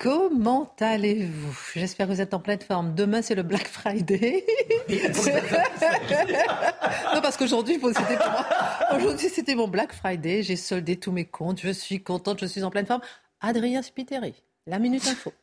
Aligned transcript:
Comment 0.00 0.74
allez-vous? 0.80 1.54
J'espère 1.74 2.08
que 2.08 2.12
vous 2.14 2.22
êtes 2.22 2.32
en 2.32 2.40
pleine 2.40 2.62
forme. 2.62 2.94
Demain, 2.94 3.20
c'est 3.20 3.34
le 3.34 3.42
Black 3.42 3.68
Friday. 3.68 4.46
non, 7.14 7.20
parce 7.20 7.36
qu'aujourd'hui, 7.36 7.78
c'était 7.78 8.16
Aujourd'hui, 8.96 9.28
c'était 9.28 9.54
mon 9.54 9.68
Black 9.68 9.92
Friday. 9.92 10.42
J'ai 10.42 10.56
soldé 10.56 10.96
tous 10.96 11.12
mes 11.12 11.26
comptes. 11.26 11.60
Je 11.60 11.68
suis 11.68 12.02
contente. 12.02 12.40
Je 12.40 12.46
suis 12.46 12.62
en 12.62 12.70
pleine 12.70 12.86
forme. 12.86 13.02
Adrien 13.42 13.82
Spiteri, 13.82 14.32
la 14.66 14.78
Minute 14.78 15.06
Info. 15.06 15.34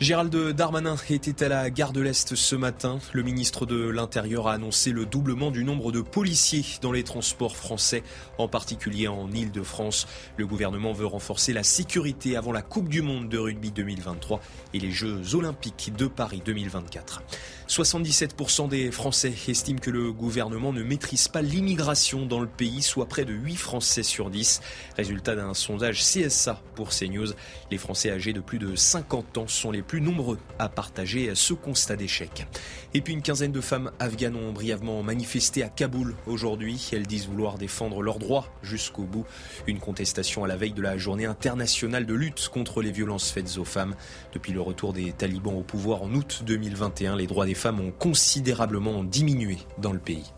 Gérald 0.00 0.52
Darmanin 0.52 0.94
était 1.10 1.44
à 1.44 1.48
la 1.48 1.70
gare 1.70 1.92
de 1.92 2.00
l'Est 2.00 2.36
ce 2.36 2.54
matin. 2.54 3.00
Le 3.12 3.24
ministre 3.24 3.66
de 3.66 3.88
l'Intérieur 3.88 4.46
a 4.46 4.52
annoncé 4.52 4.92
le 4.92 5.06
doublement 5.06 5.50
du 5.50 5.64
nombre 5.64 5.90
de 5.90 6.02
policiers 6.02 6.64
dans 6.80 6.92
les 6.92 7.02
transports 7.02 7.56
français, 7.56 8.04
en 8.38 8.46
particulier 8.46 9.08
en 9.08 9.28
Ile-de-France. 9.32 10.06
Le 10.36 10.46
gouvernement 10.46 10.92
veut 10.92 11.04
renforcer 11.04 11.52
la 11.52 11.64
sécurité 11.64 12.36
avant 12.36 12.52
la 12.52 12.62
Coupe 12.62 12.88
du 12.88 13.02
Monde 13.02 13.28
de 13.28 13.38
rugby 13.38 13.72
2023 13.72 14.40
et 14.72 14.78
les 14.78 14.92
Jeux 14.92 15.34
Olympiques 15.34 15.92
de 15.98 16.06
Paris 16.06 16.42
2024. 16.44 17.24
77% 17.66 18.68
des 18.68 18.92
Français 18.92 19.34
estiment 19.48 19.80
que 19.80 19.90
le 19.90 20.12
gouvernement 20.12 20.72
ne 20.72 20.84
maîtrise 20.84 21.26
pas 21.26 21.42
l'immigration 21.42 22.24
dans 22.24 22.40
le 22.40 22.46
pays, 22.46 22.82
soit 22.82 23.06
près 23.06 23.24
de 23.24 23.34
8 23.34 23.56
Français 23.56 24.04
sur 24.04 24.30
10. 24.30 24.60
Résultat 24.96 25.34
d'un 25.34 25.54
sondage 25.54 26.00
CSA 26.02 26.62
pour 26.76 26.90
CNews. 26.90 27.32
Les 27.72 27.78
Français 27.78 28.12
âgés 28.12 28.32
de 28.32 28.40
plus 28.40 28.60
de 28.60 28.76
50 28.76 29.38
ans 29.38 29.48
sont 29.48 29.72
les 29.72 29.82
plus 29.88 30.00
nombreux 30.02 30.38
à 30.58 30.68
partager 30.68 31.34
ce 31.34 31.54
constat 31.54 31.96
d'échec. 31.96 32.46
Et 32.94 33.00
puis 33.00 33.14
une 33.14 33.22
quinzaine 33.22 33.52
de 33.52 33.60
femmes 33.60 33.90
afghanes 33.98 34.36
ont 34.36 34.52
brièvement 34.52 35.02
manifesté 35.02 35.64
à 35.64 35.68
Kaboul 35.68 36.14
aujourd'hui. 36.26 36.90
Elles 36.92 37.06
disent 37.06 37.26
vouloir 37.26 37.58
défendre 37.58 38.02
leurs 38.02 38.18
droits 38.18 38.46
jusqu'au 38.62 39.04
bout. 39.04 39.24
Une 39.66 39.80
contestation 39.80 40.44
à 40.44 40.46
la 40.46 40.56
veille 40.56 40.74
de 40.74 40.82
la 40.82 40.98
journée 40.98 41.26
internationale 41.26 42.06
de 42.06 42.14
lutte 42.14 42.48
contre 42.50 42.82
les 42.82 42.92
violences 42.92 43.30
faites 43.30 43.56
aux 43.56 43.64
femmes. 43.64 43.96
Depuis 44.32 44.52
le 44.52 44.60
retour 44.60 44.92
des 44.92 45.12
talibans 45.12 45.56
au 45.56 45.62
pouvoir 45.62 46.02
en 46.02 46.14
août 46.14 46.42
2021, 46.46 47.16
les 47.16 47.26
droits 47.26 47.46
des 47.46 47.54
femmes 47.54 47.80
ont 47.80 47.90
considérablement 47.90 49.02
diminué 49.04 49.56
dans 49.78 49.92
le 49.92 49.98
pays. 49.98 50.32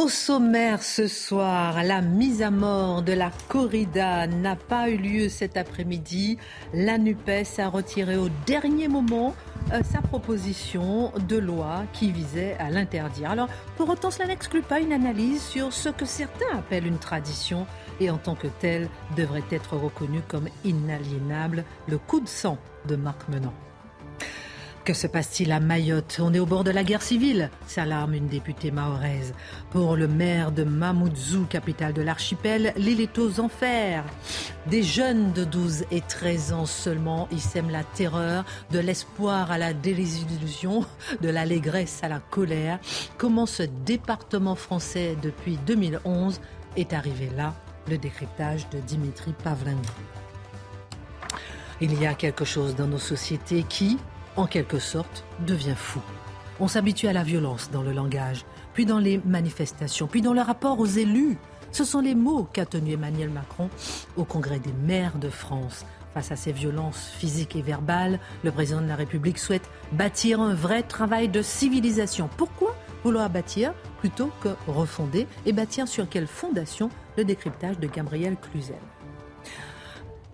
Au 0.00 0.08
sommaire 0.08 0.82
ce 0.82 1.06
soir, 1.06 1.84
la 1.84 2.00
mise 2.00 2.40
à 2.40 2.50
mort 2.50 3.02
de 3.02 3.12
la 3.12 3.30
corrida 3.48 4.26
n'a 4.26 4.56
pas 4.56 4.88
eu 4.88 4.96
lieu 4.96 5.28
cet 5.28 5.58
après-midi. 5.58 6.38
La 6.72 6.96
NUPES 6.96 7.58
a 7.58 7.68
retiré 7.68 8.16
au 8.16 8.30
dernier 8.46 8.88
moment 8.88 9.34
euh, 9.74 9.82
sa 9.82 10.00
proposition 10.00 11.12
de 11.28 11.36
loi 11.36 11.82
qui 11.92 12.12
visait 12.12 12.56
à 12.58 12.70
l'interdire. 12.70 13.30
Alors, 13.30 13.50
pour 13.76 13.90
autant, 13.90 14.10
cela 14.10 14.28
n'exclut 14.28 14.62
pas 14.62 14.80
une 14.80 14.94
analyse 14.94 15.42
sur 15.42 15.70
ce 15.70 15.90
que 15.90 16.06
certains 16.06 16.56
appellent 16.56 16.86
une 16.86 16.98
tradition 16.98 17.66
et 18.00 18.08
en 18.08 18.16
tant 18.16 18.36
que 18.36 18.48
telle 18.48 18.88
devrait 19.18 19.44
être 19.50 19.76
reconnue 19.76 20.22
comme 20.26 20.48
inaliénable, 20.64 21.62
le 21.88 21.98
coup 21.98 22.20
de 22.20 22.28
sang 22.28 22.56
de 22.88 22.96
Marc 22.96 23.28
Menant. 23.28 23.52
Que 24.90 24.96
se 24.96 25.06
passe-t-il 25.06 25.52
à 25.52 25.60
Mayotte? 25.60 26.18
On 26.20 26.34
est 26.34 26.40
au 26.40 26.46
bord 26.46 26.64
de 26.64 26.72
la 26.72 26.82
guerre 26.82 27.00
civile, 27.00 27.48
s'alarme 27.68 28.12
une 28.14 28.26
députée 28.26 28.72
mahoraise. 28.72 29.34
Pour 29.70 29.94
le 29.94 30.08
maire 30.08 30.50
de 30.50 30.64
Mamoudzou, 30.64 31.44
capitale 31.44 31.92
de 31.92 32.02
l'archipel, 32.02 32.72
l'île 32.76 33.00
est 33.00 33.16
aux 33.16 33.38
enfers. 33.38 34.02
Des 34.66 34.82
jeunes 34.82 35.32
de 35.32 35.44
12 35.44 35.84
et 35.92 36.00
13 36.00 36.52
ans 36.54 36.66
seulement 36.66 37.28
y 37.30 37.38
sèment 37.38 37.70
la 37.70 37.84
terreur, 37.84 38.44
de 38.72 38.80
l'espoir 38.80 39.52
à 39.52 39.58
la 39.58 39.74
désillusion, 39.74 40.84
de 41.20 41.28
l'allégresse 41.28 42.00
à 42.02 42.08
la 42.08 42.18
colère. 42.18 42.80
Comment 43.16 43.46
ce 43.46 43.62
département 43.62 44.56
français 44.56 45.16
depuis 45.22 45.56
2011 45.68 46.40
est 46.76 46.92
arrivé 46.94 47.30
là? 47.36 47.54
Le 47.88 47.96
décryptage 47.96 48.68
de 48.70 48.80
Dimitri 48.80 49.34
Pavlenko. 49.44 50.02
Il 51.80 51.96
y 52.02 52.06
a 52.08 52.14
quelque 52.14 52.44
chose 52.44 52.74
dans 52.74 52.88
nos 52.88 52.98
sociétés 52.98 53.64
qui, 53.68 53.96
en 54.40 54.46
quelque 54.46 54.78
sorte, 54.78 55.24
devient 55.46 55.74
fou. 55.76 56.00
On 56.60 56.68
s'habitue 56.68 57.08
à 57.08 57.12
la 57.12 57.22
violence 57.22 57.70
dans 57.70 57.82
le 57.82 57.92
langage, 57.92 58.44
puis 58.72 58.86
dans 58.86 58.98
les 58.98 59.20
manifestations, 59.24 60.06
puis 60.06 60.22
dans 60.22 60.32
le 60.32 60.40
rapport 60.40 60.80
aux 60.80 60.86
élus. 60.86 61.36
Ce 61.72 61.84
sont 61.84 62.00
les 62.00 62.14
mots 62.14 62.48
qu'a 62.52 62.66
tenu 62.66 62.92
Emmanuel 62.92 63.30
Macron 63.30 63.68
au 64.16 64.24
Congrès 64.24 64.58
des 64.58 64.72
maires 64.72 65.18
de 65.18 65.28
France. 65.28 65.84
Face 66.14 66.32
à 66.32 66.36
ces 66.36 66.52
violences 66.52 67.12
physiques 67.18 67.54
et 67.54 67.62
verbales, 67.62 68.18
le 68.42 68.50
président 68.50 68.80
de 68.80 68.88
la 68.88 68.96
République 68.96 69.38
souhaite 69.38 69.70
bâtir 69.92 70.40
un 70.40 70.54
vrai 70.54 70.82
travail 70.82 71.28
de 71.28 71.42
civilisation. 71.42 72.28
Pourquoi 72.36 72.74
vouloir 73.04 73.30
bâtir 73.30 73.72
plutôt 74.00 74.30
que 74.42 74.48
refonder 74.66 75.26
et 75.46 75.52
bâtir 75.52 75.86
sur 75.86 76.08
quelle 76.08 76.26
fondation 76.26 76.88
le 77.16 77.24
décryptage 77.24 77.78
de 77.78 77.86
Gabriel 77.86 78.36
Cluzel? 78.36 78.76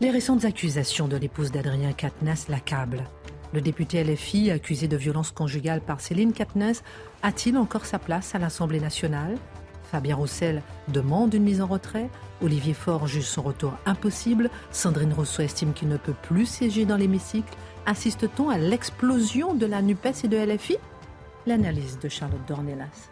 Les 0.01 0.11
récentes 0.11 0.45
accusations 0.45 1.09
de 1.09 1.17
l'épouse 1.17 1.51
d'Adrien 1.51 1.93
Quatennens 1.93 2.49
l'accablent. 2.49 3.05
Le 3.57 3.63
député 3.63 4.05
LFI, 4.05 4.51
accusé 4.51 4.87
de 4.87 4.99
violence 4.99 5.31
conjugale 5.31 5.81
par 5.81 6.03
Céline 6.03 6.35
Katnès, 6.35 6.85
a-t-il 7.23 7.57
encore 7.57 7.87
sa 7.87 7.99
place 7.99 8.35
à 8.35 8.39
l'Assemblée 8.39 8.81
nationale? 8.81 9.35
Fabien 9.91 10.15
Roussel 10.15 10.61
demande 10.89 11.33
une 11.33 11.45
mise 11.45 11.63
en 11.63 11.67
retrait. 11.67 12.11
Olivier 12.43 12.75
Faure 12.75 13.07
juge 13.07 13.25
son 13.25 13.41
retour 13.41 13.73
impossible. 13.87 14.51
Sandrine 14.71 15.15
Rousseau 15.15 15.41
estime 15.41 15.73
qu'il 15.73 15.89
ne 15.89 15.97
peut 15.97 16.13
plus 16.13 16.45
siéger 16.45 16.85
dans 16.85 16.99
l'hémicycle. 16.99 17.57
Assiste-t-on 17.87 18.51
à 18.51 18.59
l'explosion 18.59 19.55
de 19.55 19.65
la 19.65 19.81
NUPES 19.81 20.25
et 20.25 20.29
de 20.29 20.37
LFI 20.37 20.77
L'analyse 21.47 21.99
de 21.99 22.11
Charlotte 22.11 22.47
Dornelas. 22.47 23.09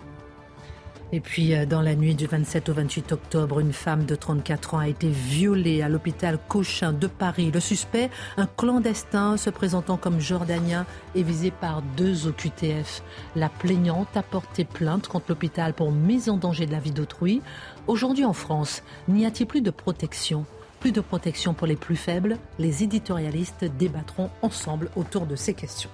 Et 1.15 1.21
puis, 1.21 1.55
euh, 1.55 1.65
dans 1.65 1.81
la 1.81 1.95
nuit 1.95 2.17
du 2.17 2.27
27 2.27 2.71
au 2.71 2.73
28 2.73 3.13
octobre, 3.13 3.61
une 3.61 3.73
femme 3.73 4.05
de 4.05 4.17
34 4.17 4.75
ans 4.75 4.79
a 4.79 4.89
été 4.89 5.09
violée 5.09 5.81
à 5.81 5.89
l'hôpital 5.89 6.41
Cochin 6.49 6.93
de 6.93 7.07
Paris. 7.07 7.53
Le 7.55 7.61
suspect, 7.61 8.11
un 8.37 8.47
clandestin 8.47 9.37
se 9.37 9.49
présentant 9.49 9.97
comme 9.97 10.19
jordanien, 10.19 10.87
est 11.15 11.23
visé 11.23 11.53
par 11.53 11.83
deux 11.97 12.27
OQTF. 12.27 13.05
La 13.37 13.49
plaignante 13.49 14.09
a 14.17 14.25
porté 14.25 14.65
plainte 14.65 15.07
contre 15.07 15.27
l'hôpital 15.29 15.73
pour 15.73 15.93
mise 15.93 16.29
en 16.29 16.37
danger 16.37 16.67
de 16.67 16.73
la 16.73 16.81
vie 16.81 16.91
d'autrui. 16.91 17.43
Aujourd'hui 17.87 18.25
en 18.25 18.33
France, 18.33 18.83
n'y 19.07 19.25
a-t-il 19.25 19.47
plus 19.47 19.63
de 19.63 19.71
protection? 19.71 20.45
Plus 20.81 20.91
de 20.91 21.01
protection 21.01 21.55
pour 21.55 21.69
les 21.69 21.77
plus 21.77 21.95
faibles, 21.95 22.39
les 22.59 22.83
éditorialistes 22.83 23.67
débattront 23.79 24.31
ensemble 24.43 24.91
autour 24.97 25.27
de 25.27 25.37
ces 25.37 25.55
questions. 25.55 25.91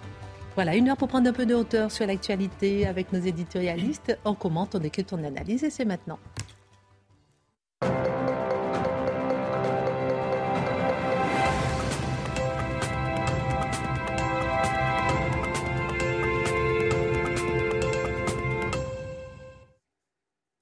Voilà, 0.56 0.77
une 0.77 0.91
heure 0.91 0.97
pour 0.97 1.09
prendre 1.09 1.28
un 1.28 1.33
peu 1.33 1.47
de 1.47 1.55
hauteur 1.55 1.91
sur 1.91 2.06
l'actualité 2.06 2.87
avec 2.87 3.12
nos 3.12 3.21
éditorialistes. 3.21 4.19
On 4.25 4.34
commente, 4.34 4.75
on 4.75 4.78
décrypte, 4.78 5.12
on 5.12 5.25
analyse 5.25 5.65
et 5.65 5.71
c'est 5.71 5.87
maintenant. 5.87 6.19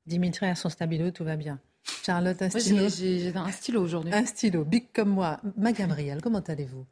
Dimitri 0.06 0.46
a 0.46 0.54
son 0.54 0.68
stabilo, 0.68 1.10
tout 1.10 1.24
va 1.24 1.36
bien. 1.36 1.58
Charlotte, 2.04 2.40
un 2.40 2.50
stylo. 2.50 2.88
J'ai 2.88 3.32
un 3.34 3.50
stylo 3.50 3.82
aujourd'hui. 3.82 4.14
Un 4.14 4.24
stylo, 4.24 4.64
big 4.64 4.86
comme 4.94 5.10
moi. 5.10 5.40
Ma 5.56 5.72
Gabrielle, 5.72 6.20
comment 6.22 6.38
allez-vous? 6.38 6.86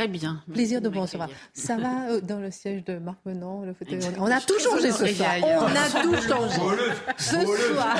Très 0.00 0.08
bien. 0.08 0.42
Plaisir 0.50 0.80
de 0.80 0.88
vous 0.88 1.02
recevoir. 1.02 1.28
Ça 1.52 1.76
va 1.76 2.08
euh, 2.08 2.20
dans 2.22 2.38
le 2.38 2.50
siège 2.50 2.82
de 2.86 2.96
Marc 2.96 3.18
Menon, 3.26 3.66
le 3.66 3.74
fauteuil 3.74 4.00
On 4.18 4.30
a 4.30 4.40
tout 4.40 4.58
changé 4.58 4.90
ce 4.92 5.06
soir. 5.08 5.34
On 5.42 5.66
a 5.66 6.02
tout 6.02 6.14
changé. 6.26 6.58
Ce 7.18 7.44
soir, 7.44 7.96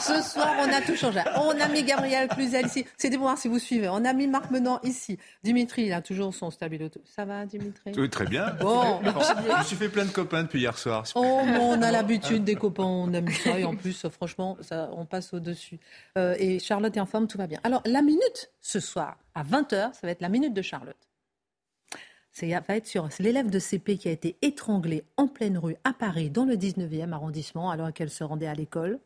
ce 0.00 0.22
soir, 0.22 0.54
on 0.60 0.72
a 0.72 0.80
tout 0.80 0.96
changé. 0.96 1.20
On 1.36 1.50
a 1.60 1.68
mis 1.68 1.82
Gabriel 1.82 2.28
Cluzel 2.28 2.64
ici. 2.64 2.86
C'était 2.96 3.16
pour 3.16 3.26
voir 3.26 3.36
si 3.36 3.48
vous 3.48 3.58
suivez. 3.58 3.90
On 3.90 4.06
a 4.06 4.14
mis 4.14 4.26
Marc 4.26 4.50
Menon 4.50 4.78
ici. 4.84 5.18
Dimitri, 5.44 5.82
il 5.82 5.92
a 5.92 6.00
toujours 6.00 6.32
son 6.32 6.50
stabilo. 6.50 6.88
Ça 7.04 7.26
va, 7.26 7.44
Dimitri? 7.44 7.92
Oui, 7.94 8.08
très 8.08 8.24
bien. 8.24 8.46
Bon. 8.58 9.02
Je 9.04 9.58
me 9.58 9.64
suis 9.64 9.76
fait 9.76 9.90
plein 9.90 10.06
de 10.06 10.12
copains 10.12 10.44
depuis 10.44 10.60
hier 10.60 10.78
soir. 10.78 11.04
Oh, 11.14 11.40
on 11.60 11.82
a 11.82 11.90
l'habitude 11.90 12.42
des 12.42 12.54
copains, 12.54 12.84
on 12.84 13.12
aime 13.12 13.28
ça. 13.28 13.58
Et 13.58 13.64
en 13.64 13.76
plus, 13.76 14.06
franchement, 14.08 14.56
ça, 14.62 14.88
on 14.96 15.04
passe 15.04 15.34
au-dessus. 15.34 15.78
Euh, 16.16 16.34
et 16.38 16.58
Charlotte 16.58 16.96
est 16.96 17.00
en 17.00 17.06
forme, 17.06 17.26
tout 17.26 17.36
va 17.36 17.46
bien. 17.46 17.60
Alors, 17.64 17.82
la 17.84 18.00
minute 18.00 18.50
ce 18.62 18.80
soir, 18.80 19.18
à 19.34 19.44
20h, 19.44 19.94
ça 19.94 20.00
va 20.02 20.10
être 20.10 20.20
la 20.20 20.28
minute 20.28 20.54
de 20.54 20.62
Charlotte. 20.62 21.08
C'est 22.32 22.48
va 22.48 22.76
être 22.76 22.86
sur 22.86 23.08
l'élève 23.18 23.50
de 23.50 23.58
CP 23.58 23.98
qui 23.98 24.08
a 24.08 24.12
été 24.12 24.38
étranglé 24.40 25.04
en 25.18 25.28
pleine 25.28 25.58
rue 25.58 25.76
à 25.84 25.92
Paris, 25.92 26.30
dans 26.30 26.46
le 26.46 26.56
19e 26.56 27.12
arrondissement, 27.12 27.70
alors 27.70 27.92
qu'elle 27.92 28.10
se 28.10 28.24
rendait 28.24 28.46
à 28.46 28.54
l'école. 28.54 29.00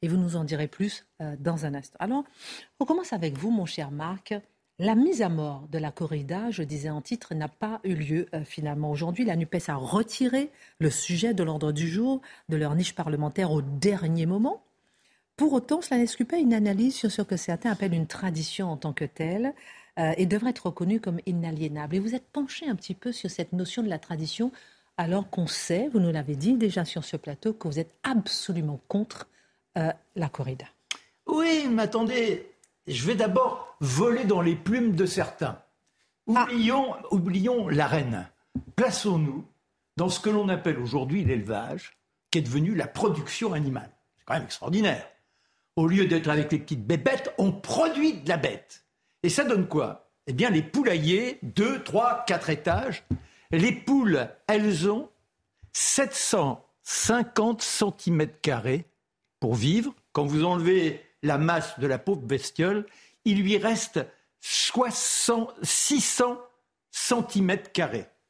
Et 0.00 0.08
vous 0.08 0.16
nous 0.16 0.36
en 0.36 0.44
direz 0.44 0.66
plus 0.66 1.06
euh, 1.20 1.36
dans 1.38 1.66
un 1.66 1.74
instant. 1.74 1.98
Alors, 2.00 2.24
on 2.78 2.86
commence 2.86 3.12
avec 3.12 3.36
vous, 3.36 3.50
mon 3.50 3.66
cher 3.66 3.90
Marc. 3.90 4.34
La 4.78 4.94
mise 4.94 5.20
à 5.20 5.28
mort 5.28 5.68
de 5.70 5.76
la 5.76 5.90
corrida, 5.90 6.50
je 6.50 6.62
disais 6.62 6.88
en 6.88 7.02
titre, 7.02 7.34
n'a 7.34 7.48
pas 7.48 7.80
eu 7.84 7.94
lieu 7.94 8.26
euh, 8.32 8.44
finalement. 8.44 8.90
Aujourd'hui, 8.90 9.26
la 9.26 9.36
NUPES 9.36 9.68
a 9.68 9.74
retiré 9.74 10.50
le 10.78 10.88
sujet 10.88 11.34
de 11.34 11.42
l'ordre 11.42 11.72
du 11.72 11.86
jour 11.86 12.22
de 12.48 12.56
leur 12.56 12.74
niche 12.74 12.94
parlementaire 12.94 13.52
au 13.52 13.60
dernier 13.60 14.24
moment. 14.24 14.62
Pour 15.40 15.54
autant, 15.54 15.80
cela 15.80 15.96
n'exclut 15.96 16.26
pas 16.26 16.36
une 16.36 16.52
analyse 16.52 16.94
sur 16.94 17.10
ce 17.10 17.22
que 17.22 17.38
certains 17.38 17.70
appellent 17.70 17.94
une 17.94 18.06
tradition 18.06 18.70
en 18.70 18.76
tant 18.76 18.92
que 18.92 19.06
telle 19.06 19.54
euh, 19.98 20.12
et 20.18 20.26
devrait 20.26 20.50
être 20.50 20.66
reconnue 20.66 21.00
comme 21.00 21.18
inaliénable. 21.24 21.96
Et 21.96 21.98
vous 21.98 22.14
êtes 22.14 22.28
penché 22.28 22.68
un 22.68 22.74
petit 22.74 22.92
peu 22.92 23.10
sur 23.10 23.30
cette 23.30 23.54
notion 23.54 23.82
de 23.82 23.88
la 23.88 23.98
tradition 23.98 24.52
alors 24.98 25.30
qu'on 25.30 25.46
sait, 25.46 25.88
vous 25.94 25.98
nous 25.98 26.12
l'avez 26.12 26.36
dit 26.36 26.58
déjà 26.58 26.84
sur 26.84 27.04
ce 27.04 27.16
plateau, 27.16 27.54
que 27.54 27.68
vous 27.68 27.78
êtes 27.78 27.94
absolument 28.02 28.82
contre 28.86 29.28
euh, 29.78 29.90
la 30.14 30.28
corrida. 30.28 30.66
Oui, 31.26 31.66
mais 31.70 31.84
attendez, 31.84 32.46
je 32.86 33.06
vais 33.06 33.14
d'abord 33.14 33.78
voler 33.80 34.24
dans 34.24 34.42
les 34.42 34.56
plumes 34.56 34.94
de 34.94 35.06
certains. 35.06 35.58
Ah. 36.28 36.44
Oublions, 36.44 36.96
oublions 37.12 37.68
l'arène. 37.70 38.28
Plaçons-nous 38.76 39.46
dans 39.96 40.10
ce 40.10 40.20
que 40.20 40.28
l'on 40.28 40.50
appelle 40.50 40.78
aujourd'hui 40.78 41.24
l'élevage, 41.24 41.96
qui 42.30 42.40
est 42.40 42.42
devenu 42.42 42.74
la 42.74 42.86
production 42.86 43.54
animale. 43.54 43.90
C'est 44.18 44.24
quand 44.26 44.34
même 44.34 44.44
extraordinaire. 44.44 45.09
Au 45.80 45.86
lieu 45.86 46.04
d'être 46.04 46.28
avec 46.28 46.52
les 46.52 46.58
petites 46.58 46.86
bébêtes, 46.86 47.32
on 47.38 47.52
produit 47.52 48.12
de 48.12 48.28
la 48.28 48.36
bête. 48.36 48.84
Et 49.22 49.30
ça 49.30 49.44
donne 49.44 49.66
quoi? 49.66 50.10
Eh 50.26 50.34
bien, 50.34 50.50
les 50.50 50.60
poulaillers, 50.60 51.38
2, 51.42 51.82
3, 51.82 52.24
4 52.26 52.50
étages, 52.50 53.02
les 53.50 53.72
poules, 53.72 54.28
elles 54.46 54.90
ont 54.90 55.08
750 55.72 57.62
cm 57.62 58.26
pour 59.40 59.54
vivre. 59.54 59.94
Quand 60.12 60.26
vous 60.26 60.44
enlevez 60.44 61.02
la 61.22 61.38
masse 61.38 61.78
de 61.78 61.86
la 61.86 61.96
pauvre 61.96 62.20
bestiole, 62.20 62.84
il 63.24 63.40
lui 63.40 63.56
reste 63.56 64.00
600 64.42 65.48
cm 66.90 67.56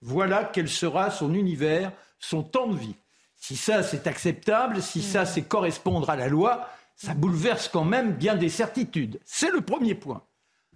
Voilà 0.02 0.44
quel 0.44 0.68
sera 0.68 1.10
son 1.10 1.34
univers, 1.34 1.90
son 2.20 2.44
temps 2.44 2.68
de 2.68 2.76
vie. 2.76 2.94
Si 3.34 3.56
ça 3.56 3.82
c'est 3.82 4.06
acceptable, 4.06 4.80
si 4.80 5.02
ça 5.02 5.26
c'est 5.26 5.42
correspondre 5.42 6.10
à 6.10 6.14
la 6.14 6.28
loi, 6.28 6.68
ça 7.00 7.14
bouleverse 7.14 7.68
quand 7.68 7.84
même 7.84 8.12
bien 8.12 8.34
des 8.34 8.50
certitudes. 8.50 9.20
C'est 9.24 9.50
le 9.50 9.62
premier 9.62 9.94
point. 9.94 10.22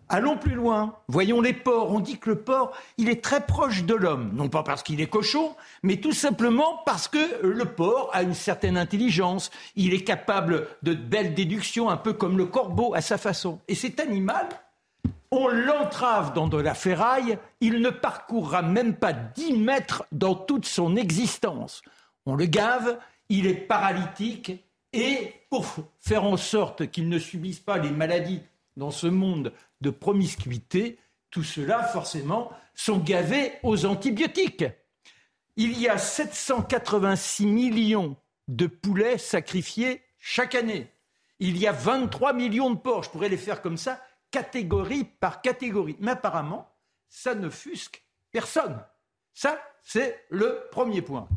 Allons 0.08 0.38
plus 0.38 0.54
loin. 0.54 0.96
Voyons 1.08 1.42
les 1.42 1.52
porcs. 1.52 1.90
On 1.90 2.00
dit 2.00 2.18
que 2.18 2.30
le 2.30 2.40
porc, 2.40 2.72
il 2.96 3.10
est 3.10 3.22
très 3.22 3.44
proche 3.44 3.84
de 3.84 3.94
l'homme. 3.94 4.30
Non 4.32 4.48
pas 4.48 4.62
parce 4.62 4.82
qu'il 4.82 5.02
est 5.02 5.06
cochon, 5.06 5.54
mais 5.82 5.98
tout 5.98 6.12
simplement 6.12 6.80
parce 6.86 7.08
que 7.08 7.44
le 7.44 7.64
porc 7.66 8.08
a 8.14 8.22
une 8.22 8.32
certaine 8.32 8.78
intelligence. 8.78 9.50
Il 9.76 9.92
est 9.92 10.02
capable 10.04 10.66
de 10.82 10.94
belles 10.94 11.34
déductions, 11.34 11.90
un 11.90 11.98
peu 11.98 12.14
comme 12.14 12.38
le 12.38 12.46
corbeau 12.46 12.94
à 12.94 13.02
sa 13.02 13.18
façon. 13.18 13.60
Et 13.68 13.74
cet 13.74 14.00
animal, 14.00 14.48
on 15.30 15.48
l'entrave 15.48 16.32
dans 16.32 16.48
de 16.48 16.58
la 16.58 16.74
ferraille, 16.74 17.38
il 17.60 17.82
ne 17.82 17.90
parcourra 17.90 18.62
même 18.62 18.94
pas 18.94 19.12
10 19.12 19.58
mètres 19.58 20.04
dans 20.10 20.34
toute 20.34 20.64
son 20.64 20.96
existence. 20.96 21.82
On 22.24 22.34
le 22.34 22.46
gave, 22.46 22.98
il 23.28 23.46
est 23.46 23.54
paralytique, 23.54 24.63
et 24.94 25.34
pour 25.50 25.66
faire 25.98 26.24
en 26.24 26.36
sorte 26.36 26.90
qu'il 26.90 27.08
ne 27.08 27.18
subisse 27.18 27.58
pas 27.58 27.78
les 27.78 27.90
maladies 27.90 28.40
dans 28.76 28.92
ce 28.92 29.08
monde 29.08 29.52
de 29.80 29.90
promiscuité, 29.90 30.98
tout 31.30 31.42
cela, 31.42 31.82
forcément, 31.82 32.52
sont 32.74 32.98
gavés 32.98 33.52
aux 33.64 33.86
antibiotiques. 33.86 34.64
Il 35.56 35.78
y 35.80 35.88
a 35.88 35.98
786 35.98 37.46
millions 37.46 38.16
de 38.46 38.66
poulets 38.66 39.18
sacrifiés 39.18 40.00
chaque 40.18 40.54
année. 40.54 40.86
Il 41.40 41.58
y 41.58 41.66
a 41.66 41.72
23 41.72 42.32
millions 42.32 42.70
de 42.70 42.78
porcs. 42.78 43.04
Je 43.04 43.10
pourrais 43.10 43.28
les 43.28 43.36
faire 43.36 43.62
comme 43.62 43.76
ça, 43.76 44.00
catégorie 44.30 45.04
par 45.04 45.42
catégorie. 45.42 45.96
Mais 45.98 46.12
apparemment, 46.12 46.70
ça 47.08 47.34
ne 47.34 47.50
fusque 47.50 48.04
personne. 48.30 48.80
Ça, 49.32 49.60
c'est 49.82 50.24
le 50.30 50.68
premier 50.70 51.02
point. 51.02 51.28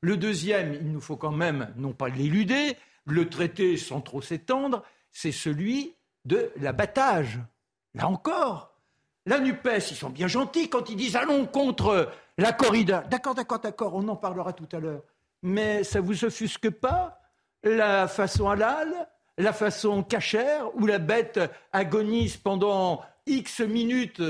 Le 0.00 0.16
deuxième, 0.16 0.74
il 0.74 0.92
nous 0.92 1.00
faut 1.00 1.16
quand 1.16 1.32
même, 1.32 1.72
non 1.76 1.92
pas 1.92 2.08
l'éluder, 2.08 2.76
le 3.10 3.28
traiter 3.28 3.76
sans 3.76 4.00
trop 4.00 4.22
s'étendre, 4.22 4.82
c'est 5.10 5.32
celui 5.32 5.94
de 6.24 6.52
l'abattage. 6.56 7.38
Là 7.94 8.08
encore, 8.08 8.74
la 9.26 9.40
NUPES, 9.40 9.90
ils 9.90 9.96
sont 9.96 10.10
bien 10.10 10.28
gentils 10.28 10.68
quand 10.68 10.88
ils 10.88 10.96
disent 10.96 11.16
allons 11.16 11.46
contre 11.46 12.10
la 12.38 12.52
corrida. 12.52 13.02
D'accord, 13.10 13.34
d'accord, 13.34 13.60
d'accord, 13.60 13.94
on 13.94 14.06
en 14.08 14.16
parlera 14.16 14.52
tout 14.52 14.68
à 14.72 14.78
l'heure. 14.78 15.02
Mais 15.42 15.84
ça 15.84 16.00
vous 16.00 16.24
offusque 16.24 16.70
pas 16.70 17.20
la 17.62 18.08
façon 18.08 18.48
halal, 18.48 19.08
la 19.38 19.52
façon 19.52 20.02
cachère, 20.02 20.74
où 20.76 20.86
la 20.86 20.98
bête 20.98 21.40
agonise 21.72 22.36
pendant 22.36 23.02
X 23.26 23.60
minutes 23.60 24.22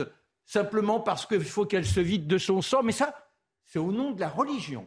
simplement 0.45 1.01
parce 1.01 1.27
qu'il 1.27 1.45
faut 1.45 1.67
qu'elle 1.67 1.87
se 1.87 2.01
vide 2.01 2.27
de 2.27 2.39
son 2.39 2.61
sang? 2.63 2.83
Mais 2.83 2.93
ça, 2.93 3.15
c'est 3.65 3.79
au 3.79 3.93
nom 3.93 4.11
de 4.11 4.21
la 4.21 4.29
religion. 4.29 4.87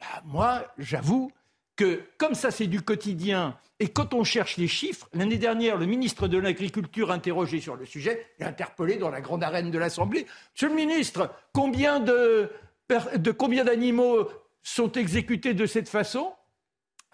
Bah, 0.00 0.22
moi, 0.24 0.64
j'avoue, 0.78 1.30
que 1.76 2.02
comme 2.18 2.34
ça 2.34 2.50
c'est 2.50 2.66
du 2.66 2.82
quotidien, 2.82 3.56
et 3.80 3.88
quand 3.88 4.14
on 4.14 4.22
cherche 4.22 4.58
les 4.58 4.68
chiffres, 4.68 5.08
l'année 5.12 5.38
dernière, 5.38 5.76
le 5.76 5.86
ministre 5.86 6.28
de 6.28 6.38
l'Agriculture 6.38 7.10
interrogé 7.10 7.60
sur 7.60 7.74
le 7.74 7.84
sujet 7.84 8.26
est 8.38 8.44
interpellé 8.44 8.96
dans 8.96 9.10
la 9.10 9.20
grande 9.20 9.42
arène 9.42 9.70
de 9.70 9.78
l'Assemblée. 9.78 10.26
Monsieur 10.54 10.68
le 10.68 10.74
ministre, 10.74 11.34
combien 11.52 12.04
combien 13.38 13.64
d'animaux 13.64 14.28
sont 14.62 14.92
exécutés 14.92 15.54
de 15.54 15.66
cette 15.66 15.88
façon? 15.88 16.32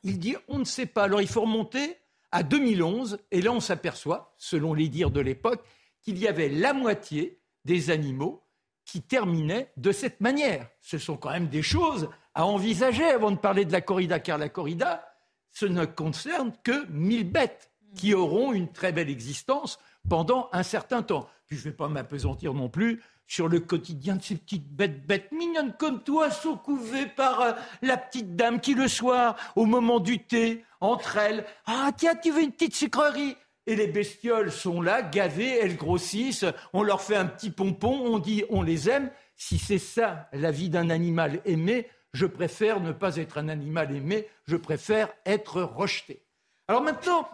Il 0.03 0.19
dit 0.19 0.37
on 0.49 0.59
ne 0.59 0.65
sait 0.65 0.87
pas. 0.87 1.05
Alors 1.05 1.23
il 1.23 1.29
faut 1.29 1.41
remonter 1.41 1.97
à 2.31 2.43
2011, 2.43 3.19
et 3.31 3.41
là 3.41 3.53
on 3.53 3.61
s'aperçoit, 3.61 4.35
selon 4.37 4.75
les 4.75 4.89
dires 4.89 5.11
de 5.11 5.21
l'époque, 5.21 5.65
qu'il 6.03 6.19
y 6.19 6.29
avait 6.29 6.51
la 6.51 6.75
moitié 6.75 7.41
des 7.65 7.91
animaux 7.91 8.45
qui 8.85 9.03
terminaient 9.03 9.71
de 9.77 9.93
cette 9.93 10.21
manière. 10.21 10.69
Ce 10.81 10.99
sont 10.99 11.17
quand 11.17 11.31
même 11.31 11.49
des 11.49 11.63
choses 11.63 12.09
à 12.39 12.47
envisager 12.47 13.05
avant 13.05 13.33
de 13.33 13.37
parler 13.37 13.65
de 13.65 13.73
la 13.73 13.81
corrida, 13.81 14.21
car 14.21 14.39
la 14.39 14.49
corrida, 14.49 15.13
ce 15.51 15.67
ne 15.67 15.85
concerne 15.85 16.53
que 16.63 16.87
1000 16.89 17.29
bêtes 17.29 17.73
qui 17.97 18.15
auront 18.15 18.53
une 18.53 18.71
très 18.71 18.93
belle 18.93 19.11
existence 19.11 19.81
pendant 20.09 20.49
un 20.53 20.63
certain 20.63 21.03
temps. 21.03 21.29
Puis 21.49 21.57
je 21.57 21.67
ne 21.67 21.71
vais 21.71 21.77
pas 21.77 21.89
m'apesantir 21.89 22.55
non 22.55 22.69
plus 22.69 23.03
sur 23.27 23.49
le 23.49 23.59
quotidien 23.59 24.15
de 24.15 24.23
ces 24.23 24.37
petites 24.37 24.69
bêtes, 24.69 25.05
bêtes 25.05 25.33
mignonnes 25.33 25.75
comme 25.77 26.05
toi, 26.05 26.31
sont 26.31 26.57
couvées 26.57 27.07
par 27.07 27.41
euh, 27.41 27.53
la 27.83 27.97
petite 27.97 28.37
dame 28.37 28.61
qui, 28.61 28.75
le 28.75 28.87
soir, 28.87 29.35
au 29.57 29.67
moment 29.67 29.99
du 29.99 30.25
thé, 30.25 30.65
entre 30.81 31.17
elles, 31.17 31.45
ah 31.67 31.91
tiens, 31.97 32.15
tu 32.15 32.31
veux 32.31 32.43
une 32.43 32.53
petite 32.53 32.77
sucrerie? 32.77 33.37
Et 33.67 33.75
les 33.75 33.89
bestioles 33.89 34.53
sont 34.53 34.81
là, 34.81 35.03
gavées, 35.03 35.59
elles 35.59 35.77
grossissent, 35.77 36.47
on 36.73 36.85
leur 36.85 37.03
fait 37.03 37.17
un 37.17 37.27
petit 37.27 37.51
pompon, 37.51 38.01
on 38.05 38.21
dit 38.21 38.45
on 38.49 38.63
les 38.63 38.89
aime. 38.89 39.11
Si 39.35 39.59
c'est 39.59 39.79
ça 39.79 40.29
la 40.33 40.53
vie 40.53 40.71
d'un 40.71 40.89
animal 40.89 41.41
aimé, 41.45 41.89
je 42.13 42.27
préfère 42.27 42.81
ne 42.81 42.93
pas 42.93 43.17
être 43.17 43.39
un 43.39 43.49
animal 43.49 43.95
aimé, 43.95 44.27
je 44.47 44.57
préfère 44.57 45.09
être 45.27 45.63
rejeté. 45.63 46.23
Alors 46.67 46.83
maintenant, 46.83 47.29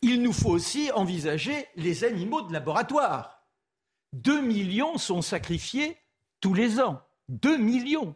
il 0.00 0.22
nous 0.22 0.32
faut 0.32 0.50
aussi 0.50 0.90
envisager 0.92 1.66
les 1.76 2.04
animaux 2.04 2.42
de 2.42 2.52
laboratoire. 2.52 3.42
Deux 4.12 4.40
millions 4.40 4.98
sont 4.98 5.22
sacrifiés 5.22 5.96
tous 6.40 6.54
les 6.54 6.80
ans. 6.80 7.00
Deux 7.28 7.56
millions. 7.56 8.14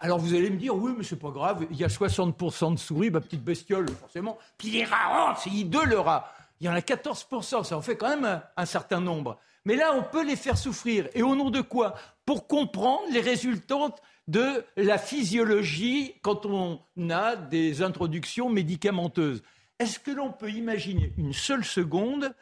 Alors 0.00 0.18
vous 0.18 0.34
allez 0.34 0.50
me 0.50 0.56
dire, 0.56 0.74
oui, 0.74 0.92
mais 0.96 1.04
c'est 1.04 1.18
pas 1.18 1.30
grave, 1.30 1.66
il 1.70 1.76
y 1.76 1.84
a 1.84 1.88
60% 1.88 2.74
de 2.74 2.78
souris, 2.78 3.10
ma 3.10 3.20
petite 3.20 3.42
bestiole, 3.42 3.88
forcément. 3.88 4.36
Puis 4.58 4.70
les 4.70 4.84
rats, 4.84 5.30
oh, 5.30 5.38
c'est 5.42 5.50
hideux 5.50 5.84
le 5.84 5.98
rat. 5.98 6.30
Il 6.60 6.66
y 6.66 6.68
en 6.68 6.74
a 6.74 6.80
14%, 6.80 7.64
ça 7.64 7.76
en 7.76 7.82
fait 7.82 7.96
quand 7.96 8.08
même 8.08 8.24
un, 8.24 8.42
un 8.56 8.66
certain 8.66 9.00
nombre. 9.00 9.38
Mais 9.64 9.76
là, 9.76 9.92
on 9.94 10.02
peut 10.02 10.24
les 10.24 10.36
faire 10.36 10.58
souffrir. 10.58 11.08
Et 11.14 11.22
au 11.22 11.34
nom 11.34 11.50
de 11.50 11.62
quoi? 11.62 11.94
Pour 12.26 12.46
comprendre 12.46 13.04
les 13.10 13.20
résultats 13.20 13.94
de 14.28 14.64
la 14.76 14.98
physiologie 14.98 16.14
quand 16.22 16.46
on 16.46 16.80
a 17.10 17.36
des 17.36 17.82
introductions 17.82 18.48
médicamenteuses. 18.48 19.42
Est-ce 19.78 19.98
que 19.98 20.10
l'on 20.10 20.32
peut 20.32 20.50
imaginer 20.50 21.12
une 21.18 21.32
seule 21.32 21.64
seconde 21.64 22.34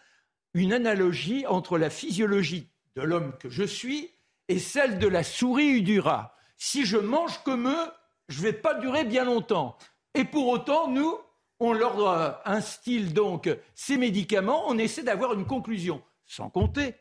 une 0.54 0.72
analogie 0.72 1.46
entre 1.46 1.78
la 1.78 1.88
physiologie 1.88 2.68
de 2.94 3.02
l'homme 3.02 3.32
que 3.38 3.48
je 3.48 3.64
suis 3.64 4.10
et 4.48 4.58
celle 4.58 4.98
de 4.98 5.08
la 5.08 5.22
souris 5.24 5.78
ou 5.78 5.82
du 5.82 5.98
rat? 5.98 6.36
Si 6.56 6.84
je 6.84 6.98
mange 6.98 7.42
comme 7.42 7.68
eux, 7.68 7.90
je 8.28 8.38
ne 8.38 8.42
vais 8.44 8.52
pas 8.52 8.74
durer 8.74 9.04
bien 9.04 9.24
longtemps. 9.24 9.76
Et 10.14 10.24
pour 10.24 10.48
autant, 10.48 10.88
nous, 10.88 11.18
on 11.58 11.72
leur 11.72 12.46
instille 12.46 13.12
donc 13.12 13.48
ces 13.74 13.96
médicaments, 13.96 14.64
on 14.68 14.78
essaie 14.78 15.02
d'avoir 15.02 15.32
une 15.32 15.46
conclusion. 15.46 16.02
Sans 16.26 16.50
compter 16.50 16.94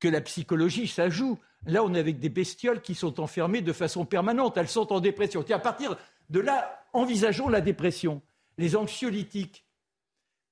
que 0.00 0.08
la 0.08 0.20
psychologie, 0.20 0.88
ça 0.88 1.08
joue. 1.08 1.38
Là, 1.66 1.82
on 1.82 1.94
est 1.94 1.98
avec 1.98 2.20
des 2.20 2.28
bestioles 2.28 2.80
qui 2.80 2.94
sont 2.94 3.20
enfermées 3.20 3.60
de 3.60 3.72
façon 3.72 4.04
permanente. 4.04 4.56
Elles 4.56 4.68
sont 4.68 4.92
en 4.92 5.00
dépression. 5.00 5.44
À 5.50 5.58
partir 5.58 5.96
de 6.30 6.40
là, 6.40 6.84
envisageons 6.92 7.48
la 7.48 7.60
dépression. 7.60 8.22
Les 8.56 8.76
anxiolytiques, 8.76 9.64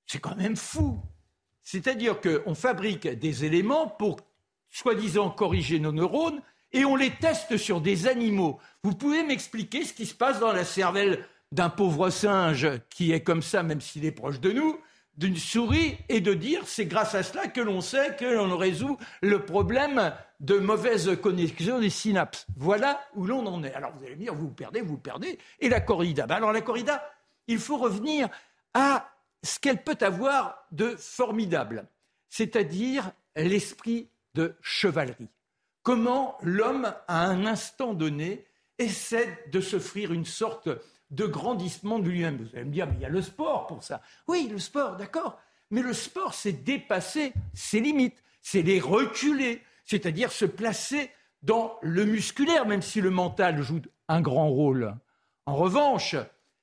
c'est 0.06 0.18
quand 0.18 0.36
même 0.36 0.56
fou. 0.56 1.00
C'est-à-dire 1.62 2.20
qu'on 2.20 2.54
fabrique 2.54 3.06
des 3.06 3.44
éléments 3.44 3.86
pour, 3.86 4.18
soi-disant, 4.70 5.30
corriger 5.30 5.78
nos 5.78 5.92
neurones, 5.92 6.42
et 6.72 6.84
on 6.84 6.96
les 6.96 7.10
teste 7.10 7.56
sur 7.56 7.80
des 7.80 8.08
animaux. 8.08 8.58
Vous 8.82 8.94
pouvez 8.94 9.22
m'expliquer 9.22 9.84
ce 9.84 9.92
qui 9.92 10.06
se 10.06 10.14
passe 10.14 10.40
dans 10.40 10.52
la 10.52 10.64
cervelle 10.64 11.24
d'un 11.52 11.70
pauvre 11.70 12.10
singe 12.10 12.68
qui 12.90 13.12
est 13.12 13.22
comme 13.22 13.42
ça, 13.42 13.62
même 13.62 13.80
s'il 13.80 14.04
est 14.04 14.10
proche 14.10 14.40
de 14.40 14.50
nous, 14.50 14.78
d'une 15.16 15.36
souris, 15.36 15.96
et 16.08 16.20
de 16.20 16.34
dire 16.34 16.62
c'est 16.66 16.86
grâce 16.86 17.14
à 17.14 17.22
cela 17.22 17.46
que 17.46 17.60
l'on 17.60 17.80
sait 17.80 18.16
que 18.16 18.24
l'on 18.24 18.56
résout 18.56 18.98
le 19.20 19.44
problème 19.44 20.12
de 20.40 20.58
mauvaise 20.58 21.16
connexion 21.20 21.78
des 21.78 21.90
synapses. 21.90 22.46
Voilà 22.56 23.00
où 23.14 23.26
l'on 23.26 23.46
en 23.46 23.62
est. 23.62 23.72
Alors 23.74 23.92
vous 23.96 24.04
allez 24.04 24.16
me 24.16 24.20
dire, 24.20 24.34
vous 24.34 24.50
perdez, 24.50 24.80
vous 24.80 24.98
perdez. 24.98 25.38
Et 25.60 25.68
la 25.68 25.80
corrida? 25.80 26.26
Ben 26.26 26.36
Alors 26.36 26.52
la 26.52 26.60
corrida, 26.60 27.02
il 27.46 27.58
faut 27.58 27.76
revenir 27.76 28.28
à 28.74 29.10
ce 29.42 29.58
qu'elle 29.58 29.82
peut 29.82 29.98
avoir 30.00 30.66
de 30.72 30.96
formidable, 30.96 31.86
c'est-à-dire 32.28 33.12
l'esprit 33.36 34.08
de 34.34 34.56
chevalerie. 34.62 35.28
Comment 35.82 36.38
l'homme, 36.42 36.92
à 37.06 37.26
un 37.26 37.46
instant 37.46 37.94
donné, 37.94 38.46
essaie 38.78 39.44
de 39.52 39.60
s'offrir 39.60 40.12
une 40.12 40.24
sorte 40.24 40.70
de 41.14 41.26
grandissement 41.26 41.98
de 41.98 42.08
lui-même. 42.08 42.38
Vous 42.38 42.56
allez 42.56 42.64
me 42.64 42.72
dire, 42.72 42.86
mais 42.86 42.94
il 42.94 43.00
y 43.00 43.06
a 43.06 43.10
le 43.10 43.22
sport 43.22 43.66
pour 43.66 43.82
ça. 43.82 44.00
Oui, 44.26 44.48
le 44.50 44.58
sport, 44.58 44.96
d'accord. 44.96 45.38
Mais 45.70 45.82
le 45.82 45.92
sport, 45.92 46.34
c'est 46.34 46.52
dépasser 46.52 47.32
ses 47.52 47.80
limites, 47.80 48.22
c'est 48.42 48.62
les 48.62 48.80
reculer, 48.80 49.62
c'est-à-dire 49.84 50.32
se 50.32 50.44
placer 50.44 51.10
dans 51.42 51.78
le 51.82 52.04
musculaire, 52.04 52.66
même 52.66 52.82
si 52.82 53.00
le 53.00 53.10
mental 53.10 53.62
joue 53.62 53.80
un 54.08 54.20
grand 54.20 54.48
rôle. 54.48 54.94
En 55.46 55.56
revanche, 55.56 56.16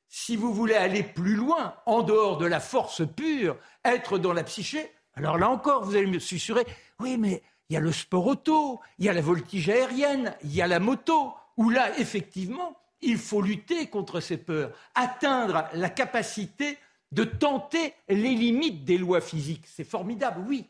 si 0.07 0.35
vous 0.35 0.53
voulez 0.53 0.75
aller 0.75 1.03
plus 1.03 1.35
loin, 1.35 1.75
en 1.85 2.01
dehors 2.01 2.37
de 2.37 2.45
la 2.45 2.59
force 2.59 3.03
pure, 3.15 3.57
être 3.85 4.17
dans 4.17 4.33
la 4.33 4.43
psyché, 4.43 4.91
alors 5.13 5.37
là 5.37 5.49
encore, 5.49 5.83
vous 5.83 5.95
allez 5.95 6.07
me 6.07 6.19
susurrer, 6.19 6.65
oui, 6.99 7.17
mais 7.17 7.41
il 7.69 7.73
y 7.73 7.77
a 7.77 7.79
le 7.79 7.91
sport 7.91 8.27
auto, 8.27 8.81
il 8.97 9.05
y 9.05 9.09
a 9.09 9.13
la 9.13 9.21
voltige 9.21 9.69
aérienne, 9.69 10.35
il 10.43 10.53
y 10.53 10.61
a 10.61 10.67
la 10.67 10.79
moto, 10.79 11.33
où 11.57 11.69
là, 11.69 11.97
effectivement, 11.99 12.77
il 13.01 13.17
faut 13.17 13.41
lutter 13.41 13.87
contre 13.87 14.19
ces 14.19 14.37
peurs, 14.37 14.71
atteindre 14.95 15.65
la 15.73 15.89
capacité 15.89 16.77
de 17.11 17.23
tenter 17.23 17.93
les 18.07 18.35
limites 18.35 18.85
des 18.85 18.97
lois 18.97 19.21
physiques. 19.21 19.65
C'est 19.67 19.83
formidable, 19.83 20.43
oui, 20.47 20.67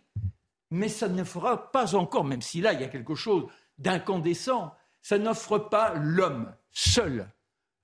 mais 0.71 0.89
ça 0.89 1.07
ne 1.07 1.23
fera 1.23 1.71
pas 1.71 1.95
encore, 1.95 2.23
même 2.23 2.41
si 2.41 2.61
là, 2.61 2.73
il 2.73 2.81
y 2.81 2.83
a 2.83 2.88
quelque 2.88 3.15
chose 3.15 3.47
d'incandescent, 3.77 4.73
ça 5.01 5.17
n'offre 5.17 5.57
pas 5.57 5.93
l'homme 5.95 6.53
seul, 6.71 7.27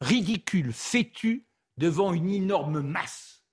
ridicule, 0.02 0.72
fétu, 0.74 1.46
devant 1.78 2.14
une 2.14 2.30
énorme 2.30 2.82
masse, 2.82 3.44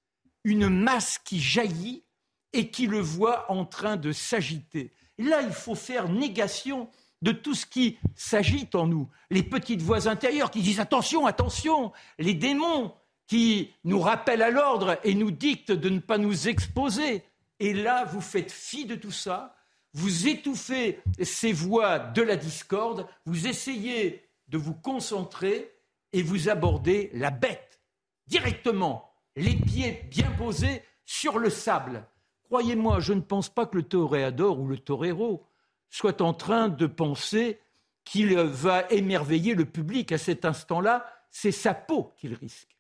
une 0.45 0.69
masse 0.69 1.19
qui 1.19 1.41
jaillit 1.41 2.05
et 2.53 2.71
qui 2.71 2.87
le 2.87 3.01
voit 3.01 3.51
en 3.51 3.65
train 3.65 3.97
de 3.97 4.13
s'agiter. 4.13 4.93
Là, 5.19 5.43
il 5.43 5.53
faut 5.53 5.75
faire 5.75 6.09
négation 6.09 6.89
de 7.25 7.33
tout 7.33 7.55
ce 7.55 7.65
qui 7.65 7.97
s'agite 8.15 8.75
en 8.75 8.87
nous. 8.87 9.09
Les 9.31 9.43
petites 9.43 9.81
voix 9.81 10.09
intérieures 10.09 10.51
qui 10.51 10.61
disent 10.61 10.79
attention, 10.79 11.27
attention, 11.27 11.91
les 12.19 12.35
démons 12.35 12.93
qui 13.27 13.73
nous 13.83 13.99
rappellent 13.99 14.43
à 14.43 14.51
l'ordre 14.51 14.99
et 15.05 15.15
nous 15.15 15.31
dictent 15.31 15.73
de 15.73 15.89
ne 15.89 16.01
pas 16.01 16.19
nous 16.19 16.49
exposer. 16.49 17.25
Et 17.61 17.73
là, 17.73 18.05
vous 18.05 18.21
faites 18.21 18.53
fi 18.53 18.85
de 18.85 18.95
tout 18.95 19.11
ça, 19.11 19.57
vous 19.95 20.29
étouffez 20.29 21.01
ces 21.23 21.53
voix 21.53 21.99
de 21.99 22.21
la 22.21 22.37
discorde, 22.37 23.07
vous 23.25 23.47
essayez 23.47 24.29
de 24.49 24.59
vous 24.59 24.75
concentrer 24.75 25.73
et 26.13 26.23
vous 26.23 26.51
abordez 26.51 27.11
la 27.15 27.31
bête 27.31 27.81
directement, 28.27 29.15
les 29.35 29.57
pieds 29.57 30.03
bien 30.11 30.31
posés 30.33 30.83
sur 31.07 31.39
le 31.39 31.49
sable. 31.49 32.07
Croyez-moi, 32.45 33.01
je 33.01 33.15
ne 33.15 33.21
pense 33.23 33.49
pas 33.49 33.65
que 33.65 33.77
le 33.77 33.83
toréador 33.83 34.61
ou 34.61 34.69
le 34.69 34.77
torero 34.77 35.47
soit 35.95 36.23
en 36.23 36.35
train 36.35 36.69
de 36.69 36.87
penser 36.87 37.61
qu'il 38.03 38.35
va 38.37 38.85
émerveiller 38.91 39.55
le 39.55 39.65
public 39.65 40.11
à 40.11 40.19
cet 40.19 40.45
instant-là. 40.45 41.07
C'est 41.31 41.53
sa 41.53 41.73
peau 41.73 42.13
qu'il 42.17 42.35
risque. 42.35 42.77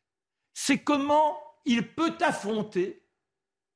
C'est 0.52 0.78
comment 0.78 1.38
il 1.64 1.86
peut 1.86 2.16
affronter 2.20 3.04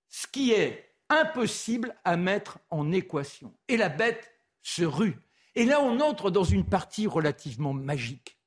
ce 0.08 0.26
qui 0.26 0.50
est 0.50 0.92
impossible 1.08 1.94
à 2.04 2.16
mettre 2.16 2.58
en 2.70 2.90
équation. 2.90 3.54
Et 3.68 3.76
la 3.76 3.88
bête 3.88 4.28
se 4.62 4.82
rue. 4.82 5.16
Et 5.54 5.66
là, 5.66 5.80
on 5.82 6.00
entre 6.00 6.32
dans 6.32 6.42
une 6.42 6.66
partie 6.66 7.06
relativement 7.06 7.72
magique. 7.72 8.40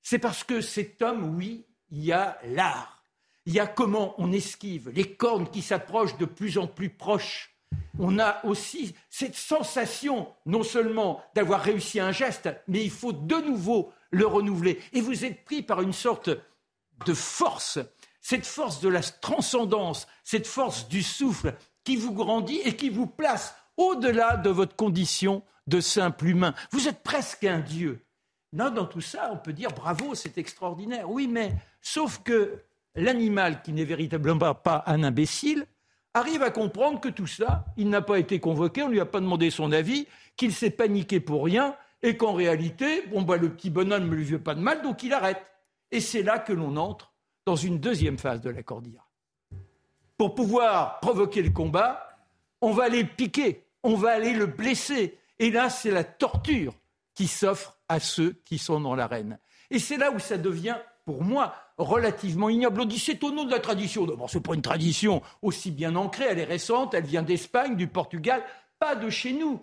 C'est 0.00 0.20
parce 0.20 0.44
que 0.44 0.60
cet 0.60 1.02
homme, 1.02 1.34
oui, 1.36 1.66
il 1.90 2.04
y 2.04 2.12
a 2.12 2.38
l'art. 2.44 3.02
Il 3.46 3.52
y 3.52 3.58
a 3.58 3.66
comment 3.66 4.14
on 4.18 4.30
esquive, 4.30 4.90
les 4.90 5.16
cornes 5.16 5.50
qui 5.50 5.60
s'approchent 5.60 6.18
de 6.18 6.24
plus 6.24 6.56
en 6.56 6.68
plus 6.68 6.90
proches. 6.90 7.55
On 7.98 8.18
a 8.18 8.44
aussi 8.44 8.94
cette 9.10 9.36
sensation, 9.36 10.28
non 10.44 10.62
seulement 10.62 11.22
d'avoir 11.34 11.62
réussi 11.62 11.98
un 12.00 12.12
geste, 12.12 12.48
mais 12.68 12.84
il 12.84 12.90
faut 12.90 13.12
de 13.12 13.36
nouveau 13.36 13.92
le 14.10 14.26
renouveler. 14.26 14.80
Et 14.92 15.00
vous 15.00 15.24
êtes 15.24 15.44
pris 15.44 15.62
par 15.62 15.80
une 15.80 15.92
sorte 15.92 16.30
de 17.06 17.14
force, 17.14 17.78
cette 18.20 18.46
force 18.46 18.80
de 18.80 18.88
la 18.88 19.02
transcendance, 19.02 20.06
cette 20.24 20.46
force 20.46 20.88
du 20.88 21.02
souffle 21.02 21.54
qui 21.84 21.96
vous 21.96 22.12
grandit 22.12 22.60
et 22.64 22.76
qui 22.76 22.90
vous 22.90 23.06
place 23.06 23.54
au-delà 23.76 24.36
de 24.36 24.50
votre 24.50 24.76
condition 24.76 25.42
de 25.66 25.80
simple 25.80 26.26
humain. 26.26 26.54
Vous 26.70 26.88
êtes 26.88 27.02
presque 27.02 27.44
un 27.44 27.60
Dieu. 27.60 28.00
Non, 28.52 28.70
dans 28.70 28.86
tout 28.86 29.00
ça, 29.00 29.30
on 29.32 29.36
peut 29.36 29.52
dire 29.52 29.70
bravo, 29.70 30.14
c'est 30.14 30.38
extraordinaire. 30.38 31.10
Oui, 31.10 31.28
mais 31.28 31.54
sauf 31.80 32.22
que 32.22 32.62
l'animal, 32.94 33.62
qui 33.62 33.72
n'est 33.72 33.84
véritablement 33.84 34.54
pas 34.54 34.82
un 34.86 35.02
imbécile, 35.02 35.66
arrive 36.16 36.42
à 36.42 36.50
comprendre 36.50 37.00
que 37.00 37.08
tout 37.08 37.26
ça, 37.26 37.66
il 37.76 37.90
n'a 37.90 38.00
pas 38.00 38.18
été 38.18 38.40
convoqué, 38.40 38.82
on 38.82 38.88
ne 38.88 38.92
lui 38.92 39.00
a 39.00 39.06
pas 39.06 39.20
demandé 39.20 39.50
son 39.50 39.70
avis, 39.70 40.06
qu'il 40.36 40.52
s'est 40.52 40.70
paniqué 40.70 41.20
pour 41.20 41.44
rien, 41.44 41.76
et 42.02 42.16
qu'en 42.16 42.32
réalité, 42.32 43.06
bon, 43.08 43.22
bah, 43.22 43.36
le 43.36 43.50
petit 43.50 43.70
bonhomme 43.70 44.08
ne 44.08 44.14
lui 44.14 44.24
veut 44.24 44.42
pas 44.42 44.54
de 44.54 44.60
mal, 44.60 44.82
donc 44.82 45.02
il 45.02 45.12
arrête. 45.12 45.44
Et 45.90 46.00
c'est 46.00 46.22
là 46.22 46.38
que 46.38 46.52
l'on 46.52 46.76
entre 46.76 47.12
dans 47.44 47.56
une 47.56 47.78
deuxième 47.78 48.18
phase 48.18 48.40
de 48.40 48.50
la 48.50 48.62
cordillère. 48.62 49.06
Pour 50.16 50.34
pouvoir 50.34 51.00
provoquer 51.00 51.42
le 51.42 51.50
combat, 51.50 52.18
on 52.62 52.72
va 52.72 52.84
aller 52.84 53.02
le 53.02 53.08
piquer, 53.08 53.64
on 53.82 53.94
va 53.94 54.12
aller 54.12 54.32
le 54.32 54.46
blesser. 54.46 55.18
Et 55.38 55.50
là, 55.50 55.68
c'est 55.68 55.90
la 55.90 56.04
torture 56.04 56.74
qui 57.14 57.28
s'offre 57.28 57.78
à 57.88 58.00
ceux 58.00 58.40
qui 58.46 58.56
sont 58.58 58.80
dans 58.80 58.94
l'arène. 58.94 59.38
Et 59.70 59.78
c'est 59.78 59.98
là 59.98 60.10
où 60.10 60.18
ça 60.18 60.38
devient, 60.38 60.76
pour 61.06 61.22
moi, 61.22 61.54
relativement 61.78 62.50
ignoble. 62.50 62.82
On 62.82 62.84
dit 62.84 62.98
c'est 62.98 63.22
au 63.24 63.30
nom 63.30 63.44
de 63.44 63.50
la 63.50 63.60
tradition. 63.60 64.04
D'abord, 64.04 64.28
ce 64.28 64.36
n'est 64.36 64.42
pas 64.42 64.54
une 64.54 64.60
tradition 64.60 65.22
aussi 65.40 65.70
bien 65.70 65.96
ancrée, 65.96 66.26
elle 66.28 66.40
est 66.40 66.44
récente, 66.44 66.92
elle 66.92 67.06
vient 67.06 67.22
d'Espagne, 67.22 67.76
du 67.76 67.86
Portugal, 67.86 68.42
pas 68.78 68.96
de 68.96 69.08
chez 69.08 69.32
nous. 69.32 69.62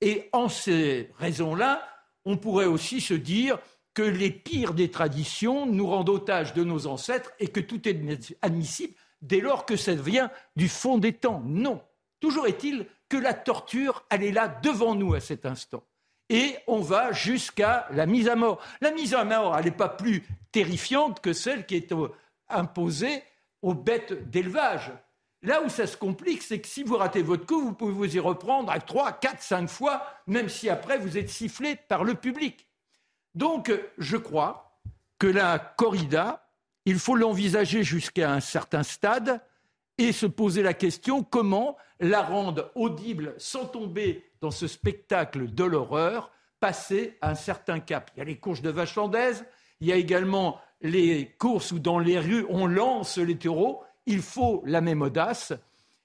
Et 0.00 0.28
en 0.32 0.48
ces 0.48 1.10
raisons-là, 1.18 1.86
on 2.24 2.38
pourrait 2.38 2.66
aussi 2.66 3.00
se 3.00 3.14
dire 3.14 3.58
que 3.92 4.02
les 4.02 4.30
pires 4.30 4.74
des 4.74 4.90
traditions 4.90 5.66
nous 5.66 5.86
rendent 5.86 6.08
otages 6.08 6.54
de 6.54 6.64
nos 6.64 6.86
ancêtres 6.86 7.32
et 7.38 7.48
que 7.48 7.60
tout 7.60 7.86
est 7.86 8.00
admissible 8.42 8.94
dès 9.20 9.40
lors 9.40 9.66
que 9.66 9.76
ça 9.76 9.94
vient 9.94 10.30
du 10.56 10.68
fond 10.68 10.98
des 10.98 11.12
temps. 11.12 11.42
Non. 11.44 11.82
Toujours 12.20 12.46
est-il 12.46 12.86
que 13.08 13.16
la 13.16 13.34
torture, 13.34 14.04
elle 14.08 14.22
est 14.22 14.32
là 14.32 14.48
devant 14.62 14.94
nous 14.94 15.14
à 15.14 15.20
cet 15.20 15.44
instant 15.44 15.82
et 16.28 16.56
on 16.66 16.80
va 16.80 17.12
jusqu'à 17.12 17.86
la 17.90 18.06
mise 18.06 18.28
à 18.28 18.36
mort. 18.36 18.60
La 18.80 18.90
mise 18.90 19.14
à 19.14 19.24
mort, 19.24 19.56
elle 19.56 19.66
n'est 19.66 19.70
pas 19.70 19.88
plus 19.88 20.24
terrifiante 20.52 21.20
que 21.20 21.32
celle 21.32 21.66
qui 21.66 21.76
est 21.76 21.94
imposée 22.48 23.22
aux 23.62 23.74
bêtes 23.74 24.30
d'élevage. 24.30 24.92
Là 25.42 25.62
où 25.62 25.68
ça 25.68 25.86
se 25.86 25.96
complique, 25.96 26.42
c'est 26.42 26.60
que 26.60 26.66
si 26.66 26.82
vous 26.82 26.96
ratez 26.96 27.22
votre 27.22 27.46
coup, 27.46 27.60
vous 27.60 27.72
pouvez 27.72 27.92
vous 27.92 28.16
y 28.16 28.18
reprendre 28.18 28.72
à 28.72 28.80
3, 28.80 29.12
4, 29.12 29.40
5 29.40 29.68
fois, 29.68 30.04
même 30.26 30.48
si 30.48 30.68
après 30.68 30.98
vous 30.98 31.16
êtes 31.16 31.30
sifflé 31.30 31.76
par 31.76 32.02
le 32.04 32.14
public. 32.14 32.66
Donc, 33.34 33.72
je 33.98 34.16
crois 34.16 34.80
que 35.18 35.28
la 35.28 35.58
corrida, 35.58 36.48
il 36.86 36.98
faut 36.98 37.14
l'envisager 37.14 37.84
jusqu'à 37.84 38.32
un 38.32 38.40
certain 38.40 38.82
stade 38.82 39.40
et 39.96 40.12
se 40.12 40.26
poser 40.26 40.62
la 40.62 40.74
question 40.74 41.22
comment 41.22 41.76
la 42.00 42.22
rendre 42.22 42.70
audible 42.74 43.34
sans 43.38 43.66
tomber 43.66 44.27
dans 44.40 44.50
ce 44.50 44.66
spectacle 44.66 45.52
de 45.52 45.64
l'horreur, 45.64 46.30
passer 46.60 47.16
un 47.22 47.34
certain 47.34 47.80
cap. 47.80 48.10
Il 48.14 48.18
y 48.18 48.22
a 48.22 48.24
les 48.24 48.38
courses 48.38 48.62
de 48.62 48.70
vaches 48.70 48.96
landaises, 48.96 49.44
il 49.80 49.88
y 49.88 49.92
a 49.92 49.96
également 49.96 50.60
les 50.80 51.34
courses 51.38 51.72
où 51.72 51.78
dans 51.78 51.98
les 51.98 52.18
rues 52.18 52.46
on 52.48 52.66
lance 52.66 53.18
les 53.18 53.36
taureaux. 53.36 53.82
Il 54.06 54.22
faut 54.22 54.62
la 54.64 54.80
même 54.80 55.02
audace. 55.02 55.52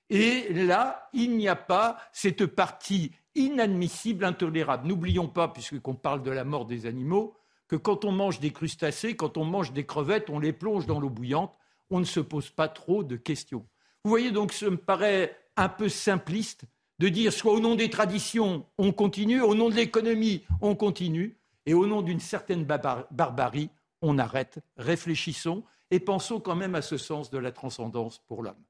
Et 0.09 0.53
là, 0.53 1.09
il 1.13 1.37
n'y 1.37 1.47
a 1.47 1.55
pas 1.55 1.97
cette 2.11 2.45
partie 2.45 3.11
inadmissible, 3.35 4.25
intolérable. 4.25 4.87
N'oublions 4.87 5.27
pas, 5.27 5.47
puisqu'on 5.47 5.95
parle 5.95 6.21
de 6.21 6.31
la 6.31 6.43
mort 6.43 6.65
des 6.65 6.85
animaux, 6.85 7.35
que 7.67 7.75
quand 7.75 8.05
on 8.05 8.11
mange 8.11 8.39
des 8.39 8.51
crustacés, 8.51 9.15
quand 9.15 9.37
on 9.37 9.45
mange 9.45 9.71
des 9.71 9.85
crevettes, 9.85 10.29
on 10.29 10.39
les 10.39 10.53
plonge 10.53 10.85
dans 10.85 10.99
l'eau 10.99 11.09
bouillante, 11.09 11.57
on 11.89 11.99
ne 11.99 12.05
se 12.05 12.19
pose 12.19 12.49
pas 12.49 12.67
trop 12.67 13.03
de 13.03 13.15
questions. 13.15 13.65
Vous 14.03 14.09
voyez 14.09 14.31
donc, 14.31 14.51
ça 14.51 14.69
me 14.69 14.77
paraît 14.77 15.35
un 15.55 15.69
peu 15.69 15.89
simpliste 15.89 16.65
de 16.99 17.09
dire 17.09 17.33
soit 17.33 17.53
au 17.53 17.59
nom 17.59 17.75
des 17.75 17.89
traditions, 17.89 18.65
on 18.77 18.91
continue, 18.91 19.41
au 19.41 19.55
nom 19.55 19.69
de 19.69 19.75
l'économie, 19.75 20.43
on 20.61 20.75
continue, 20.75 21.37
et 21.65 21.73
au 21.73 21.87
nom 21.87 22.01
d'une 22.01 22.19
certaine 22.19 22.65
barbarie, 22.65 23.69
on 24.01 24.17
arrête. 24.17 24.59
Réfléchissons 24.77 25.63
et 25.91 25.99
pensons 25.99 26.39
quand 26.39 26.55
même 26.55 26.75
à 26.75 26.81
ce 26.81 26.97
sens 26.97 27.29
de 27.29 27.37
la 27.37 27.51
transcendance 27.51 28.19
pour 28.27 28.43
l'homme. 28.43 28.63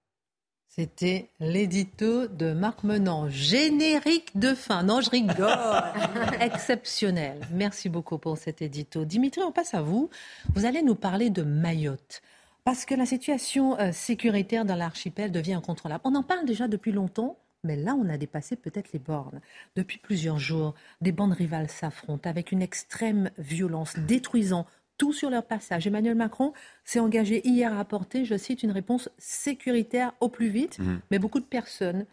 C'était 0.76 1.30
l'édito 1.40 2.26
de 2.28 2.52
Marc 2.52 2.84
Menant. 2.84 3.30
Générique 3.30 4.36
de 4.40 4.56
fin. 4.56 4.82
Non, 4.82 5.02
je 5.02 5.10
rigole. 5.12 5.54
Exceptionnel. 6.42 7.40
Merci 7.52 7.90
beaucoup 7.90 8.18
pour 8.18 8.40
cet 8.40 8.64
édito. 8.64 9.06
Dimitri, 9.06 9.44
on 9.44 9.52
passe 9.52 9.76
à 9.76 9.84
vous. 9.84 10.10
Vous 10.56 10.66
allez 10.66 10.82
nous 10.82 10.96
parler 10.96 11.30
de 11.30 11.44
Mayotte. 11.44 12.24
Parce 12.64 12.86
que 12.86 12.96
la 12.96 13.06
situation 13.06 13.78
euh, 13.78 13.92
sécuritaire 13.92 14.66
dans 14.66 14.76
l'archipel 14.76 15.32
devient 15.32 15.54
incontrôlable. 15.54 16.02
On 16.06 16.16
en 16.16 16.24
parle 16.24 16.46
déjà 16.46 16.68
depuis 16.68 16.92
longtemps, 16.92 17.38
mais 17.64 17.76
là, 17.76 17.96
on 17.96 18.10
a 18.10 18.18
dépassé 18.18 18.56
peut-être 18.56 18.92
les 18.94 19.00
bornes. 19.00 19.42
Depuis 19.76 19.98
plusieurs 19.98 20.40
jours, 20.40 20.74
des 21.02 21.12
bandes 21.12 21.34
rivales 21.34 21.70
s'affrontent 21.70 22.30
avec 22.30 22.52
une 22.52 22.62
extrême 22.62 23.32
violence, 23.38 23.98
détruisant 23.98 24.66
tout 24.98 25.14
sur 25.14 25.30
leur 25.30 25.46
passage. 25.46 25.88
Emmanuel 25.88 26.16
Macron 26.16 26.54
s'est 26.84 27.00
engagé 27.00 27.42
hier 27.48 27.74
à 27.74 27.80
apporter, 27.80 28.26
je 28.26 28.38
cite, 28.38 28.64
une 28.64 28.72
réponse 28.72 29.10
sécuritaire 29.18 30.14
au 30.20 30.30
plus 30.30 30.50
vite, 30.50 30.80
mhm. 30.80 31.00
mais 31.12 31.20
beaucoup 31.20 31.40
de 31.40 31.46
personnes 31.46 32.06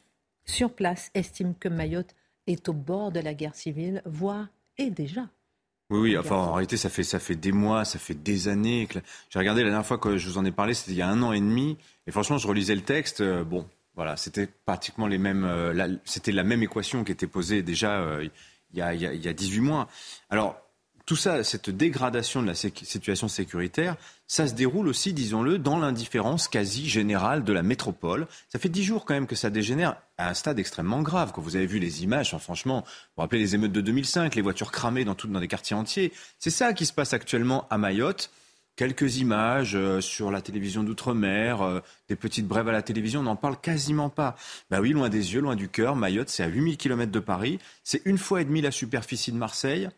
sur 0.45 0.73
place 0.73 1.11
estiment 1.14 1.54
que 1.59 1.69
Mayotte 1.69 2.14
est 2.47 2.69
au 2.69 2.73
bord 2.73 3.12
de 3.12 3.21
la 3.21 3.35
guerre 3.35 3.54
civile, 3.54 4.02
voire 4.07 4.49
est 4.78 4.90
déjà. 4.90 5.28
Oui, 5.90 5.99
oui, 5.99 6.19
enfin 6.19 6.37
en 6.37 6.52
réalité 6.52 6.76
ça 6.76 6.88
fait, 6.88 7.02
ça 7.02 7.19
fait 7.19 7.35
des 7.35 7.52
mois, 7.52 7.85
ça 7.85 7.99
fait 7.99 8.14
des 8.14 8.49
années. 8.49 8.87
Que... 8.87 9.00
J'ai 9.28 9.38
regardé 9.38 9.62
la 9.62 9.71
dernière 9.71 9.87
fois 9.87 9.99
que 9.99 10.16
je 10.16 10.28
vous 10.28 10.38
en 10.38 10.45
ai 10.45 10.52
parlé, 10.52 10.73
c'était 10.73 10.92
il 10.92 10.99
y 10.99 11.02
a 11.02 11.09
un 11.09 11.21
an 11.23 11.33
et 11.33 11.40
demi, 11.40 11.78
et 12.07 12.12
franchement 12.12 12.38
je 12.38 12.47
relisais 12.47 12.76
le 12.76 12.83
texte, 12.83 13.21
euh, 13.21 13.45
bon, 13.45 13.66
voilà, 13.94 14.16
c'était 14.16 14.47
pratiquement 14.47 15.06
les 15.06 15.18
mêmes, 15.18 15.44
euh, 15.44 15.97
c'était 16.04 16.32
la 16.32 16.44
même 16.44 16.62
équation 16.62 17.04
qui 17.04 17.12
était 17.12 17.26
posée 17.26 17.62
déjà 17.62 18.00
euh, 18.00 18.28
il, 18.73 18.78
y 18.78 18.82
a, 18.82 18.94
y 18.94 19.00
y 19.00 19.28
a 19.28 19.32
18 19.32 19.61
mois. 19.61 19.88
Alors 20.30 20.61
tout 21.11 21.16
ça, 21.16 21.42
cette 21.42 21.70
dégradation 21.70 22.40
de 22.40 22.47
la 22.47 22.54
situation 22.54 23.26
sécuritaire, 23.26 23.97
ça 24.28 24.47
se 24.47 24.54
déroule 24.54 24.87
aussi, 24.87 25.12
disons-le, 25.12 25.59
dans 25.59 25.76
l'indifférence 25.76 26.47
quasi 26.47 26.88
générale 26.88 27.42
de 27.42 27.52
la 27.52 27.64
métropole. 27.64 28.28
Ça 28.49 28.61
fait 28.61 28.68
dix 28.68 28.85
jours 28.85 29.04
quand 29.04 29.14
même 29.14 29.26
que 29.26 29.35
ça 29.35 29.50
dégénère 29.50 29.97
à 30.18 30.28
un 30.28 30.35
stade 30.35 30.61
extrêmement 30.61 31.02
grave. 31.02 31.32
Quand 31.35 31.42
vous 31.42 31.56
avez 31.56 31.66
vu 31.66 31.80
les 31.80 32.04
images, 32.04 32.37
franchement, 32.38 32.85
vous 32.87 32.92
vous 33.16 33.23
rappelez 33.23 33.40
les 33.40 33.56
émeutes 33.56 33.73
de 33.73 33.80
2005, 33.80 34.37
les 34.37 34.42
voitures 34.42 34.70
cramées 34.70 35.04
dans, 35.04 35.16
tout, 35.16 35.26
dans 35.26 35.40
des 35.40 35.49
quartiers 35.49 35.75
entiers. 35.75 36.12
C'est 36.38 36.50
ça 36.50 36.75
qui 36.75 36.87
se 36.87 36.92
passe 36.92 37.12
actuellement 37.12 37.66
à 37.70 37.76
Mayotte. 37.78 38.30
Quelques 38.80 39.18
images 39.18 39.75
euh, 39.75 40.00
sur 40.00 40.30
la 40.30 40.40
télévision 40.40 40.82
d'outre-mer, 40.82 41.60
euh, 41.60 41.80
des 42.08 42.16
petites 42.16 42.49
brèves 42.49 42.68
à 42.68 42.72
la 42.72 42.80
télévision, 42.80 43.20
on 43.20 43.25
n'en 43.25 43.37
parle 43.37 43.60
quasiment 43.60 44.08
pas. 44.08 44.37
Ben 44.70 44.80
oui, 44.80 44.92
loin 44.92 45.10
des 45.10 45.34
yeux, 45.34 45.42
loin 45.42 45.54
du 45.54 45.68
cœur, 45.68 45.96
Mayotte, 45.96 46.30
c'est 46.30 46.44
à 46.44 46.46
8000 46.46 46.78
km 46.78 47.12
de 47.12 47.20
Paris, 47.20 47.58
c'est 47.84 48.00
une 48.06 48.16
fois 48.16 48.40
et 48.40 48.46
demie 48.46 48.62
la 48.62 48.70
superficie 48.70 49.32
de 49.32 49.37
Marseille. 49.37 49.90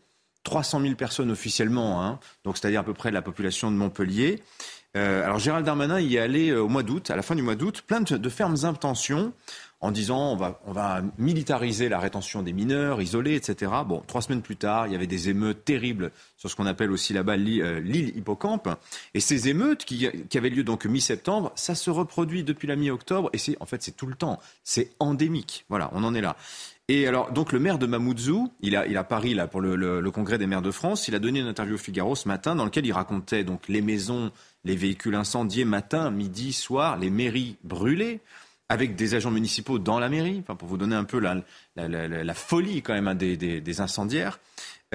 300 0.43 0.81
000 0.81 0.95
personnes 0.95 1.31
officiellement, 1.31 2.03
hein, 2.03 2.19
donc 2.43 2.57
c'est-à-dire 2.57 2.81
à 2.81 2.83
peu 2.83 2.93
près 2.93 3.09
la 3.09 3.21
population 3.21 3.71
de 3.71 3.77
Montpellier. 3.77 4.43
Euh, 4.97 5.23
alors 5.23 5.39
Gérald 5.39 5.65
Darmanin 5.65 6.01
y 6.01 6.17
est 6.17 6.19
allé 6.19 6.51
au 6.51 6.67
mois 6.67 6.83
d'août, 6.83 7.09
à 7.09 7.15
la 7.15 7.21
fin 7.21 7.35
du 7.35 7.41
mois 7.41 7.55
d'août, 7.55 7.85
plein 7.87 8.01
de, 8.01 8.29
fermes 8.29 8.57
intentions 8.63 9.31
en 9.83 9.91
disant 9.91 10.31
on 10.31 10.35
va, 10.37 10.61
on 10.65 10.71
va 10.71 11.01
militariser 11.17 11.89
la 11.89 11.99
rétention 11.99 12.41
des 12.41 12.53
mineurs, 12.53 13.01
isolés, 13.01 13.35
etc. 13.35 13.69
Bon, 13.85 14.01
trois 14.07 14.21
semaines 14.21 14.41
plus 14.41 14.55
tard, 14.55 14.87
il 14.87 14.93
y 14.93 14.95
avait 14.95 15.07
des 15.07 15.27
émeutes 15.27 15.65
terribles 15.65 16.11
sur 16.37 16.49
ce 16.49 16.55
qu'on 16.55 16.65
appelle 16.65 16.89
aussi 16.89 17.11
là-bas 17.11 17.33
euh, 17.33 17.81
l'île 17.81 18.17
Hippocampe. 18.17 18.69
Et 19.13 19.19
ces 19.19 19.49
émeutes 19.49 19.83
qui, 19.83 20.07
qui 20.29 20.37
avaient 20.37 20.49
lieu 20.49 20.63
donc 20.63 20.85
mi-septembre, 20.85 21.51
ça 21.55 21.75
se 21.75 21.89
reproduit 21.89 22.43
depuis 22.43 22.65
la 22.65 22.77
mi-octobre 22.77 23.29
et 23.33 23.37
c'est 23.37 23.57
en 23.59 23.65
fait 23.65 23.83
c'est 23.83 23.95
tout 23.97 24.07
le 24.07 24.15
temps, 24.15 24.39
c'est 24.63 24.91
endémique. 24.99 25.65
Voilà, 25.67 25.89
on 25.93 26.05
en 26.05 26.15
est 26.15 26.21
là. 26.21 26.37
Et 26.87 27.05
alors, 27.05 27.33
donc 27.33 27.51
le 27.51 27.59
maire 27.59 27.77
de 27.77 27.85
Mamoudzou, 27.85 28.51
il 28.61 28.77
a, 28.77 28.87
il 28.87 28.95
a 28.95 29.03
Paris 29.03 29.33
là 29.33 29.47
pour 29.47 29.59
le, 29.59 30.11
congrès 30.11 30.37
des 30.37 30.47
maires 30.47 30.61
de 30.61 30.71
France, 30.71 31.09
il 31.09 31.15
a 31.15 31.19
donné 31.19 31.41
une 31.41 31.47
interview 31.47 31.75
au 31.75 31.77
Figaro 31.77 32.15
ce 32.15 32.29
matin 32.29 32.55
dans 32.55 32.65
lequel 32.65 32.85
il 32.85 32.93
racontait 32.93 33.43
donc 33.43 33.67
les 33.67 33.81
maisons, 33.81 34.31
les 34.63 34.77
véhicules 34.77 35.15
incendiés 35.15 35.65
matin, 35.65 36.09
midi, 36.09 36.53
soir, 36.53 36.97
les 36.97 37.09
mairies 37.09 37.57
brûlées 37.63 38.21
avec 38.73 38.95
des 38.95 39.13
agents 39.13 39.29
municipaux 39.29 39.77
dans 39.77 39.99
la 39.99 40.09
mairie, 40.09 40.39
enfin, 40.41 40.55
pour 40.55 40.67
vous 40.67 40.77
donner 40.77 40.95
un 40.95 41.03
peu 41.03 41.19
la, 41.19 42.33
folie 42.33 42.81
quand 42.81 42.93
même 42.93 43.07
hein, 43.07 43.15
des, 43.15 43.81
incendiaires. 43.81 44.39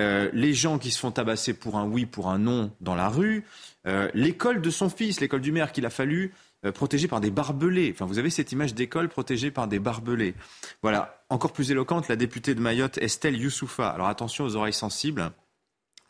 Euh, 0.00 0.30
les 0.32 0.52
gens 0.52 0.78
qui 0.78 0.90
se 0.90 0.98
font 0.98 1.10
tabasser 1.10 1.54
pour 1.54 1.76
un 1.76 1.84
oui, 1.84 2.04
pour 2.04 2.28
un 2.28 2.38
non 2.38 2.72
dans 2.80 2.94
la 2.94 3.08
rue. 3.08 3.44
Euh, 3.86 4.08
l'école 4.14 4.60
de 4.60 4.70
son 4.70 4.88
fils, 4.88 5.20
l'école 5.20 5.40
du 5.40 5.52
maire 5.52 5.72
qu'il 5.72 5.86
a 5.86 5.90
fallu 5.90 6.32
euh, 6.64 6.72
protégée 6.72 7.08
par 7.08 7.20
des 7.20 7.30
barbelés. 7.30 7.92
Enfin, 7.94 8.04
vous 8.04 8.18
avez 8.18 8.30
cette 8.30 8.52
image 8.52 8.74
d'école 8.74 9.08
protégée 9.08 9.50
par 9.50 9.68
des 9.68 9.78
barbelés. 9.78 10.34
Voilà, 10.82 11.24
encore 11.30 11.52
plus 11.52 11.70
éloquente, 11.70 12.08
la 12.08 12.16
députée 12.16 12.54
de 12.54 12.60
Mayotte, 12.60 12.98
Estelle 12.98 13.40
Youssoufa. 13.40 13.88
Alors 13.88 14.08
attention 14.08 14.44
aux 14.44 14.56
oreilles 14.56 14.72
sensibles. 14.72 15.30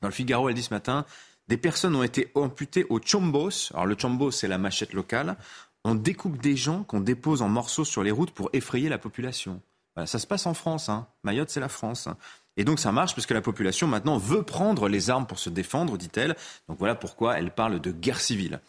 Dans 0.00 0.08
le 0.08 0.14
Figaro, 0.14 0.48
elle 0.48 0.54
dit 0.54 0.62
ce 0.62 0.72
matin, 0.72 1.04
des 1.48 1.56
personnes 1.56 1.96
ont 1.96 2.02
été 2.02 2.30
amputées 2.34 2.86
au 2.90 3.00
chombos. 3.00 3.70
Alors 3.72 3.86
le 3.86 3.96
chombos, 3.98 4.30
c'est 4.30 4.48
la 4.48 4.58
machette 4.58 4.92
locale. 4.92 5.36
On 5.84 5.94
découpe 5.94 6.40
des 6.40 6.56
gens 6.56 6.82
qu'on 6.82 7.00
dépose 7.00 7.42
en 7.42 7.48
morceaux 7.48 7.84
sur 7.84 8.02
les 8.02 8.10
routes 8.10 8.32
pour 8.32 8.50
effrayer 8.52 8.88
la 8.88 8.98
population. 8.98 9.60
Voilà, 9.94 10.06
ça 10.06 10.18
se 10.18 10.26
passe 10.26 10.46
en 10.46 10.54
France. 10.54 10.88
Hein. 10.88 11.06
Mayotte, 11.24 11.50
c'est 11.50 11.60
la 11.60 11.68
France. 11.68 12.08
Et 12.56 12.64
donc 12.64 12.80
ça 12.80 12.90
marche 12.90 13.14
parce 13.14 13.26
que 13.26 13.34
la 13.34 13.40
population 13.40 13.86
maintenant 13.86 14.18
veut 14.18 14.42
prendre 14.42 14.88
les 14.88 15.10
armes 15.10 15.26
pour 15.26 15.38
se 15.38 15.48
défendre, 15.48 15.96
dit-elle. 15.96 16.36
Donc 16.68 16.78
voilà 16.78 16.96
pourquoi 16.96 17.38
elle 17.38 17.52
parle 17.52 17.80
de 17.80 17.92
guerre 17.92 18.20
civile. 18.20 18.60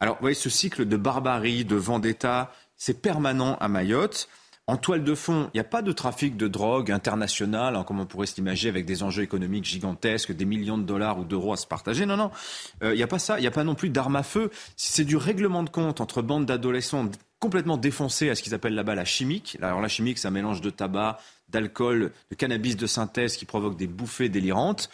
Alors 0.00 0.16
vous 0.16 0.20
voyez, 0.20 0.34
ce 0.34 0.50
cycle 0.50 0.84
de 0.84 0.96
barbarie, 0.98 1.64
de 1.64 1.76
vendetta, 1.76 2.52
c'est 2.76 3.00
permanent 3.00 3.56
à 3.56 3.68
Mayotte. 3.68 4.28
En 4.68 4.76
toile 4.76 5.02
de 5.02 5.14
fond, 5.14 5.48
il 5.54 5.56
n'y 5.56 5.60
a 5.62 5.64
pas 5.64 5.80
de 5.80 5.92
trafic 5.92 6.36
de 6.36 6.46
drogue 6.46 6.92
international, 6.92 7.74
hein, 7.74 7.84
comme 7.84 8.00
on 8.00 8.04
pourrait 8.04 8.26
s'imaginer, 8.26 8.68
avec 8.68 8.84
des 8.84 9.02
enjeux 9.02 9.22
économiques 9.22 9.64
gigantesques, 9.64 10.30
des 10.32 10.44
millions 10.44 10.76
de 10.76 10.82
dollars 10.82 11.18
ou 11.18 11.24
d'euros 11.24 11.54
à 11.54 11.56
se 11.56 11.66
partager. 11.66 12.04
Non, 12.04 12.18
non, 12.18 12.30
euh, 12.82 12.92
il 12.92 12.98
n'y 12.98 13.02
a 13.02 13.06
pas 13.06 13.18
ça. 13.18 13.38
Il 13.38 13.40
n'y 13.40 13.46
a 13.46 13.50
pas 13.50 13.64
non 13.64 13.74
plus 13.74 13.88
d'armes 13.88 14.16
à 14.16 14.22
feu. 14.22 14.50
C'est 14.76 15.06
du 15.06 15.16
règlement 15.16 15.62
de 15.62 15.70
compte 15.70 16.02
entre 16.02 16.20
bandes 16.20 16.44
d'adolescents 16.44 17.08
complètement 17.40 17.78
défoncés 17.78 18.28
à 18.28 18.34
ce 18.34 18.42
qu'ils 18.42 18.52
appellent 18.52 18.74
là-bas 18.74 18.94
la 18.94 19.06
chimique. 19.06 19.56
Alors 19.62 19.80
la 19.80 19.88
chimique, 19.88 20.18
c'est 20.18 20.28
un 20.28 20.32
mélange 20.32 20.60
de 20.60 20.68
tabac, 20.68 21.18
d'alcool, 21.48 22.12
de 22.30 22.36
cannabis 22.36 22.76
de 22.76 22.86
synthèse 22.86 23.38
qui 23.38 23.46
provoque 23.46 23.78
des 23.78 23.86
bouffées 23.86 24.28
délirantes. 24.28 24.90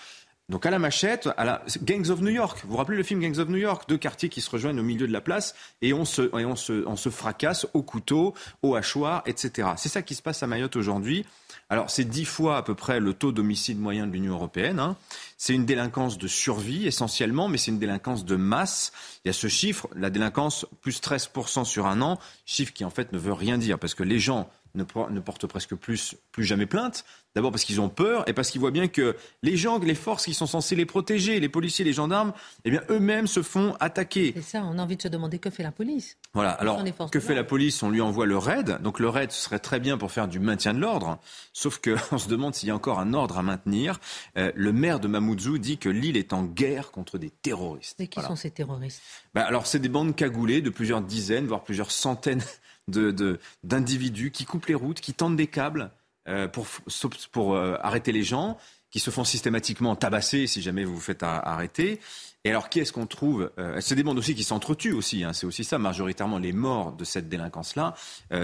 Donc 0.50 0.66
à 0.66 0.70
la 0.70 0.78
machette, 0.78 1.30
à 1.38 1.44
la 1.44 1.62
Gangs 1.82 2.10
of 2.10 2.20
New 2.20 2.30
York. 2.30 2.60
Vous 2.64 2.72
vous 2.72 2.76
rappelez 2.76 2.98
le 2.98 3.02
film 3.02 3.18
Gangs 3.20 3.38
of 3.38 3.48
New 3.48 3.56
York? 3.56 3.88
Deux 3.88 3.96
quartiers 3.96 4.28
qui 4.28 4.42
se 4.42 4.50
rejoignent 4.50 4.78
au 4.78 4.82
milieu 4.82 5.06
de 5.06 5.12
la 5.12 5.22
place 5.22 5.54
et 5.80 5.94
on 5.94 6.04
se, 6.04 6.22
et 6.38 6.44
on 6.44 6.54
se, 6.54 6.86
on 6.86 6.96
se 6.96 7.08
fracasse 7.08 7.66
au 7.72 7.82
couteau, 7.82 8.34
au 8.62 8.74
hachoir, 8.74 9.22
etc. 9.24 9.70
C'est 9.78 9.88
ça 9.88 10.02
qui 10.02 10.14
se 10.14 10.20
passe 10.20 10.42
à 10.42 10.46
Mayotte 10.46 10.76
aujourd'hui. 10.76 11.24
Alors 11.70 11.88
c'est 11.88 12.04
dix 12.04 12.26
fois 12.26 12.58
à 12.58 12.62
peu 12.62 12.74
près 12.74 13.00
le 13.00 13.14
taux 13.14 13.32
d'homicide 13.32 13.80
moyen 13.80 14.06
de 14.06 14.12
l'Union 14.12 14.34
européenne. 14.34 14.80
Hein. 14.80 14.96
C'est 15.38 15.54
une 15.54 15.64
délinquance 15.64 16.18
de 16.18 16.28
survie 16.28 16.86
essentiellement, 16.86 17.48
mais 17.48 17.56
c'est 17.56 17.70
une 17.70 17.78
délinquance 17.78 18.26
de 18.26 18.36
masse. 18.36 18.92
Il 19.24 19.28
y 19.28 19.30
a 19.30 19.32
ce 19.32 19.48
chiffre, 19.48 19.88
la 19.96 20.10
délinquance 20.10 20.66
plus 20.82 21.00
13% 21.00 21.64
sur 21.64 21.86
un 21.86 22.02
an, 22.02 22.18
chiffre 22.44 22.74
qui 22.74 22.84
en 22.84 22.90
fait 22.90 23.12
ne 23.12 23.18
veut 23.18 23.32
rien 23.32 23.56
dire 23.56 23.78
parce 23.78 23.94
que 23.94 24.02
les 24.02 24.18
gens 24.18 24.50
ne, 24.74 25.20
portent 25.20 25.46
presque 25.46 25.74
plus, 25.74 26.16
plus 26.32 26.44
jamais 26.44 26.66
plainte. 26.66 27.04
D'abord 27.34 27.50
parce 27.50 27.64
qu'ils 27.64 27.80
ont 27.80 27.88
peur 27.88 28.28
et 28.28 28.32
parce 28.32 28.50
qu'ils 28.50 28.60
voient 28.60 28.70
bien 28.70 28.86
que 28.86 29.16
les 29.42 29.56
gens, 29.56 29.78
les 29.80 29.96
forces 29.96 30.24
qui 30.24 30.34
sont 30.34 30.46
censées 30.46 30.76
les 30.76 30.86
protéger, 30.86 31.40
les 31.40 31.48
policiers, 31.48 31.84
les 31.84 31.92
gendarmes, 31.92 32.32
eh 32.64 32.70
bien 32.70 32.80
eux-mêmes 32.90 33.26
se 33.26 33.42
font 33.42 33.74
attaquer. 33.80 34.32
C'est 34.36 34.42
ça, 34.42 34.62
on 34.64 34.78
a 34.78 34.82
envie 34.82 34.96
de 34.96 35.02
se 35.02 35.08
demander 35.08 35.40
que 35.40 35.50
fait 35.50 35.64
la 35.64 35.72
police. 35.72 36.16
Voilà, 36.32 36.50
alors 36.50 36.82
que 37.10 37.18
fait 37.18 37.34
la 37.34 37.42
police? 37.42 37.82
On 37.82 37.90
lui 37.90 38.00
envoie 38.00 38.26
le 38.26 38.38
raid. 38.38 38.80
Donc 38.82 39.00
le 39.00 39.08
raid 39.08 39.32
serait 39.32 39.58
très 39.58 39.80
bien 39.80 39.98
pour 39.98 40.12
faire 40.12 40.28
du 40.28 40.38
maintien 40.38 40.74
de 40.74 40.78
l'ordre, 40.78 41.18
sauf 41.52 41.80
qu'on 41.80 42.18
se 42.18 42.28
demande 42.28 42.54
s'il 42.54 42.68
y 42.68 42.72
a 42.72 42.74
encore 42.74 43.00
un 43.00 43.14
ordre 43.14 43.38
à 43.38 43.42
maintenir. 43.42 43.98
Euh, 44.36 44.52
le 44.54 44.72
maire 44.72 45.00
de 45.00 45.08
Mamoudzou 45.08 45.58
dit 45.58 45.78
que 45.78 45.88
l'île 45.88 46.16
est 46.16 46.32
en 46.32 46.44
guerre 46.44 46.92
contre 46.92 47.18
des 47.18 47.30
terroristes. 47.30 48.00
Et 48.00 48.06
qui 48.06 48.20
sont 48.20 48.36
ces 48.36 48.52
terroristes? 48.52 49.02
Ben, 49.34 49.42
Alors 49.42 49.66
c'est 49.66 49.80
des 49.80 49.88
bandes 49.88 50.14
cagoulées 50.14 50.62
de 50.62 50.70
plusieurs 50.70 51.00
dizaines, 51.00 51.46
voire 51.46 51.64
plusieurs 51.64 51.90
centaines 51.90 52.42
d'individus 52.88 54.30
qui 54.30 54.44
coupent 54.44 54.66
les 54.66 54.74
routes, 54.74 55.00
qui 55.00 55.14
tendent 55.14 55.36
des 55.36 55.46
câbles 55.46 55.90
euh, 56.26 56.48
pour, 56.48 57.54
euh, 57.54 57.76
arrêter 57.82 58.10
les 58.10 58.22
gens, 58.22 58.56
qui 58.90 58.98
se 58.98 59.10
font 59.10 59.24
systématiquement 59.24 59.94
tabasser 59.94 60.46
si 60.46 60.62
jamais 60.62 60.84
vous 60.84 60.94
vous 60.94 61.00
faites 61.00 61.22
arrêter. 61.22 62.00
Et 62.44 62.50
alors, 62.50 62.68
qui 62.68 62.80
est-ce 62.80 62.92
qu'on 62.92 63.06
trouve 63.06 63.50
euh, 63.58 63.80
C'est 63.80 63.94
des 63.94 64.02
bandes 64.02 64.18
aussi 64.18 64.34
qui 64.34 64.44
s'entretuent 64.44 64.92
aussi. 64.92 65.24
Hein, 65.24 65.32
c'est 65.32 65.46
aussi 65.46 65.64
ça, 65.64 65.78
majoritairement, 65.78 66.38
les 66.38 66.52
morts 66.52 66.92
de 66.92 67.04
cette 67.04 67.28
délinquance-là. 67.28 67.94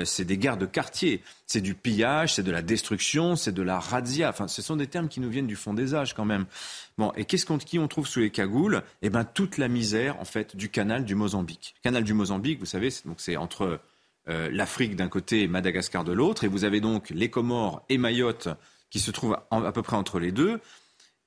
c'est 0.04 0.24
des 0.24 0.36
guerres 0.36 0.56
de 0.58 0.66
quartier. 0.66 1.22
C'est 1.46 1.60
du 1.60 1.74
pillage, 1.74 2.34
c'est 2.34 2.42
de 2.42 2.50
la 2.50 2.62
destruction, 2.62 3.36
c'est 3.36 3.52
de 3.52 3.62
la 3.62 3.78
razzia. 3.78 4.28
Enfin, 4.28 4.48
ce 4.48 4.60
sont 4.60 4.76
des 4.76 4.86
termes 4.86 5.08
qui 5.08 5.20
nous 5.20 5.30
viennent 5.30 5.46
du 5.46 5.56
fond 5.56 5.72
des 5.72 5.94
âges 5.94 6.14
quand 6.14 6.24
même. 6.24 6.46
Bon, 6.98 7.12
et 7.16 7.24
qu'est-ce 7.24 7.46
qu'on 7.46 7.88
trouve 7.88 8.06
sous 8.06 8.20
les 8.20 8.30
cagoules? 8.30 8.82
Eh 9.00 9.08
ben, 9.08 9.24
toute 9.24 9.56
la 9.56 9.68
misère, 9.68 10.20
en 10.20 10.26
fait, 10.26 10.54
du 10.54 10.68
canal 10.68 11.06
du 11.06 11.14
Mozambique. 11.14 11.74
Le 11.78 11.88
canal 11.88 12.04
du 12.04 12.12
Mozambique, 12.12 12.58
vous 12.58 12.66
savez, 12.66 12.90
donc 13.06 13.20
c'est 13.20 13.38
entre 13.38 13.62
euh, 13.62 13.80
l'Afrique 14.26 14.96
d'un 14.96 15.08
côté 15.08 15.42
et 15.42 15.48
Madagascar 15.48 16.04
de 16.04 16.12
l'autre. 16.12 16.44
Et 16.44 16.48
vous 16.48 16.64
avez 16.64 16.80
donc 16.80 17.10
les 17.10 17.30
Comores 17.30 17.84
et 17.88 17.98
Mayotte 17.98 18.48
qui 18.90 19.00
se 19.00 19.10
trouvent 19.10 19.38
à 19.50 19.72
peu 19.72 19.82
près 19.82 19.96
entre 19.96 20.18
les 20.18 20.32
deux. 20.32 20.60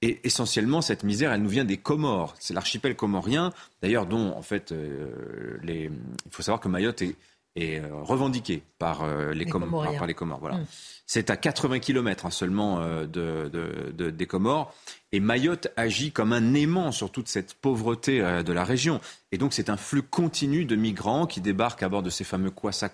Et 0.02 0.20
essentiellement, 0.26 0.82
cette 0.82 1.04
misère, 1.04 1.32
elle 1.32 1.42
nous 1.42 1.50
vient 1.50 1.64
des 1.64 1.78
Comores. 1.78 2.36
C'est 2.38 2.54
l'archipel 2.54 2.94
comorien, 2.94 3.54
d'ailleurs, 3.82 4.06
dont, 4.06 4.34
en 4.34 4.42
fait, 4.42 4.74
euh, 4.74 5.58
les... 5.64 5.90
il 6.26 6.32
faut 6.32 6.42
savoir 6.42 6.60
que 6.60 6.68
Mayotte 6.68 7.02
est, 7.02 7.16
est 7.56 7.80
euh, 7.80 7.88
revendiqué 8.02 8.64
par, 8.80 9.06
les, 9.34 9.46
Comores, 9.46 9.96
par, 9.96 10.08
les 10.08 10.14
Comores. 10.14 10.40
Voilà. 10.40 10.58
Mm. 10.58 10.66
C'est 11.06 11.30
à 11.30 11.38
80 11.38 11.80
km 11.80 12.26
hein, 12.26 12.30
seulement 12.32 12.80
de, 12.80 13.50
de, 13.50 14.10
des 14.10 14.26
Comores. 14.26 14.74
Et 15.14 15.20
Mayotte 15.20 15.68
agit 15.78 16.12
comme 16.12 16.34
un 16.34 16.56
aimant 16.56 16.92
sur 16.92 17.12
toute 17.12 17.28
cette 17.28 17.54
pauvreté 17.54 18.20
euh, 18.20 18.42
de 18.42 18.52
la 18.52 18.64
région. 18.64 19.00
Et 19.32 19.38
donc 19.38 19.54
c'est 19.54 19.70
un 19.70 19.78
flux 19.78 20.02
continu 20.02 20.66
de 20.66 20.76
migrants 20.76 21.28
qui 21.28 21.40
débarquent 21.40 21.84
à 21.84 21.90
bord 21.90 22.02
de 22.02 22.10
ces 22.10 22.24
fameux 22.24 22.50
Kwasa. 22.50 22.92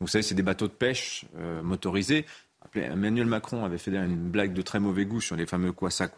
vous 0.00 0.08
savez, 0.08 0.22
c'est 0.22 0.34
des 0.34 0.42
bateaux 0.42 0.66
de 0.66 0.72
pêche 0.72 1.26
euh, 1.38 1.62
motorisés. 1.62 2.24
Emmanuel 2.74 3.26
Macron 3.26 3.64
avait 3.66 3.78
fait 3.78 3.94
une 3.94 4.16
blague 4.16 4.54
de 4.54 4.62
très 4.62 4.80
mauvais 4.80 5.04
goût 5.04 5.20
sur 5.20 5.36
les 5.36 5.46
fameux 5.46 5.74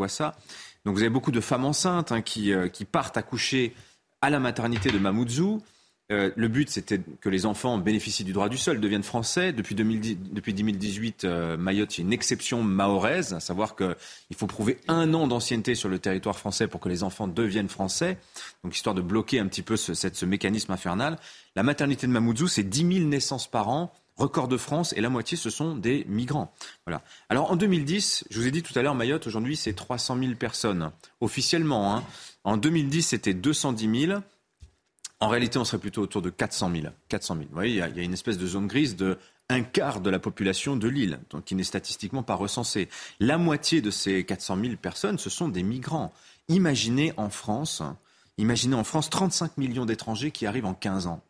ça. 0.09 0.37
Donc 0.85 0.95
vous 0.95 1.03
avez 1.03 1.11
beaucoup 1.11 1.33
de 1.33 1.41
femmes 1.41 1.65
enceintes 1.65 2.13
hein, 2.13 2.23
qui, 2.23 2.53
euh, 2.53 2.69
qui 2.69 2.85
partent 2.85 3.17
accoucher 3.17 3.75
à 4.23 4.31
la 4.31 4.39
maternité 4.39 4.91
de 4.91 4.99
Mamoudzou. 4.99 5.61
Euh, 6.11 6.31
le 6.37 6.49
but, 6.49 6.71
c'était 6.71 7.01
que 7.21 7.29
les 7.29 7.45
enfants 7.45 7.77
bénéficient 7.77 8.25
du 8.25 8.33
droit 8.33 8.49
du 8.49 8.57
sol, 8.57 8.81
deviennent 8.81 9.03
français. 9.03 9.53
Depuis, 9.53 9.75
2010, 9.75 10.19
depuis 10.33 10.55
2018, 10.55 11.25
euh, 11.25 11.57
Mayotte, 11.59 11.99
il 11.99 12.01
y 12.01 12.05
a 12.05 12.07
une 12.07 12.13
exception 12.15 12.63
mahoraise, 12.63 13.35
à 13.35 13.41
savoir 13.41 13.77
qu'il 13.77 14.37
faut 14.37 14.47
prouver 14.47 14.79
un 14.89 15.13
an 15.13 15.27
d'ancienneté 15.27 15.75
sur 15.75 15.91
le 15.91 15.99
territoire 15.99 16.39
français 16.39 16.67
pour 16.67 16.81
que 16.81 16.89
les 16.89 17.03
enfants 17.03 17.29
deviennent 17.29 17.69
français. 17.69 18.17
Donc, 18.65 18.75
histoire 18.75 18.95
de 18.95 19.03
bloquer 19.03 19.39
un 19.39 19.47
petit 19.47 19.63
peu 19.63 19.77
ce, 19.77 19.93
ce 19.93 20.25
mécanisme 20.25 20.73
infernal. 20.73 21.19
La 21.57 21.63
maternité 21.63 22.07
de 22.07 22.13
Mamoudzou, 22.13 22.49
c'est 22.49 22.63
10 22.63 22.95
000 23.01 23.07
naissances 23.09 23.47
par 23.47 23.69
an 23.69 23.93
record 24.19 24.49
de 24.49 24.57
France, 24.57 24.93
et 24.97 25.01
la 25.01 25.11
moitié, 25.11 25.37
ce 25.37 25.49
sont 25.49 25.77
des 25.77 26.05
migrants. 26.09 26.53
Voilà. 26.87 27.03
Alors 27.29 27.51
en 27.53 27.57
2010, 27.57 28.25
je 28.31 28.41
vous 28.41 28.47
ai 28.47 28.51
dit 28.51 28.63
tout 28.63 28.77
à 28.77 28.83
l'heure, 28.83 28.95
Mayotte, 28.95 29.27
aujourd'hui, 29.27 29.57
c'est 29.57 29.75
300 29.75 30.19
000 30.19 30.35
personnes, 30.35 30.91
officiellement. 31.21 31.95
Hein. 31.95 32.05
En 32.45 32.57
2010, 32.57 33.03
c'était 33.03 33.35
210 33.35 34.07
000. 34.07 34.21
En 35.21 35.29
réalité, 35.29 35.59
on 35.59 35.65
serait 35.65 35.79
plutôt 35.79 36.03
autour 36.03 36.23
de 36.23 36.31
400 36.31 36.71
000. 36.73 36.87
400 37.09 37.35
000. 37.35 37.47
Vous 37.49 37.55
voyez, 37.55 37.73
il 37.73 37.77
y, 37.77 38.01
a, 38.01 38.03
une 38.03 38.13
espèce 38.13 38.39
de 38.39 38.47
zone 38.47 38.67
grise 38.67 38.97
de 38.97 39.19
un 39.51 39.63
quart 39.63 40.01
de 40.01 40.11
la 40.11 40.19
population 40.19 40.77
de 40.77 40.89
l'île, 40.89 41.21
donc 41.31 41.47
qui 41.47 41.55
n'est 41.55 41.65
statistiquement 41.65 42.23
pas 42.23 42.35
recensée. 42.35 42.89
La 43.19 43.39
moitié 43.39 43.81
de 43.81 43.91
ces 43.91 44.25
400 44.25 44.59
000 44.61 44.77
personnes, 44.77 45.19
ce 45.19 45.31
sont 45.31 45.49
des 45.49 45.63
migrants. 45.63 46.13
Imaginez 46.49 47.15
en 47.17 47.31
France, 47.31 47.83
imaginez 48.37 48.77
en 48.77 48.85
France 48.85 49.09
35 49.11 49.57
millions 49.57 49.87
d'étrangers 49.87 50.31
qui 50.31 50.47
arrivent 50.47 50.67
en 50.67 50.75
15 50.75 51.07
ans. 51.07 51.23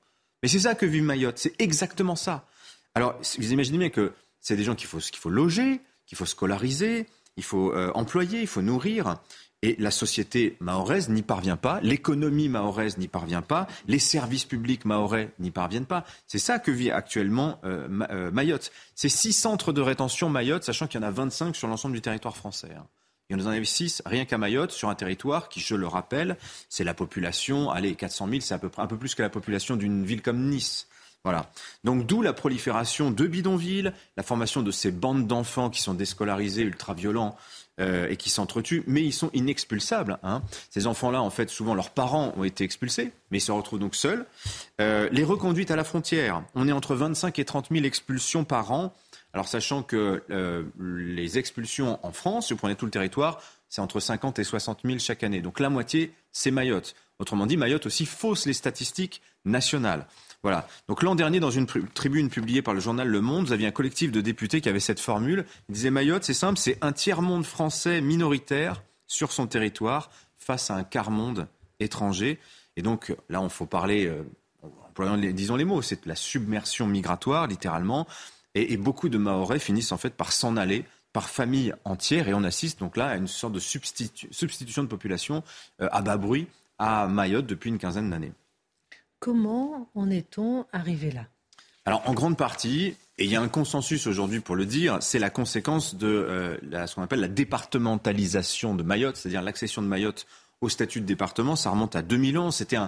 Mais 0.42 0.48
c'est 0.48 0.60
ça 0.60 0.74
que 0.74 0.84
vit 0.84 1.00
Mayotte, 1.00 1.38
c'est 1.38 1.54
exactement 1.60 2.16
ça. 2.16 2.46
Alors, 2.94 3.14
vous 3.38 3.52
imaginez 3.52 3.78
bien 3.78 3.90
que 3.90 4.12
c'est 4.40 4.56
des 4.56 4.64
gens 4.64 4.74
qu'il 4.74 4.88
faut, 4.88 4.98
qu'il 4.98 5.18
faut 5.18 5.30
loger, 5.30 5.80
qu'il 6.06 6.18
faut 6.18 6.26
scolariser, 6.26 7.06
il 7.36 7.44
faut 7.44 7.72
euh, 7.72 7.92
employer, 7.94 8.40
il 8.40 8.46
faut 8.46 8.62
nourrir. 8.62 9.16
Et 9.62 9.74
la 9.80 9.90
société 9.90 10.56
mahoraise 10.60 11.08
n'y 11.08 11.22
parvient 11.22 11.56
pas, 11.56 11.80
l'économie 11.82 12.48
mahoraise 12.48 12.96
n'y 12.96 13.08
parvient 13.08 13.42
pas, 13.42 13.66
les 13.88 13.98
services 13.98 14.44
publics 14.44 14.84
mahorais 14.84 15.32
n'y 15.40 15.50
parviennent 15.50 15.86
pas. 15.86 16.04
C'est 16.28 16.38
ça 16.38 16.60
que 16.60 16.70
vit 16.70 16.92
actuellement 16.92 17.58
euh, 17.64 17.88
euh, 18.10 18.30
Mayotte. 18.30 18.70
C'est 18.94 19.08
six 19.08 19.32
centres 19.32 19.72
de 19.72 19.80
rétention 19.80 20.28
Mayotte, 20.28 20.62
sachant 20.62 20.86
qu'il 20.86 21.00
y 21.00 21.04
en 21.04 21.08
a 21.08 21.10
25 21.10 21.56
sur 21.56 21.66
l'ensemble 21.66 21.94
du 21.94 22.00
territoire 22.00 22.36
français. 22.36 22.70
Hein. 22.76 22.86
Il 23.30 23.38
y 23.38 23.42
en 23.42 23.46
a 23.46 23.64
six 23.64 24.00
rien 24.06 24.24
qu'à 24.24 24.38
Mayotte, 24.38 24.70
sur 24.70 24.88
un 24.88 24.94
territoire 24.94 25.50
qui, 25.50 25.60
je 25.60 25.74
le 25.74 25.86
rappelle, 25.86 26.38
c'est 26.70 26.84
la 26.84 26.94
population, 26.94 27.70
allez, 27.70 27.94
400 27.94 28.28
000, 28.28 28.40
c'est 28.40 28.54
à 28.54 28.58
peu 28.58 28.70
près 28.70 28.80
un 28.80 28.86
peu 28.86 28.96
plus 28.96 29.14
que 29.14 29.22
la 29.22 29.28
population 29.28 29.76
d'une 29.76 30.04
ville 30.04 30.22
comme 30.22 30.48
Nice. 30.48 30.86
Voilà. 31.24 31.50
Donc 31.84 32.06
d'où 32.06 32.22
la 32.22 32.32
prolifération 32.32 33.10
de 33.10 33.26
bidonvilles, 33.26 33.92
la 34.16 34.22
formation 34.22 34.62
de 34.62 34.70
ces 34.70 34.90
bandes 34.90 35.26
d'enfants 35.26 35.68
qui 35.68 35.82
sont 35.82 35.92
déscolarisés, 35.92 36.62
ultra-violents, 36.62 37.36
euh, 37.80 38.08
et 38.08 38.16
qui 38.16 38.30
s'entretuent, 38.30 38.82
mais 38.86 39.02
ils 39.02 39.12
sont 39.12 39.30
inexpulsables. 39.34 40.18
Hein. 40.22 40.42
Ces 40.70 40.86
enfants-là, 40.86 41.22
en 41.22 41.30
fait, 41.30 41.48
souvent 41.48 41.74
leurs 41.74 41.90
parents 41.90 42.32
ont 42.36 42.44
été 42.44 42.64
expulsés, 42.64 43.12
mais 43.30 43.38
ils 43.38 43.42
se 43.42 43.52
retrouvent 43.52 43.78
donc 43.78 43.94
seuls. 43.94 44.26
Euh, 44.80 45.08
les 45.12 45.24
reconduites 45.24 45.70
à 45.70 45.76
la 45.76 45.84
frontière, 45.84 46.42
on 46.54 46.66
est 46.66 46.72
entre 46.72 46.94
25 46.94 47.38
et 47.38 47.44
30 47.44 47.68
000 47.70 47.84
expulsions 47.84 48.44
par 48.44 48.72
an. 48.72 48.94
Alors 49.32 49.46
sachant 49.46 49.82
que 49.82 50.22
euh, 50.30 50.64
les 50.78 51.38
expulsions 51.38 52.00
en 52.02 52.12
France, 52.12 52.48
si 52.48 52.52
vous 52.52 52.58
prenez 52.58 52.74
tout 52.74 52.86
le 52.86 52.90
territoire, 52.90 53.40
c'est 53.68 53.80
entre 53.80 54.00
50 54.00 54.38
et 54.38 54.44
60 54.44 54.80
000 54.84 54.98
chaque 54.98 55.22
année. 55.22 55.40
Donc 55.40 55.60
la 55.60 55.70
moitié, 55.70 56.12
c'est 56.32 56.50
Mayotte. 56.50 56.94
Autrement 57.18 57.46
dit, 57.46 57.56
Mayotte 57.56 57.86
aussi 57.86 58.06
fausse 58.06 58.46
les 58.46 58.54
statistiques 58.54 59.22
nationales. 59.44 60.06
Voilà. 60.42 60.68
Donc 60.86 61.02
l'an 61.02 61.14
dernier, 61.14 61.40
dans 61.40 61.50
une 61.50 61.66
tribune 61.66 62.30
publiée 62.30 62.62
par 62.62 62.74
le 62.74 62.80
journal 62.80 63.08
Le 63.08 63.20
Monde, 63.20 63.46
vous 63.46 63.52
aviez 63.52 63.66
un 63.66 63.72
collectif 63.72 64.12
de 64.12 64.20
députés 64.20 64.60
qui 64.60 64.68
avait 64.68 64.80
cette 64.80 65.00
formule. 65.00 65.44
Il 65.68 65.74
disait 65.74 65.90
Mayotte, 65.90 66.24
c'est 66.24 66.34
simple, 66.34 66.58
c'est 66.58 66.78
un 66.80 66.92
tiers-monde 66.92 67.44
français 67.44 68.00
minoritaire 68.00 68.82
sur 69.06 69.32
son 69.32 69.46
territoire 69.46 70.10
face 70.38 70.70
à 70.70 70.74
un 70.74 70.84
quart-monde 70.84 71.48
étranger. 71.80 72.38
Et 72.76 72.82
donc 72.82 73.14
là, 73.28 73.40
on 73.40 73.48
faut 73.48 73.66
parler, 73.66 74.06
euh, 74.06 75.32
disons 75.32 75.56
les 75.56 75.64
mots, 75.64 75.82
c'est 75.82 76.06
la 76.06 76.14
submersion 76.14 76.86
migratoire, 76.86 77.48
littéralement. 77.48 78.06
Et, 78.54 78.76
beaucoup 78.76 79.08
de 79.08 79.18
Mahorais 79.18 79.58
finissent 79.58 79.92
en 79.92 79.98
fait 79.98 80.14
par 80.14 80.32
s'en 80.32 80.56
aller 80.56 80.84
par 81.12 81.28
famille 81.28 81.72
entière 81.84 82.28
et 82.28 82.34
on 82.34 82.44
assiste 82.44 82.80
donc 82.80 82.96
là 82.96 83.08
à 83.08 83.16
une 83.16 83.26
sorte 83.26 83.54
de 83.54 83.60
substitution 83.60 84.82
de 84.82 84.88
population 84.88 85.42
euh, 85.80 85.88
à 85.90 86.02
bas 86.02 86.16
bruit 86.16 86.48
à 86.78 87.08
Mayotte 87.08 87.46
depuis 87.46 87.70
une 87.70 87.78
quinzaine 87.78 88.10
d'années. 88.10 88.32
Comment 89.20 89.90
en 89.94 90.10
est-on 90.10 90.66
arrivé 90.72 91.10
là? 91.10 91.26
Alors 91.84 92.02
en 92.06 92.12
grande 92.12 92.36
partie, 92.36 92.94
et 93.16 93.24
il 93.24 93.30
y 93.30 93.36
a 93.36 93.40
un 93.40 93.48
consensus 93.48 94.06
aujourd'hui 94.06 94.40
pour 94.40 94.56
le 94.56 94.66
dire, 94.66 94.98
c'est 95.00 95.18
la 95.18 95.30
conséquence 95.30 95.94
de 95.94 96.06
euh, 96.06 96.86
ce 96.86 96.94
qu'on 96.94 97.02
appelle 97.02 97.20
la 97.20 97.28
départementalisation 97.28 98.74
de 98.74 98.82
Mayotte, 98.82 99.16
c'est-à-dire 99.16 99.42
l'accession 99.42 99.82
de 99.82 99.86
Mayotte 99.86 100.26
au 100.60 100.68
statut 100.68 101.00
de 101.00 101.06
département. 101.06 101.56
Ça 101.56 101.70
remonte 101.70 101.96
à 101.96 102.02
2011. 102.02 102.54
C'était 102.54 102.78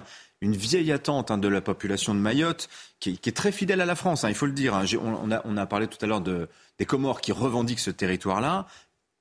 une 0.41 0.55
vieille 0.55 0.91
attente 0.91 1.31
hein, 1.31 1.37
de 1.37 1.47
la 1.47 1.61
population 1.61 2.13
de 2.13 2.19
Mayotte 2.19 2.69
qui, 2.99 3.19
est 3.23 3.35
très 3.35 3.51
fidèle 3.51 3.81
à 3.81 3.85
la 3.85 3.95
France, 3.95 4.23
hein, 4.23 4.29
il 4.29 4.35
faut 4.35 4.45
le 4.45 4.51
dire. 4.51 4.75
Hein. 4.75 4.85
On, 5.45 5.57
a, 5.57 5.65
parlé 5.65 5.87
tout 5.87 5.97
à 6.01 6.07
l'heure 6.07 6.21
de, 6.21 6.47
des 6.77 6.85
Comores 6.85 7.21
qui 7.21 7.31
revendiquent 7.31 7.79
ce 7.79 7.91
territoire-là. 7.91 8.67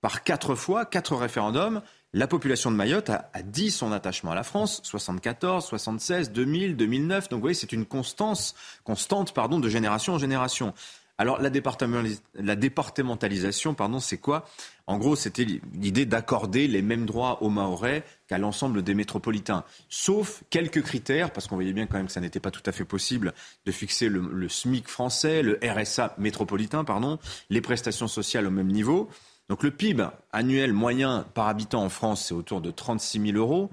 Par 0.00 0.24
quatre 0.24 0.54
fois, 0.54 0.86
quatre 0.86 1.14
référendums, 1.14 1.82
la 2.12 2.26
population 2.26 2.72
de 2.72 2.76
Mayotte 2.76 3.10
a, 3.10 3.30
dit 3.44 3.70
son 3.70 3.92
attachement 3.92 4.32
à 4.32 4.34
la 4.34 4.42
France, 4.42 4.80
74, 4.82 5.64
76, 5.64 6.32
2000, 6.32 6.76
2009. 6.76 7.28
Donc 7.28 7.36
vous 7.38 7.42
voyez, 7.42 7.54
c'est 7.54 7.70
une 7.72 7.86
constance, 7.86 8.56
constante 8.84 9.32
pardon, 9.32 9.60
de 9.60 9.68
génération 9.68 10.14
en 10.14 10.18
génération. 10.18 10.74
Alors 11.18 11.40
la, 11.40 11.50
départementalisation, 11.50 13.74
pardon, 13.74 14.00
c'est 14.00 14.16
quoi? 14.16 14.48
En 14.86 14.96
gros, 14.96 15.16
c'était 15.16 15.44
l'idée 15.74 16.06
d'accorder 16.06 16.66
les 16.66 16.80
mêmes 16.80 17.04
droits 17.04 17.42
aux 17.42 17.50
Mahorais 17.50 18.04
qu'à 18.26 18.38
l'ensemble 18.38 18.82
des 18.82 18.94
métropolitains, 18.94 19.64
sauf 19.90 20.42
quelques 20.48 20.80
critères, 20.82 21.30
parce 21.30 21.46
qu'on 21.46 21.56
voyait 21.56 21.74
bien 21.74 21.84
quand 21.86 21.98
même 21.98 22.06
que 22.06 22.12
ça 22.12 22.22
n'était 22.22 22.40
pas 22.40 22.50
tout 22.50 22.62
à 22.64 22.72
fait 22.72 22.86
possible 22.86 23.34
de 23.66 23.70
fixer 23.70 24.08
le, 24.08 24.30
le 24.32 24.48
SMIC 24.48 24.88
français, 24.88 25.42
le 25.42 25.60
RSA 25.62 26.14
métropolitain, 26.16 26.84
pardon, 26.84 27.18
les 27.50 27.60
prestations 27.60 28.08
sociales 28.08 28.46
au 28.46 28.50
même 28.50 28.68
niveau. 28.68 29.10
Donc 29.50 29.64
le 29.64 29.72
PIB 29.72 30.04
annuel 30.32 30.72
moyen 30.72 31.26
par 31.34 31.48
habitant 31.48 31.82
en 31.82 31.88
France, 31.88 32.26
c'est 32.26 32.34
autour 32.34 32.60
de 32.60 32.70
36 32.70 33.32
000 33.32 33.36
euros. 33.36 33.68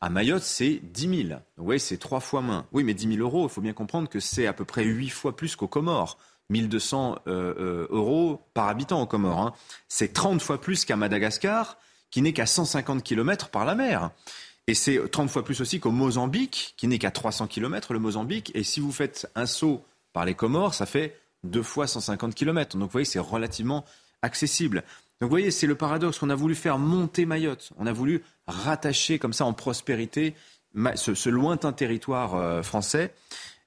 À 0.00 0.08
Mayotte, 0.08 0.42
c'est 0.42 0.80
10 0.82 1.00
000. 1.02 1.28
Donc 1.28 1.40
vous 1.58 1.64
voyez, 1.66 1.78
c'est 1.78 1.98
trois 1.98 2.20
fois 2.20 2.40
moins. 2.40 2.64
Oui, 2.72 2.82
mais 2.82 2.94
10 2.94 3.16
000 3.16 3.20
euros, 3.20 3.46
il 3.46 3.50
faut 3.50 3.60
bien 3.60 3.74
comprendre 3.74 4.08
que 4.08 4.20
c'est 4.20 4.46
à 4.46 4.54
peu 4.54 4.64
près 4.64 4.84
huit 4.84 5.10
fois 5.10 5.36
plus 5.36 5.54
qu'aux 5.54 5.68
Comores. 5.68 6.16
1200 6.48 7.18
euh, 7.26 7.54
euh, 7.58 7.86
euros 7.90 8.40
par 8.54 8.68
habitant 8.68 9.02
aux 9.02 9.06
Comores. 9.06 9.38
Hein. 9.38 9.52
C'est 9.86 10.14
30 10.14 10.40
fois 10.40 10.58
plus 10.62 10.86
qu'à 10.86 10.96
Madagascar, 10.96 11.76
qui 12.10 12.22
n'est 12.22 12.32
qu'à 12.32 12.46
150 12.46 13.02
km 13.02 13.50
par 13.50 13.66
la 13.66 13.74
mer. 13.74 14.10
Et 14.66 14.72
c'est 14.72 15.10
30 15.10 15.28
fois 15.28 15.44
plus 15.44 15.60
aussi 15.60 15.78
qu'au 15.78 15.90
Mozambique, 15.90 16.72
qui 16.78 16.88
n'est 16.88 16.98
qu'à 16.98 17.10
300 17.10 17.48
km, 17.48 17.92
le 17.92 17.98
Mozambique. 17.98 18.50
Et 18.54 18.64
si 18.64 18.80
vous 18.80 18.92
faites 18.92 19.30
un 19.34 19.44
saut 19.44 19.84
par 20.14 20.24
les 20.24 20.32
Comores, 20.32 20.72
ça 20.72 20.86
fait 20.86 21.20
deux 21.44 21.62
fois 21.62 21.86
150 21.86 22.34
km. 22.34 22.78
Donc 22.78 22.88
vous 22.88 22.92
voyez, 22.92 23.04
c'est 23.04 23.18
relativement 23.18 23.84
accessible. 24.22 24.84
Donc 25.20 25.28
vous 25.28 25.34
voyez, 25.34 25.50
c'est 25.50 25.66
le 25.66 25.74
paradoxe. 25.74 26.22
On 26.22 26.30
a 26.30 26.34
voulu 26.34 26.54
faire 26.54 26.78
monter 26.78 27.26
Mayotte. 27.26 27.70
On 27.78 27.86
a 27.86 27.92
voulu 27.92 28.22
rattacher 28.46 29.18
comme 29.18 29.32
ça 29.32 29.44
en 29.44 29.52
prospérité 29.52 30.34
ce, 30.94 31.28
lointain 31.28 31.72
territoire 31.72 32.36
euh, 32.36 32.62
français. 32.62 33.14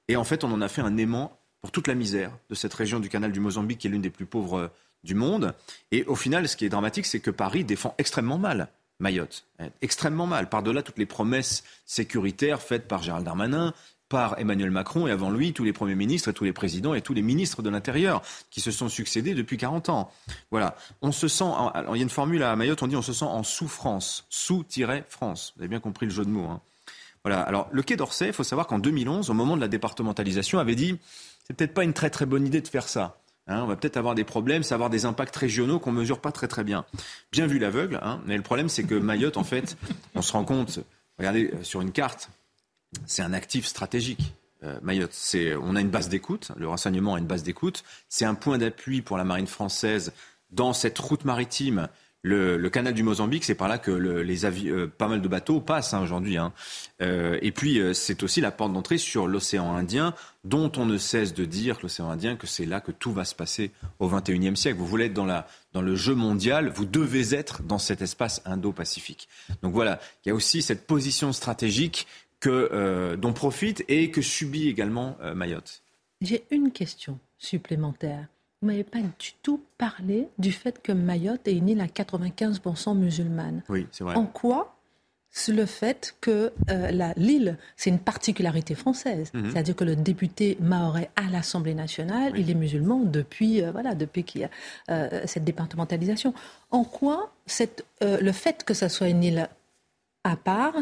Et 0.08 0.16
en 0.16 0.24
fait, 0.24 0.44
on 0.44 0.52
en 0.52 0.60
a 0.60 0.68
fait 0.68 0.80
un 0.80 0.96
aimant 0.96 1.38
pour 1.60 1.70
toute 1.70 1.88
la 1.88 1.94
misère 1.94 2.32
de 2.48 2.54
cette 2.54 2.74
région 2.74 3.00
du 3.00 3.08
canal 3.08 3.32
du 3.32 3.40
Mozambique 3.40 3.78
qui 3.78 3.86
est 3.86 3.90
l'une 3.90 4.02
des 4.02 4.10
plus 4.10 4.26
pauvres 4.26 4.58
euh, 4.58 4.68
du 5.04 5.14
monde. 5.14 5.54
Et 5.90 6.04
au 6.04 6.14
final, 6.14 6.48
ce 6.48 6.56
qui 6.56 6.64
est 6.64 6.70
dramatique, 6.70 7.06
c'est 7.06 7.20
que 7.20 7.30
Paris 7.30 7.64
défend 7.64 7.94
extrêmement 7.98 8.38
mal 8.38 8.68
Mayotte. 9.02 9.44
Extrêmement 9.80 10.28
mal. 10.28 10.48
Par-delà 10.48 10.82
toutes 10.82 10.98
les 10.98 11.06
promesses 11.06 11.64
sécuritaires 11.84 12.62
faites 12.62 12.86
par 12.86 13.02
Gérald 13.02 13.24
Darmanin, 13.24 13.74
par 14.12 14.38
Emmanuel 14.38 14.70
Macron 14.70 15.06
et 15.06 15.10
avant 15.10 15.30
lui 15.30 15.54
tous 15.54 15.64
les 15.64 15.72
premiers 15.72 15.94
ministres 15.94 16.28
et 16.28 16.34
tous 16.34 16.44
les 16.44 16.52
présidents 16.52 16.92
et 16.92 17.00
tous 17.00 17.14
les 17.14 17.22
ministres 17.22 17.62
de 17.62 17.70
l'Intérieur 17.70 18.20
qui 18.50 18.60
se 18.60 18.70
sont 18.70 18.90
succédés 18.90 19.32
depuis 19.32 19.56
40 19.56 19.88
ans. 19.88 20.12
Voilà. 20.50 20.76
On 21.00 21.12
se 21.12 21.28
sent, 21.28 21.46
il 21.74 21.96
y 21.96 22.00
a 22.00 22.02
une 22.02 22.10
formule 22.10 22.42
à 22.42 22.54
Mayotte, 22.54 22.82
on 22.82 22.88
dit 22.88 22.96
on 22.96 23.00
se 23.00 23.14
sent 23.14 23.24
en 23.24 23.42
souffrance, 23.42 24.26
sous-France. 24.28 25.54
Vous 25.56 25.62
avez 25.62 25.68
bien 25.68 25.80
compris 25.80 26.04
le 26.04 26.12
jeu 26.12 26.26
de 26.26 26.28
mots. 26.28 26.44
Hein. 26.44 26.60
Voilà. 27.24 27.40
Alors, 27.40 27.70
le 27.72 27.82
Quai 27.82 27.96
d'Orsay, 27.96 28.26
il 28.26 28.32
faut 28.34 28.44
savoir 28.44 28.66
qu'en 28.66 28.78
2011, 28.78 29.30
au 29.30 29.32
moment 29.32 29.56
de 29.56 29.62
la 29.62 29.68
départementalisation, 29.68 30.58
avait 30.58 30.74
dit 30.74 30.98
c'est 31.46 31.56
peut-être 31.56 31.72
pas 31.72 31.84
une 31.84 31.94
très 31.94 32.10
très 32.10 32.26
bonne 32.26 32.46
idée 32.46 32.60
de 32.60 32.68
faire 32.68 32.88
ça. 32.88 33.16
Hein. 33.46 33.62
on 33.62 33.66
va 33.66 33.76
peut-être 33.76 33.96
avoir 33.96 34.14
des 34.14 34.24
problèmes, 34.24 34.62
ça 34.62 34.74
va 34.74 34.76
avoir 34.76 34.90
des 34.90 35.06
impacts 35.06 35.36
régionaux 35.36 35.78
qu'on 35.78 35.90
mesure 35.90 36.20
pas 36.20 36.32
très 36.32 36.48
très 36.48 36.64
bien. 36.64 36.84
Bien 37.32 37.46
vu 37.46 37.58
l'aveugle, 37.58 37.98
hein, 38.02 38.20
mais 38.26 38.36
le 38.36 38.42
problème 38.42 38.68
c'est 38.68 38.84
que 38.84 38.94
Mayotte, 38.94 39.38
en 39.38 39.44
fait, 39.44 39.78
on 40.14 40.20
se 40.20 40.32
rend 40.32 40.44
compte, 40.44 40.80
regardez 41.18 41.50
euh, 41.54 41.64
sur 41.64 41.80
une 41.80 41.92
carte, 41.92 42.28
c'est 43.06 43.22
un 43.22 43.32
actif 43.32 43.66
stratégique. 43.66 44.34
Euh, 44.64 44.78
Mayotte, 44.82 45.12
c'est, 45.12 45.54
on 45.56 45.74
a 45.74 45.80
une 45.80 45.90
base 45.90 46.08
d'écoute, 46.08 46.52
le 46.56 46.68
renseignement 46.68 47.14
a 47.14 47.18
une 47.18 47.26
base 47.26 47.42
d'écoute, 47.42 47.82
c'est 48.08 48.24
un 48.24 48.34
point 48.34 48.58
d'appui 48.58 49.02
pour 49.02 49.16
la 49.16 49.24
marine 49.24 49.46
française 49.46 50.12
dans 50.50 50.72
cette 50.72 50.98
route 50.98 51.24
maritime 51.24 51.88
le, 52.24 52.68
canal 52.68 52.94
du 52.94 53.02
Mozambique, 53.02 53.42
c'est 53.42 53.56
par 53.56 53.66
là 53.66 53.78
que 53.78 53.90
les 53.90 54.44
euh, 54.44 54.86
pas 54.86 55.08
mal 55.08 55.20
de 55.20 55.26
bateaux 55.26 55.60
passent 55.60 55.92
hein, 55.92 56.00
aujourd'hui. 56.00 56.36
Hein. 56.36 56.52
Euh, 57.00 57.36
et 57.42 57.50
puis, 57.50 57.80
c'est 57.94 58.22
aussi 58.22 58.40
la 58.40 58.52
porte 58.52 58.72
d'entrée 58.72 58.98
sur 58.98 59.26
l'océan 59.26 59.74
Indien, 59.74 60.14
dont 60.44 60.70
on 60.76 60.86
ne 60.86 60.98
cesse 60.98 61.34
de 61.34 61.44
dire, 61.44 61.78
l'océan 61.82 62.10
Indien, 62.10 62.36
que 62.36 62.46
c'est 62.46 62.64
là 62.64 62.80
que 62.80 62.92
tout 62.92 63.12
va 63.12 63.24
se 63.24 63.34
passer 63.34 63.72
au 63.98 64.08
XXIe 64.08 64.56
siècle. 64.56 64.78
Vous 64.78 64.86
voulez 64.86 65.06
être 65.06 65.14
dans 65.14 65.82
le 65.82 65.96
jeu 65.96 66.14
mondial, 66.14 66.68
vous 66.68 66.84
devez 66.84 67.34
être 67.34 67.64
dans 67.64 67.78
cet 67.78 68.02
espace 68.02 68.40
Indo-Pacifique. 68.44 69.28
Donc 69.62 69.72
voilà, 69.72 69.98
il 70.24 70.28
y 70.28 70.30
a 70.30 70.34
aussi 70.36 70.62
cette 70.62 70.86
position 70.86 71.32
stratégique 71.32 72.06
que, 72.42 73.14
dont 73.16 73.32
profite 73.32 73.84
et 73.88 74.10
que 74.10 74.20
subit 74.20 74.68
également 74.68 75.16
Mayotte. 75.34 75.82
J'ai 76.20 76.44
une 76.50 76.72
question 76.72 77.18
supplémentaire. 77.38 78.26
Vous 78.60 78.68
m'avez 78.68 78.84
pas 78.84 79.00
du 79.00 79.32
tout 79.42 79.60
parlé 79.76 80.28
du 80.38 80.52
fait 80.52 80.80
que 80.80 80.92
Mayotte 80.92 81.46
est 81.48 81.56
une 81.56 81.68
île 81.68 81.80
à 81.80 81.86
95% 81.86 82.96
musulmane. 82.96 83.62
Oui, 83.68 83.86
c'est 83.90 84.04
vrai. 84.04 84.14
En 84.14 84.26
quoi 84.26 84.76
le 85.48 85.66
fait 85.66 86.14
que 86.20 86.52
euh, 86.70 87.12
l'île, 87.16 87.58
c'est 87.76 87.90
une 87.90 87.98
particularité 87.98 88.74
française? 88.76 89.30
Mhm. 89.34 89.50
C'est-à-dire 89.50 89.74
que 89.74 89.84
le 89.84 89.96
député 89.96 90.58
maorais 90.60 91.10
à 91.16 91.28
l'Assemblée 91.30 91.74
nationale, 91.74 92.34
il 92.36 92.50
est 92.50 92.54
musulman 92.54 93.00
depuis, 93.00 93.62
euh, 93.62 93.72
voilà, 93.72 93.94
depuis 93.94 94.24
qu'il 94.24 94.42
y 94.42 94.44
a 94.44 94.50
euh, 94.90 95.22
cette 95.26 95.44
départementalisation. 95.44 96.34
En 96.70 96.84
quoi 96.84 97.32
cette, 97.46 97.84
le 98.00 98.32
fait 98.32 98.64
que 98.64 98.74
ça 98.74 98.88
soit 98.88 99.08
une 99.08 99.24
île 99.24 99.48
à 100.22 100.36
part 100.36 100.74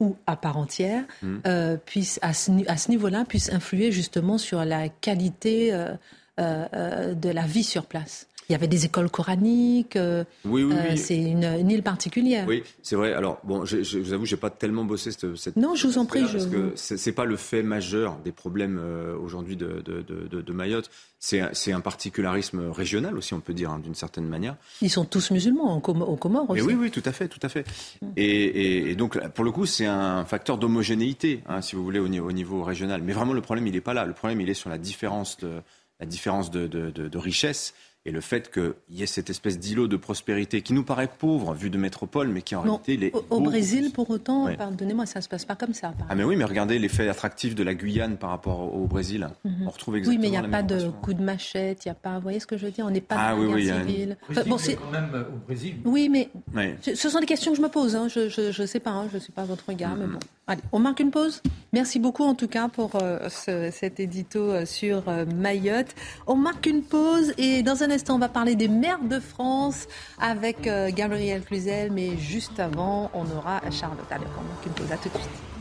ou 0.00 0.16
à 0.26 0.36
part 0.36 0.56
entière, 0.56 1.04
mhm. 1.22 1.78
puisse, 1.84 2.18
à 2.22 2.32
ce, 2.32 2.50
à 2.68 2.76
ce 2.76 2.90
niveau-là, 2.90 3.24
puisse 3.24 3.50
influer 3.52 3.90
justement 3.90 4.38
sur 4.38 4.64
la 4.64 4.88
qualité 4.88 5.72
euh, 6.38 6.66
euh, 6.72 7.14
de 7.14 7.30
la 7.30 7.42
vie 7.42 7.64
sur 7.64 7.86
place. 7.86 8.28
Il 8.48 8.52
y 8.52 8.54
avait 8.54 8.68
des 8.68 8.86
écoles 8.86 9.10
coraniques. 9.10 9.96
Euh, 9.96 10.24
oui, 10.46 10.62
oui, 10.62 10.74
oui. 10.90 10.96
c'est 10.96 11.16
une, 11.16 11.70
île 11.70 11.82
particulière. 11.82 12.46
Oui, 12.48 12.62
c'est 12.82 12.96
vrai. 12.96 13.12
Alors, 13.12 13.40
bon, 13.44 13.64
je, 13.64 13.82
je 13.82 13.98
vous 13.98 14.12
avoue, 14.14 14.24
j'ai 14.24 14.38
pas 14.38 14.48
tellement 14.48 14.84
bossé 14.84 15.10
cette. 15.10 15.36
cette 15.36 15.56
non, 15.56 15.74
je 15.74 15.86
vous 15.86 15.98
en 15.98 16.06
prie. 16.06 16.22
Parce 16.22 16.46
que 16.46 16.72
c'est 16.74 17.12
pas 17.12 17.26
le 17.26 17.36
fait 17.36 17.62
majeur 17.62 18.18
des 18.24 18.32
problèmes 18.32 18.80
aujourd'hui 19.22 19.56
de, 19.56 19.82
de, 19.84 20.02
de, 20.02 20.40
de, 20.40 20.52
Mayotte. 20.52 20.90
C'est 21.18 21.72
un 21.72 21.80
particularisme 21.80 22.70
régional 22.70 23.18
aussi, 23.18 23.34
on 23.34 23.40
peut 23.40 23.54
dire, 23.54 23.70
hein, 23.70 23.80
d'une 23.80 23.94
certaine 23.94 24.26
manière. 24.26 24.56
Ils 24.80 24.90
sont 24.90 25.04
tous 25.04 25.30
musulmans 25.30 25.76
au 25.76 26.16
Comores 26.16 26.48
aussi. 26.48 26.62
oui, 26.62 26.74
oui, 26.74 26.90
tout 26.90 27.02
à 27.04 27.12
fait, 27.12 27.28
tout 27.28 27.40
à 27.42 27.48
fait. 27.48 27.66
Mm. 28.00 28.06
Et, 28.16 28.90
et, 28.90 28.94
donc, 28.94 29.18
pour 29.30 29.44
le 29.44 29.50
coup, 29.50 29.66
c'est 29.66 29.86
un 29.86 30.24
facteur 30.24 30.56
d'homogénéité, 30.56 31.42
hein, 31.48 31.60
si 31.60 31.76
vous 31.76 31.84
voulez, 31.84 31.98
au 31.98 32.08
niveau, 32.08 32.28
au 32.28 32.32
niveau 32.32 32.62
régional. 32.62 33.02
Mais 33.02 33.12
vraiment, 33.12 33.34
le 33.34 33.42
problème, 33.42 33.66
il 33.66 33.74
n'est 33.74 33.80
pas 33.80 33.94
là. 33.94 34.06
Le 34.06 34.14
problème, 34.14 34.40
il 34.40 34.48
est 34.48 34.54
sur 34.54 34.70
la 34.70 34.78
différence 34.78 35.36
de 35.38 35.60
la 36.00 36.06
différence 36.06 36.50
de, 36.50 36.66
de, 36.66 36.90
de, 36.90 37.18
richesse 37.18 37.74
et 38.08 38.10
le 38.10 38.22
fait 38.22 38.50
qu'il 38.50 38.72
y 38.90 39.02
ait 39.02 39.06
cette 39.06 39.28
espèce 39.28 39.58
d'îlot 39.58 39.86
de 39.86 39.96
prospérité 39.96 40.62
qui 40.62 40.72
nous 40.72 40.82
paraît 40.82 41.10
pauvre 41.18 41.52
vu 41.52 41.68
de 41.68 41.76
métropole, 41.76 42.28
mais 42.28 42.40
qui 42.40 42.56
en 42.56 42.62
réalité 42.62 42.94
il 42.94 43.04
est. 43.04 43.12
Au, 43.28 43.40
Brésil, 43.40 43.92
pour 43.92 44.08
autant, 44.08 44.48
pardonnez-moi, 44.56 45.04
ça 45.04 45.18
ne 45.18 45.24
se 45.24 45.28
passe 45.28 45.44
pas 45.44 45.56
comme 45.56 45.74
ça. 45.74 45.92
Ah, 46.08 46.14
mais 46.14 46.24
oui, 46.24 46.34
mais 46.34 46.44
regardez 46.44 46.78
l'effet 46.78 47.08
attractif 47.08 47.54
de 47.54 47.62
la 47.62 47.74
Guyane 47.74 48.16
par 48.16 48.30
rapport 48.30 48.74
au, 48.74 48.86
Brésil. 48.86 49.28
Mhm. 49.44 49.66
On 49.66 49.70
retrouve 49.70 49.96
exactement. 49.96 50.22
Oui, 50.22 50.30
mais 50.30 50.36
il 50.36 50.40
n'y 50.40 50.46
a 50.46 50.48
pas 50.48 50.62
de 50.62 50.88
coup 50.88 51.12
de 51.12 51.22
machette, 51.22 51.84
il 51.84 51.88
n'y 51.88 51.92
a 51.92 51.94
pas. 51.94 52.14
Vous 52.14 52.22
voyez 52.22 52.40
ce 52.40 52.46
que 52.46 52.56
je 52.56 52.64
veux 52.64 52.72
dire 52.72 52.86
On 52.86 52.90
n'est 52.90 53.02
pas 53.02 53.16
ah, 53.18 53.34
dans 53.34 53.42
oui, 53.42 53.66
la 53.66 53.76
oui, 53.76 53.86
civile. 53.86 54.16
bon, 54.46 54.56
c'est 54.56 54.76
quand 54.76 54.90
même 54.90 55.10
au 55.12 55.36
Brésil. 55.44 55.76
Oui, 55.84 56.08
mais 56.08 56.30
ce 56.82 57.10
sont 57.10 57.20
des 57.20 57.26
questions 57.26 57.52
que 57.52 57.58
je 57.58 57.62
me 57.62 57.68
pose. 57.68 57.94
Hein. 57.94 58.08
Je 58.08 58.62
ne 58.62 58.66
sais 58.66 58.80
pas, 58.80 58.90
hein. 58.90 59.08
je 59.10 59.16
ne 59.16 59.20
sais 59.20 59.32
pas 59.32 59.44
votre 59.44 59.68
regard, 59.68 59.96
mais 59.96 60.06
mhm. 60.06 60.12
bon. 60.12 60.18
Allez, 60.48 60.62
on 60.72 60.78
marque 60.78 61.00
une 61.00 61.10
pause. 61.10 61.42
Merci 61.74 61.98
beaucoup 61.98 62.24
en 62.24 62.34
tout 62.34 62.48
cas 62.48 62.68
pour 62.68 62.92
euh, 63.02 63.28
cet 63.28 64.00
édito 64.00 64.40
euh, 64.40 64.64
sur 64.64 65.06
euh, 65.06 65.26
Mayotte. 65.26 65.94
On 66.26 66.36
marque 66.36 66.64
une 66.64 66.82
pause 66.82 67.34
et 67.36 67.62
dans 67.62 67.82
un 67.82 67.90
instant 67.90 68.14
on 68.14 68.18
va 68.18 68.30
parler 68.30 68.56
des 68.56 68.68
maires 68.68 69.04
de 69.04 69.20
France 69.20 69.86
avec 70.18 70.62
Gabriel 70.62 71.42
Cluzel, 71.42 71.92
mais 71.92 72.16
juste 72.16 72.58
avant 72.58 73.10
on 73.12 73.24
aura 73.36 73.60
Charlotte. 73.70 74.06
Allez, 74.10 74.24
on 74.40 74.54
marque 74.54 74.64
une 74.64 74.72
pause. 74.72 74.90
À 74.90 74.96
tout 74.96 75.10
de 75.10 75.18
suite. 75.18 75.57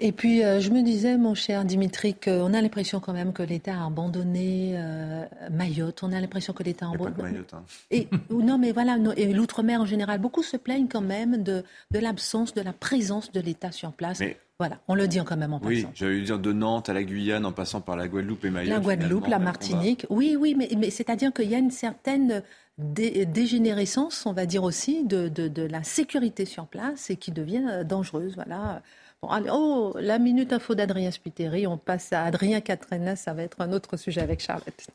Et 0.00 0.10
puis, 0.10 0.42
euh, 0.42 0.58
je 0.58 0.70
me 0.70 0.82
disais, 0.82 1.16
mon 1.16 1.34
cher 1.34 1.64
Dimitri, 1.64 2.14
qu'on 2.14 2.52
a 2.52 2.60
l'impression 2.60 2.98
quand 2.98 3.12
même 3.12 3.32
que 3.32 3.44
l'État 3.44 3.80
a 3.80 3.86
abandonné 3.86 4.74
euh, 4.76 5.24
Mayotte. 5.52 6.02
On 6.02 6.12
a 6.12 6.20
l'impression 6.20 6.52
que 6.52 6.64
l'État 6.64 6.86
a 6.86 6.94
abandonné. 6.94 7.30
Mayotte, 7.30 7.54
hein. 7.54 7.62
Et 7.92 8.08
non, 8.30 8.58
mais 8.58 8.72
voilà, 8.72 8.96
et 9.16 9.32
l'outre-mer 9.32 9.80
en 9.80 9.86
général. 9.86 10.20
Beaucoup 10.20 10.42
se 10.42 10.56
plaignent 10.56 10.88
quand 10.88 11.00
même 11.00 11.44
de, 11.44 11.62
de 11.92 11.98
l'absence, 12.00 12.54
de 12.54 12.60
la 12.60 12.72
présence 12.72 13.30
de 13.30 13.40
l'État 13.40 13.70
sur 13.70 13.92
place. 13.92 14.20
Voilà, 14.58 14.78
on 14.88 14.94
le 14.94 15.06
dit 15.06 15.18
quand 15.24 15.36
même 15.36 15.52
en 15.52 15.58
passant. 15.58 15.70
Oui, 15.70 15.86
j'allais 15.94 16.22
dire 16.22 16.38
de 16.38 16.52
Nantes 16.52 16.88
à 16.88 16.92
la 16.92 17.02
Guyane 17.02 17.44
en 17.44 17.52
passant 17.52 17.80
par 17.80 17.96
la 17.96 18.08
Guadeloupe 18.08 18.44
et 18.44 18.50
Mayotte. 18.50 18.70
La 18.70 18.80
Guadeloupe, 18.80 19.26
la 19.26 19.38
Martinique. 19.38 20.06
Oui, 20.10 20.36
oui, 20.38 20.54
mais, 20.56 20.68
mais 20.76 20.90
c'est-à-dire 20.90 21.32
qu'il 21.32 21.50
y 21.50 21.54
a 21.54 21.58
une 21.58 21.72
certaine 21.72 22.42
dégénérescence, 22.78 24.26
on 24.26 24.32
va 24.32 24.46
dire 24.46 24.64
aussi, 24.64 25.04
de, 25.04 25.28
de, 25.28 25.46
de, 25.46 25.62
la 25.62 25.84
sécurité 25.84 26.44
sur 26.44 26.66
place 26.66 27.10
et 27.10 27.16
qui 27.16 27.30
devient 27.30 27.66
euh, 27.70 27.84
dangereuse. 27.84 28.34
Voilà 28.34 28.82
oh, 29.22 29.94
la 29.98 30.18
minute 30.18 30.52
info 30.52 30.74
d'Adrien 30.74 31.10
Spiteri. 31.10 31.66
On 31.66 31.78
passe 31.78 32.12
à 32.12 32.24
Adrien 32.24 32.60
Catrena. 32.60 33.16
Ça 33.16 33.32
va 33.32 33.42
être 33.42 33.60
un 33.60 33.72
autre 33.72 33.96
sujet 33.96 34.20
avec 34.20 34.40
Charlotte. 34.40 34.86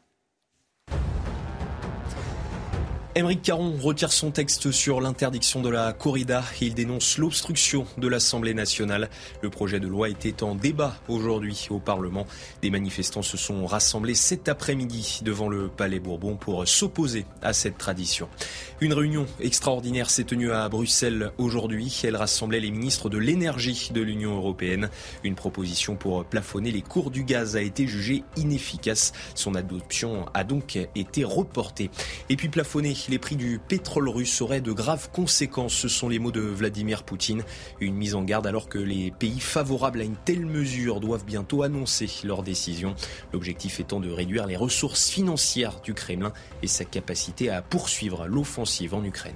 Émeric 3.15 3.41
Caron 3.41 3.75
retire 3.81 4.11
son 4.11 4.29
texte 4.29 4.69
sur 4.69 5.01
l'interdiction 5.01 5.61
de 5.61 5.69
la 5.69 5.93
corrida. 5.93 6.43
Il 6.61 6.75
dénonce 6.75 7.17
l'obstruction 7.17 7.87
de 7.97 8.07
l'Assemblée 8.07 8.53
nationale. 8.53 9.09
Le 9.41 9.49
projet 9.49 9.79
de 9.79 9.87
loi 9.87 10.09
était 10.09 10.43
en 10.43 10.53
débat 10.53 10.95
aujourd'hui 11.07 11.67
au 11.71 11.79
Parlement. 11.79 12.27
Des 12.61 12.69
manifestants 12.69 13.23
se 13.23 13.35
sont 13.35 13.65
rassemblés 13.65 14.13
cet 14.13 14.47
après-midi 14.47 15.21
devant 15.23 15.49
le 15.49 15.69
Palais 15.69 15.99
Bourbon 15.99 16.35
pour 16.35 16.67
s'opposer 16.67 17.25
à 17.41 17.51
cette 17.51 17.79
tradition. 17.79 18.29
Une 18.79 18.93
réunion 18.93 19.25
extraordinaire 19.39 20.11
s'est 20.11 20.23
tenue 20.23 20.51
à 20.51 20.69
Bruxelles 20.69 21.31
aujourd'hui. 21.39 22.01
Elle 22.03 22.15
rassemblait 22.15 22.59
les 22.59 22.71
ministres 22.71 23.09
de 23.09 23.17
l'énergie 23.17 23.89
de 23.91 24.01
l'Union 24.01 24.35
européenne. 24.37 24.87
Une 25.23 25.35
proposition 25.35 25.95
pour 25.95 26.25
plafonner 26.25 26.69
les 26.69 26.83
cours 26.83 27.09
du 27.09 27.23
gaz 27.23 27.55
a 27.55 27.61
été 27.61 27.87
jugée 27.87 28.23
inefficace. 28.37 29.13
Son 29.33 29.55
adoption 29.55 30.27
a 30.35 30.43
donc 30.43 30.77
été 30.93 31.23
reportée. 31.23 31.89
Et 32.29 32.35
puis 32.35 32.49
plafonner 32.49 32.98
les 33.07 33.19
prix 33.19 33.35
du 33.35 33.59
pétrole 33.59 34.09
russe 34.09 34.41
auraient 34.41 34.61
de 34.61 34.71
graves 34.71 35.09
conséquences. 35.11 35.73
Ce 35.73 35.87
sont 35.87 36.09
les 36.09 36.19
mots 36.19 36.31
de 36.31 36.41
Vladimir 36.41 37.03
Poutine. 37.03 37.43
Une 37.79 37.95
mise 37.95 38.15
en 38.15 38.23
garde 38.23 38.47
alors 38.47 38.67
que 38.67 38.77
les 38.79 39.11
pays 39.11 39.39
favorables 39.39 40.01
à 40.01 40.03
une 40.03 40.15
telle 40.15 40.45
mesure 40.45 40.99
doivent 40.99 41.25
bientôt 41.25 41.63
annoncer 41.63 42.09
leur 42.23 42.43
décision. 42.43 42.95
L'objectif 43.31 43.79
étant 43.79 43.99
de 43.99 44.09
réduire 44.11 44.45
les 44.45 44.57
ressources 44.57 45.09
financières 45.09 45.79
du 45.81 45.93
Kremlin 45.93 46.33
et 46.61 46.67
sa 46.67 46.85
capacité 46.85 47.49
à 47.49 47.61
poursuivre 47.61 48.27
l'offensive 48.27 48.93
en 48.93 49.03
Ukraine. 49.03 49.33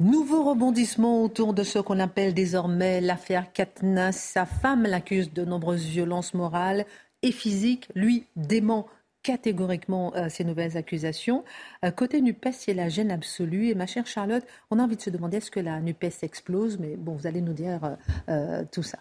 Nouveau 0.00 0.44
rebondissement 0.44 1.22
autour 1.22 1.52
de 1.52 1.62
ce 1.62 1.78
qu'on 1.78 2.00
appelle 2.00 2.32
désormais 2.32 3.02
l'affaire 3.02 3.52
Katnas. 3.52 4.12
Sa 4.12 4.46
femme 4.46 4.84
l'accuse 4.84 5.30
de 5.32 5.44
nombreuses 5.44 5.84
violences 5.84 6.32
morales 6.32 6.86
et 7.22 7.32
physiques. 7.32 7.88
Lui 7.94 8.26
dément 8.34 8.86
catégoriquement 9.22 10.14
euh, 10.14 10.28
ces 10.28 10.44
nouvelles 10.44 10.76
accusations. 10.76 11.44
Euh, 11.84 11.90
côté 11.90 12.20
NUPES, 12.20 12.52
c'est 12.52 12.74
la 12.74 12.88
gêne 12.88 13.10
absolue. 13.10 13.68
Et 13.68 13.74
ma 13.74 13.86
chère 13.86 14.06
Charlotte, 14.06 14.44
on 14.70 14.78
a 14.78 14.82
envie 14.82 14.96
de 14.96 15.02
se 15.02 15.10
demander 15.10 15.38
est-ce 15.38 15.50
que 15.50 15.60
la 15.60 15.80
NUPES 15.80 16.22
explose? 16.22 16.78
Mais 16.78 16.96
bon, 16.96 17.14
vous 17.14 17.26
allez 17.26 17.40
nous 17.40 17.52
dire 17.52 17.96
euh, 18.28 18.64
tout 18.72 18.82
ça. 18.82 18.98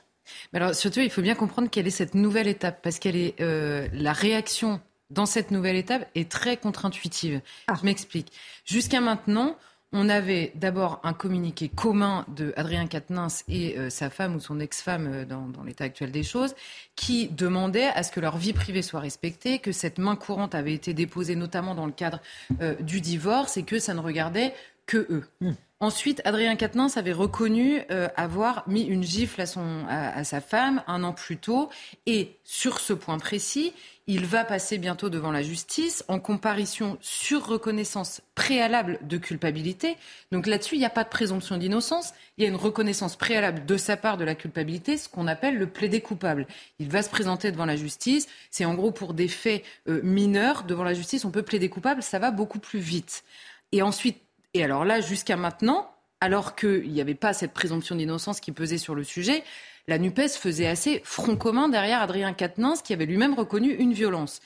Mais 0.53 0.59
alors, 0.59 0.75
surtout, 0.75 0.99
il 0.99 1.09
faut 1.09 1.21
bien 1.21 1.35
comprendre 1.35 1.69
quelle 1.69 1.87
est 1.87 1.91
cette 1.91 2.13
nouvelle 2.13 2.47
étape, 2.47 2.81
parce 2.83 2.99
qu'elle 2.99 3.15
est 3.15 3.39
la 3.39 4.13
réaction 4.13 4.79
dans 5.09 5.25
cette 5.25 5.49
nouvelle 5.49 5.75
étape 5.75 6.07
est 6.13 6.29
très 6.29 6.55
contre-intuitive. 6.57 7.41
Ah. 7.67 7.73
Je 7.79 7.85
m'explique. 7.85 8.31
Jusqu'à 8.63 9.01
maintenant, 9.01 9.57
on 9.91 10.07
avait 10.07 10.51
d'abord 10.55 10.99
un 11.03 11.13
communiqué 11.13 11.67
commun 11.67 12.25
de 12.35 12.53
Adrien 12.55 12.87
Quatennens 12.87 13.43
et 13.47 13.77
euh, 13.77 13.89
sa 13.89 14.09
femme 14.09 14.35
ou 14.35 14.39
son 14.39 14.59
ex-femme 14.59 15.09
euh, 15.11 15.25
dans, 15.25 15.63
l'état 15.65 15.85
actuel 15.85 16.11
des 16.11 16.23
choses, 16.23 16.53
qui 16.95 17.27
demandait 17.27 17.87
à 17.87 18.03
ce 18.03 18.11
que 18.11 18.19
leur 18.19 18.37
vie 18.37 18.53
privée 18.53 18.83
soit 18.83 18.99
respectée, 18.99 19.59
que 19.59 19.71
cette 19.71 19.97
main 19.97 20.15
courante 20.15 20.53
avait 20.53 20.73
été 20.73 20.93
déposée 20.93 21.35
notamment 21.35 21.73
dans 21.73 21.87
le 21.87 21.91
cadre 21.91 22.21
euh, 22.61 22.75
du 22.75 23.01
divorce 23.01 23.57
et 23.57 23.63
que 23.63 23.79
ça 23.79 23.93
ne 23.93 23.99
regardait 23.99 24.53
que 24.85 25.07
eux. 25.09 25.23
Hmm. 25.41 25.53
Ensuite, 25.79 26.21
Adrien 26.25 26.55
Quatennens 26.55 26.97
avait 26.97 27.13
reconnu 27.13 27.79
avoir 28.17 28.67
mis 28.67 28.81
une 28.81 29.01
gifle 29.01 29.39
à, 29.39 29.45
son, 29.45 29.85
à 29.87 30.25
sa 30.25 30.41
femme 30.41 30.83
un 30.87 31.05
an 31.05 31.13
plus 31.13 31.37
tôt. 31.37 31.69
Et 32.05 32.35
sur 32.43 32.81
ce 32.81 32.91
point 32.91 33.17
précis, 33.17 33.71
il 34.09 34.25
va 34.25 34.43
passer 34.43 34.79
bientôt 34.79 35.07
devant 35.09 35.31
la 35.31 35.43
justice 35.43 36.03
en 36.07 36.19
comparition 36.19 36.97
sur 36.99 37.45
reconnaissance 37.45 38.21
préalable 38.33 38.97
de 39.03 39.17
culpabilité. 39.17 39.97
Donc 40.31 40.47
là-dessus, 40.47 40.77
il 40.77 40.79
n'y 40.79 40.85
a 40.85 40.89
pas 40.89 41.03
de 41.03 41.09
présomption 41.09 41.57
d'innocence. 41.57 42.15
Il 42.35 42.43
y 42.43 42.47
a 42.47 42.49
une 42.49 42.55
reconnaissance 42.55 43.15
préalable 43.15 43.67
de 43.67 43.77
sa 43.77 43.97
part 43.97 44.17
de 44.17 44.23
la 44.23 44.33
culpabilité, 44.33 44.97
ce 44.97 45.07
qu'on 45.09 45.27
appelle 45.27 45.59
le 45.59 45.67
plaidé 45.67 46.01
coupable. 46.01 46.47
Il 46.79 46.89
va 46.89 47.03
se 47.03 47.09
présenter 47.11 47.51
devant 47.51 47.67
la 47.67 47.75
justice. 47.75 48.27
C'est 48.49 48.65
en 48.65 48.73
gros 48.73 48.89
pour 48.89 49.13
des 49.13 49.27
faits 49.27 49.63
euh, 49.87 50.01
mineurs 50.01 50.63
devant 50.63 50.83
la 50.83 50.95
justice, 50.95 51.23
on 51.23 51.29
peut 51.29 51.43
plaider 51.43 51.69
coupable. 51.69 52.01
Ça 52.01 52.17
va 52.17 52.31
beaucoup 52.31 52.59
plus 52.59 52.79
vite. 52.79 53.23
Et 53.73 53.83
ensuite, 53.83 54.17
et 54.55 54.63
alors 54.63 54.85
là, 54.85 55.01
jusqu'à 55.01 55.37
maintenant, 55.37 55.93
alors 56.19 56.55
qu'il 56.55 56.91
n'y 56.91 56.99
avait 56.99 57.13
pas 57.13 57.33
cette 57.33 57.53
présomption 57.53 57.95
d'innocence 57.95 58.39
qui 58.39 58.53
pesait 58.53 58.79
sur 58.79 58.95
le 58.95 59.03
sujet, 59.03 59.43
la 59.89 59.97
NUPES 59.97 60.37
faisait 60.39 60.67
assez 60.67 61.01
front 61.03 61.35
commun 61.35 61.67
derrière 61.67 62.01
Adrien 62.01 62.33
Quatennens, 62.33 62.81
qui 62.83 62.93
avait 62.93 63.07
lui-même 63.07 63.33
reconnu 63.33 63.73
une 63.73 63.91
violence. 63.91 64.39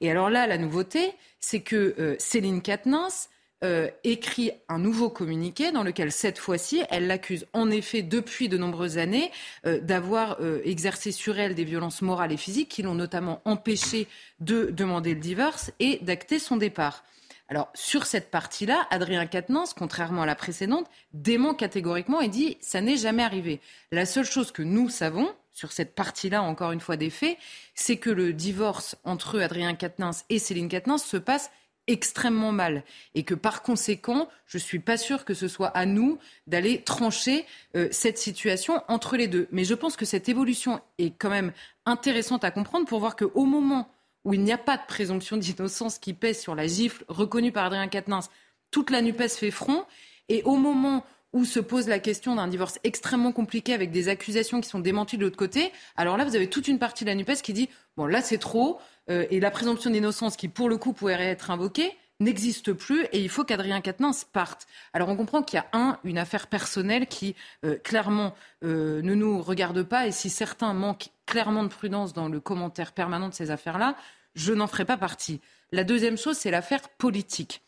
Et 0.00 0.10
alors 0.10 0.30
là, 0.30 0.46
la 0.46 0.56
nouveauté, 0.56 1.12
c'est 1.38 1.60
que 1.60 1.94
euh, 1.98 2.16
Céline 2.18 2.62
Quatennens 2.62 3.28
euh, 3.62 3.88
écrit 4.04 4.52
un 4.68 4.78
nouveau 4.78 5.10
communiqué 5.10 5.70
dans 5.70 5.82
lequel, 5.82 6.12
cette 6.12 6.38
fois-ci, 6.38 6.82
elle 6.90 7.06
l'accuse 7.06 7.46
en 7.52 7.70
effet 7.70 8.02
depuis 8.02 8.48
de 8.48 8.56
nombreuses 8.56 8.96
années 8.96 9.30
euh, 9.66 9.80
d'avoir 9.80 10.38
exercé 10.64 11.12
sur 11.12 11.38
elle 11.38 11.54
des 11.54 11.64
violences 11.64 12.00
morales 12.00 12.32
et 12.32 12.38
physiques 12.38 12.70
qui 12.70 12.82
l'ont 12.82 12.94
notamment 12.94 13.42
empêché 13.44 14.08
de 14.40 14.70
demander 14.70 15.14
le 15.14 15.20
divorce 15.20 15.72
et 15.78 15.98
d'acter 16.02 16.38
son 16.38 16.56
départ. 16.56 17.04
Alors, 17.48 17.70
sur 17.74 18.06
cette 18.06 18.30
partie-là, 18.30 18.88
Adrien 18.90 19.26
Quatennens, 19.26 19.72
contrairement 19.76 20.22
à 20.22 20.26
la 20.26 20.34
précédente, 20.34 20.90
dément 21.12 21.54
catégoriquement 21.54 22.20
et 22.20 22.28
dit 22.28 22.56
ça 22.60 22.80
n'est 22.80 22.96
jamais 22.96 23.22
arrivé. 23.22 23.60
La 23.92 24.04
seule 24.04 24.24
chose 24.24 24.50
que 24.50 24.62
nous 24.62 24.88
savons, 24.88 25.32
sur 25.52 25.70
cette 25.72 25.94
partie-là, 25.94 26.42
encore 26.42 26.72
une 26.72 26.80
fois, 26.80 26.96
des 26.96 27.08
faits, 27.08 27.38
c'est 27.74 27.98
que 27.98 28.10
le 28.10 28.32
divorce 28.32 28.96
entre 29.04 29.40
Adrien 29.40 29.74
Quatennens 29.74 30.24
et 30.28 30.38
Céline 30.38 30.68
Quatennens 30.68 31.04
se 31.04 31.16
passe 31.16 31.50
extrêmement 31.86 32.50
mal 32.50 32.82
et 33.14 33.22
que 33.22 33.34
par 33.34 33.62
conséquent, 33.62 34.28
je 34.46 34.58
ne 34.58 34.62
suis 34.62 34.80
pas 34.80 34.96
sûre 34.96 35.24
que 35.24 35.34
ce 35.34 35.46
soit 35.46 35.68
à 35.68 35.86
nous 35.86 36.18
d'aller 36.48 36.82
trancher 36.82 37.46
euh, 37.76 37.88
cette 37.92 38.18
situation 38.18 38.82
entre 38.88 39.16
les 39.16 39.28
deux. 39.28 39.46
Mais 39.52 39.64
je 39.64 39.74
pense 39.74 39.96
que 39.96 40.04
cette 40.04 40.28
évolution 40.28 40.80
est 40.98 41.10
quand 41.16 41.30
même 41.30 41.52
intéressante 41.84 42.42
à 42.42 42.50
comprendre 42.50 42.86
pour 42.86 42.98
voir 42.98 43.14
qu'au 43.14 43.44
moment 43.44 43.88
où 44.26 44.34
il 44.34 44.42
n'y 44.42 44.52
a 44.52 44.58
pas 44.58 44.76
de 44.76 44.82
présomption 44.88 45.36
d'innocence 45.36 45.98
qui 45.98 46.12
pèse 46.12 46.40
sur 46.40 46.56
la 46.56 46.66
gifle 46.66 47.04
reconnue 47.06 47.52
par 47.52 47.66
Adrien 47.66 47.86
Quatennens, 47.86 48.28
toute 48.72 48.90
la 48.90 49.00
NUPES 49.00 49.28
fait 49.28 49.52
front. 49.52 49.84
Et 50.28 50.42
au 50.42 50.56
moment 50.56 51.04
où 51.32 51.44
se 51.44 51.60
pose 51.60 51.86
la 51.86 52.00
question 52.00 52.34
d'un 52.34 52.48
divorce 52.48 52.80
extrêmement 52.82 53.30
compliqué 53.30 53.72
avec 53.72 53.92
des 53.92 54.08
accusations 54.08 54.60
qui 54.60 54.68
sont 54.68 54.80
démenties 54.80 55.16
de 55.16 55.22
l'autre 55.22 55.36
côté, 55.36 55.70
alors 55.96 56.16
là, 56.16 56.24
vous 56.24 56.34
avez 56.34 56.50
toute 56.50 56.66
une 56.66 56.80
partie 56.80 57.04
de 57.04 57.10
la 57.10 57.14
NUPES 57.14 57.40
qui 57.40 57.52
dit 57.52 57.68
bon, 57.96 58.06
là, 58.06 58.20
c'est 58.20 58.38
trop, 58.38 58.80
euh, 59.10 59.26
et 59.30 59.38
la 59.38 59.52
présomption 59.52 59.90
d'innocence 59.90 60.36
qui, 60.36 60.48
pour 60.48 60.68
le 60.68 60.76
coup, 60.76 60.92
pourrait 60.92 61.22
être 61.22 61.52
invoquée, 61.52 61.96
n'existe 62.20 62.72
plus 62.72 63.04
et 63.12 63.20
il 63.20 63.28
faut 63.28 63.44
qu'Adrien 63.44 63.80
Quatennens 63.80 64.24
parte. 64.24 64.66
Alors 64.92 65.08
on 65.08 65.16
comprend 65.16 65.42
qu'il 65.42 65.58
y 65.58 65.60
a 65.60 65.66
un, 65.72 65.98
une 66.04 66.18
affaire 66.18 66.46
personnelle 66.46 67.06
qui 67.06 67.34
euh, 67.64 67.76
clairement 67.76 68.34
euh, 68.64 69.02
ne 69.02 69.14
nous 69.14 69.42
regarde 69.42 69.82
pas 69.82 70.06
et 70.06 70.12
si 70.12 70.30
certains 70.30 70.72
manquent 70.72 71.10
clairement 71.26 71.62
de 71.62 71.68
prudence 71.68 72.12
dans 72.12 72.28
le 72.28 72.40
commentaire 72.40 72.92
permanent 72.92 73.28
de 73.28 73.34
ces 73.34 73.50
affaires-là, 73.50 73.96
je 74.34 74.52
n'en 74.52 74.66
ferai 74.66 74.84
pas 74.84 74.96
partie. 74.96 75.40
La 75.72 75.84
deuxième 75.84 76.16
chose, 76.16 76.36
c'est 76.36 76.50
l'affaire 76.50 76.88
politique. 76.88 77.62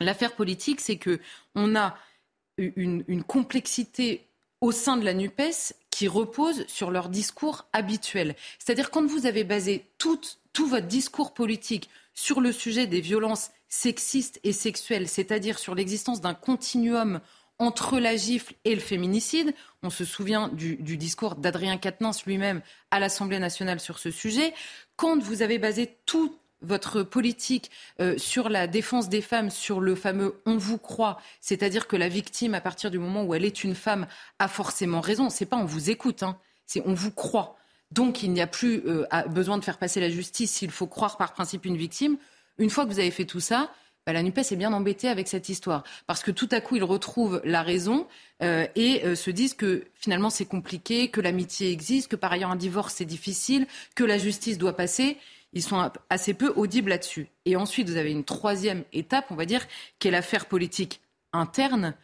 L'affaire 0.00 0.32
politique, 0.32 0.80
c'est 0.80 0.96
que 0.96 1.20
on 1.54 1.76
a 1.76 1.96
une, 2.56 3.04
une, 3.06 3.22
complexité 3.22 4.26
au 4.60 4.72
sein 4.72 4.96
de 4.96 5.04
la 5.04 5.14
NUPES 5.14 5.74
qui 5.90 6.08
repose 6.08 6.66
sur 6.66 6.90
leur 6.90 7.08
discours 7.08 7.66
habituel. 7.72 8.34
C'est-à-dire 8.58 8.90
quand 8.90 9.06
vous 9.06 9.26
avez 9.26 9.44
basé 9.44 9.86
tout, 9.98 10.20
tout 10.52 10.66
votre 10.66 10.86
discours 10.86 11.34
politique 11.34 11.88
sur 12.14 12.40
le 12.40 12.50
sujet 12.50 12.88
des 12.88 13.00
violences 13.00 13.50
sexistes 13.68 14.40
et 14.44 14.52
sexuelles, 14.52 15.08
c'est-à-dire 15.08 15.58
sur 15.58 15.74
l'existence 15.74 16.20
d'un 16.20 16.34
continuum 16.34 17.20
entre 17.58 17.98
la 17.98 18.16
gifle 18.16 18.54
et 18.64 18.74
le 18.74 18.80
féminicide. 18.80 19.54
On 19.82 19.90
se 19.90 20.04
souvient 20.04 20.48
du, 20.48 20.76
du 20.76 20.96
discours 20.96 21.34
d'Adrien 21.34 21.76
Quatennens 21.76 22.24
lui-même 22.26 22.62
à 22.90 23.00
l'Assemblée 23.00 23.38
nationale 23.38 23.80
sur 23.80 23.98
ce 23.98 24.10
sujet. 24.10 24.54
Quand 24.96 25.20
vous 25.20 25.42
avez 25.42 25.58
basé 25.58 25.96
tout 26.06 26.36
votre 26.60 27.02
politique 27.02 27.70
euh, 28.00 28.18
sur 28.18 28.48
la 28.48 28.66
défense 28.66 29.08
des 29.08 29.20
femmes, 29.20 29.50
sur 29.50 29.80
le 29.80 29.94
fameux 29.94 30.40
on 30.46 30.56
vous 30.56 30.78
croit, 30.78 31.20
c'est-à-dire 31.40 31.86
que 31.86 31.96
la 31.96 32.08
victime, 32.08 32.54
à 32.54 32.60
partir 32.60 32.90
du 32.90 32.98
moment 32.98 33.24
où 33.24 33.34
elle 33.34 33.44
est 33.44 33.64
une 33.64 33.74
femme, 33.74 34.06
a 34.38 34.48
forcément 34.48 35.00
raison. 35.00 35.30
C'est 35.30 35.46
pas 35.46 35.56
on 35.56 35.64
vous 35.64 35.90
écoute, 35.90 36.22
hein, 36.22 36.38
c'est 36.66 36.82
on 36.86 36.94
vous 36.94 37.12
croit. 37.12 37.56
Donc 37.90 38.22
il 38.22 38.32
n'y 38.32 38.40
a 38.40 38.46
plus 38.46 38.82
euh, 38.86 39.06
besoin 39.28 39.58
de 39.58 39.64
faire 39.64 39.78
passer 39.78 40.00
la 40.00 40.10
justice 40.10 40.52
s'il 40.52 40.70
faut 40.70 40.86
croire 40.86 41.16
par 41.16 41.32
principe 41.32 41.64
une 41.64 41.76
victime. 41.76 42.18
Une 42.58 42.70
fois 42.70 42.84
que 42.84 42.90
vous 42.90 42.98
avez 42.98 43.10
fait 43.10 43.24
tout 43.24 43.40
ça, 43.40 43.70
bah, 44.08 44.14
la 44.14 44.22
NUPES 44.22 44.52
est 44.52 44.56
bien 44.56 44.72
embêtée 44.72 45.08
avec 45.08 45.28
cette 45.28 45.50
histoire. 45.50 45.84
Parce 46.06 46.22
que 46.22 46.30
tout 46.30 46.48
à 46.50 46.62
coup, 46.62 46.76
ils 46.76 46.82
retrouvent 46.82 47.42
la 47.44 47.62
raison 47.62 48.06
euh, 48.42 48.66
et 48.74 49.04
euh, 49.04 49.14
se 49.14 49.30
disent 49.30 49.52
que 49.52 49.84
finalement 49.94 50.30
c'est 50.30 50.46
compliqué, 50.46 51.08
que 51.08 51.20
l'amitié 51.20 51.70
existe, 51.70 52.08
que 52.08 52.16
par 52.16 52.32
ailleurs 52.32 52.50
un 52.50 52.56
divorce 52.56 52.94
c'est 52.94 53.04
difficile, 53.04 53.66
que 53.94 54.04
la 54.04 54.16
justice 54.16 54.56
doit 54.56 54.74
passer. 54.74 55.18
Ils 55.52 55.62
sont 55.62 55.90
assez 56.08 56.32
peu 56.32 56.52
audibles 56.56 56.88
là-dessus. 56.88 57.28
Et 57.44 57.56
ensuite, 57.56 57.90
vous 57.90 57.96
avez 57.96 58.10
une 58.10 58.24
troisième 58.24 58.84
étape, 58.94 59.26
on 59.30 59.34
va 59.34 59.44
dire, 59.44 59.66
qui 59.98 60.08
est 60.08 60.10
l'affaire 60.10 60.46
politique 60.46 61.02
interne. 61.34 61.94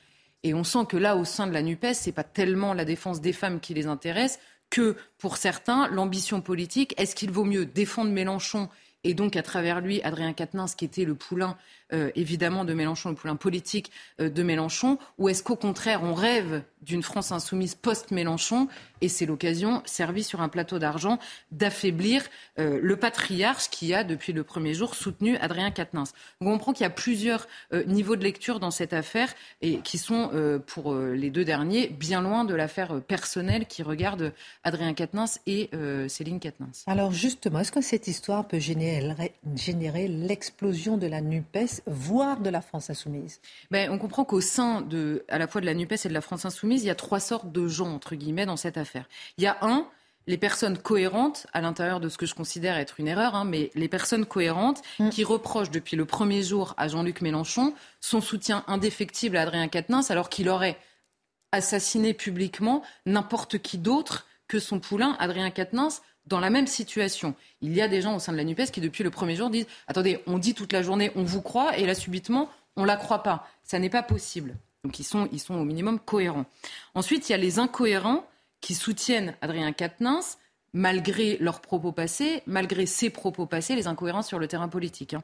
Et 0.42 0.52
on 0.52 0.62
sent 0.62 0.86
que 0.88 0.98
là, 0.98 1.16
au 1.16 1.24
sein 1.24 1.46
de 1.46 1.52
la 1.52 1.62
NUPES, 1.62 1.94
ce 1.94 2.06
n'est 2.06 2.12
pas 2.12 2.22
tellement 2.22 2.74
la 2.74 2.84
défense 2.84 3.22
des 3.22 3.32
femmes 3.32 3.60
qui 3.60 3.72
les 3.72 3.86
intéresse 3.86 4.40
que, 4.68 4.96
pour 5.16 5.38
certains, 5.38 5.88
l'ambition 5.88 6.42
politique. 6.42 6.94
Est-ce 6.98 7.14
qu'il 7.14 7.30
vaut 7.30 7.44
mieux 7.44 7.64
défendre 7.64 8.10
Mélenchon 8.10 8.68
et 9.04 9.14
donc 9.14 9.36
à 9.36 9.42
travers 9.42 9.80
lui 9.80 10.02
Adrien 10.02 10.32
Quatennens 10.32 10.74
qui 10.76 10.84
était 10.84 11.04
le 11.04 11.14
poulain 11.14 11.56
euh, 11.92 12.10
évidemment 12.14 12.64
de 12.64 12.72
Mélenchon, 12.72 13.10
le 13.10 13.14
poulain 13.14 13.36
politique 13.36 13.90
euh, 14.18 14.30
de 14.30 14.42
Mélenchon, 14.42 14.98
ou 15.18 15.28
est-ce 15.28 15.42
qu'au 15.42 15.54
contraire 15.54 16.02
on 16.02 16.14
rêve 16.14 16.62
d'une 16.80 17.02
France 17.02 17.30
insoumise 17.30 17.74
post-Mélenchon 17.74 18.68
et 19.02 19.08
c'est 19.08 19.26
l'occasion, 19.26 19.82
servie 19.84 20.24
sur 20.24 20.40
un 20.40 20.48
plateau 20.48 20.78
d'argent, 20.78 21.18
d'affaiblir 21.52 22.22
euh, 22.58 22.78
le 22.82 22.96
patriarche 22.96 23.68
qui 23.68 23.92
a 23.92 24.02
depuis 24.02 24.32
le 24.32 24.44
premier 24.44 24.72
jour 24.72 24.94
soutenu 24.94 25.36
Adrien 25.36 25.70
Quatennens. 25.70 26.14
on 26.40 26.46
comprend 26.46 26.72
qu'il 26.72 26.84
y 26.84 26.86
a 26.86 26.90
plusieurs 26.90 27.46
niveaux 27.86 28.16
de 28.16 28.22
lecture 28.22 28.60
dans 28.60 28.70
cette 28.70 28.92
affaire 28.92 29.32
et 29.60 29.78
qui 29.80 29.98
sont 29.98 30.30
pour 30.66 30.94
les 30.94 31.30
deux 31.30 31.44
derniers 31.44 31.88
bien 31.88 32.22
loin 32.22 32.44
de 32.44 32.54
l'affaire 32.54 33.00
personnelle 33.02 33.66
qui 33.66 33.82
regarde 33.82 34.32
Adrien 34.62 34.94
Quatennens 34.94 35.40
et 35.46 35.70
Céline 36.08 36.40
Quatennens. 36.40 36.84
Alors 36.86 37.12
justement, 37.12 37.60
est-ce 37.60 37.72
que 37.72 37.80
cette 37.80 38.08
histoire 38.08 38.46
peut 38.46 38.58
générer, 38.58 39.34
générer 39.56 40.08
l'explosion 40.08 40.96
de 40.96 41.06
la 41.06 41.20
NUPES 41.20 41.74
voire 41.86 42.40
de 42.40 42.50
la 42.50 42.60
France 42.60 42.90
insoumise 42.90 43.40
ben, 43.70 43.90
On 43.90 43.98
comprend 43.98 44.24
qu'au 44.24 44.40
sein 44.40 44.80
de, 44.80 45.24
à 45.28 45.38
la 45.38 45.46
fois 45.46 45.60
de 45.60 45.66
la 45.66 45.74
NUPES 45.74 46.04
et 46.04 46.08
de 46.08 46.14
la 46.14 46.20
France 46.20 46.44
insoumise, 46.44 46.82
il 46.82 46.86
y 46.86 46.90
a 46.90 46.94
trois 46.94 47.20
sortes 47.20 47.52
de 47.52 47.68
gens, 47.68 47.92
entre 47.94 48.14
guillemets, 48.14 48.46
dans 48.46 48.56
cette 48.56 48.76
affaire. 48.76 49.08
Il 49.38 49.44
y 49.44 49.46
a 49.46 49.58
un, 49.62 49.88
les 50.26 50.38
personnes 50.38 50.78
cohérentes, 50.78 51.46
à 51.52 51.60
l'intérieur 51.60 52.00
de 52.00 52.08
ce 52.08 52.16
que 52.16 52.26
je 52.26 52.34
considère 52.34 52.76
être 52.76 52.98
une 52.98 53.08
erreur, 53.08 53.34
hein, 53.34 53.44
mais 53.44 53.70
les 53.74 53.88
personnes 53.88 54.26
cohérentes 54.26 54.82
mm. 54.98 55.10
qui 55.10 55.24
reprochent 55.24 55.70
depuis 55.70 55.96
le 55.96 56.04
premier 56.04 56.42
jour 56.42 56.74
à 56.76 56.88
Jean-Luc 56.88 57.20
Mélenchon 57.20 57.74
son 58.00 58.20
soutien 58.20 58.64
indéfectible 58.66 59.36
à 59.36 59.42
Adrien 59.42 59.68
Quatennens, 59.68 60.10
alors 60.10 60.28
qu'il 60.28 60.48
aurait 60.48 60.78
assassiné 61.52 62.14
publiquement 62.14 62.82
n'importe 63.06 63.58
qui 63.58 63.78
d'autre 63.78 64.26
que 64.48 64.58
son 64.58 64.80
poulain, 64.80 65.16
Adrien 65.18 65.50
Quatennens, 65.50 66.02
dans 66.26 66.40
la 66.40 66.50
même 66.50 66.66
situation. 66.66 67.34
Il 67.60 67.74
y 67.74 67.82
a 67.82 67.88
des 67.88 68.00
gens 68.00 68.16
au 68.16 68.18
sein 68.18 68.32
de 68.32 68.36
la 68.36 68.44
NUPES 68.44 68.70
qui, 68.72 68.80
depuis 68.80 69.04
le 69.04 69.10
premier 69.10 69.36
jour, 69.36 69.50
disent 69.50 69.66
Attendez, 69.86 70.20
on 70.26 70.38
dit 70.38 70.54
toute 70.54 70.72
la 70.72 70.82
journée, 70.82 71.10
on 71.16 71.22
vous 71.22 71.42
croit, 71.42 71.76
et 71.78 71.86
là, 71.86 71.94
subitement, 71.94 72.48
on 72.76 72.82
ne 72.82 72.86
la 72.86 72.96
croit 72.96 73.22
pas. 73.22 73.48
Ça 73.62 73.78
n'est 73.78 73.90
pas 73.90 74.02
possible. 74.02 74.56
Donc, 74.84 74.98
ils 74.98 75.04
sont, 75.04 75.28
ils 75.32 75.40
sont 75.40 75.54
au 75.54 75.64
minimum 75.64 75.98
cohérents. 75.98 76.46
Ensuite, 76.94 77.28
il 77.28 77.32
y 77.32 77.34
a 77.34 77.38
les 77.38 77.58
incohérents 77.58 78.26
qui 78.60 78.74
soutiennent 78.74 79.34
Adrien 79.40 79.72
Quatennens, 79.72 80.38
malgré 80.74 81.38
leurs 81.38 81.60
propos 81.60 81.92
passés, 81.92 82.42
malgré 82.46 82.84
ses 82.84 83.08
propos 83.08 83.46
passés, 83.46 83.76
les 83.76 83.86
incohérences 83.86 84.26
sur 84.26 84.40
le 84.40 84.48
terrain 84.48 84.68
politique. 84.68 85.14
Hein. 85.14 85.22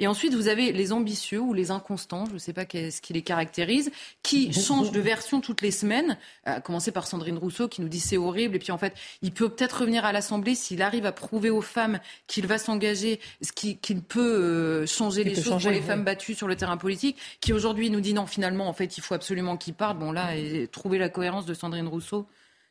Et 0.00 0.08
ensuite, 0.08 0.34
vous 0.34 0.48
avez 0.48 0.72
les 0.72 0.92
ambitieux 0.92 1.40
ou 1.40 1.54
les 1.54 1.70
inconstants, 1.70 2.26
je 2.26 2.34
ne 2.34 2.38
sais 2.38 2.52
pas 2.52 2.62
ce 2.62 3.00
qui 3.00 3.12
les 3.12 3.22
caractérise, 3.22 3.92
qui 4.24 4.52
changent 4.52 4.90
de 4.90 5.00
version 5.00 5.40
toutes 5.40 5.62
les 5.62 5.70
semaines, 5.70 6.18
à 6.44 6.60
commencer 6.60 6.90
par 6.90 7.06
Sandrine 7.06 7.38
Rousseau 7.38 7.68
qui 7.68 7.80
nous 7.80 7.88
dit 7.88 8.00
c'est 8.00 8.16
horrible, 8.16 8.56
et 8.56 8.58
puis 8.58 8.72
en 8.72 8.78
fait, 8.78 8.94
il 9.22 9.32
peut 9.32 9.48
peut-être 9.48 9.80
revenir 9.80 10.04
à 10.04 10.12
l'Assemblée 10.12 10.56
s'il 10.56 10.82
arrive 10.82 11.06
à 11.06 11.12
prouver 11.12 11.50
aux 11.50 11.62
femmes 11.62 12.00
qu'il 12.26 12.48
va 12.48 12.58
s'engager, 12.58 13.20
qu'il 13.54 14.02
peut 14.02 14.20
euh, 14.20 14.86
changer 14.86 15.22
les 15.22 15.36
choses 15.36 15.62
pour 15.62 15.70
les 15.70 15.80
femmes 15.80 16.02
battues 16.02 16.34
sur 16.34 16.48
le 16.48 16.56
terrain 16.56 16.76
politique, 16.76 17.16
qui 17.40 17.52
aujourd'hui 17.52 17.90
nous 17.90 18.00
dit 18.00 18.14
non, 18.14 18.26
finalement, 18.26 18.68
en 18.68 18.72
fait, 18.72 18.98
il 18.98 19.00
faut 19.00 19.14
absolument 19.14 19.56
qu'il 19.56 19.74
parte. 19.74 19.96
Bon, 19.98 20.10
là, 20.10 20.34
et 20.34 20.66
trouver 20.66 20.98
la 20.98 21.08
cohérence 21.08 21.46
de 21.46 21.54
Sandrine 21.54 21.86
Rousseau, 21.86 22.26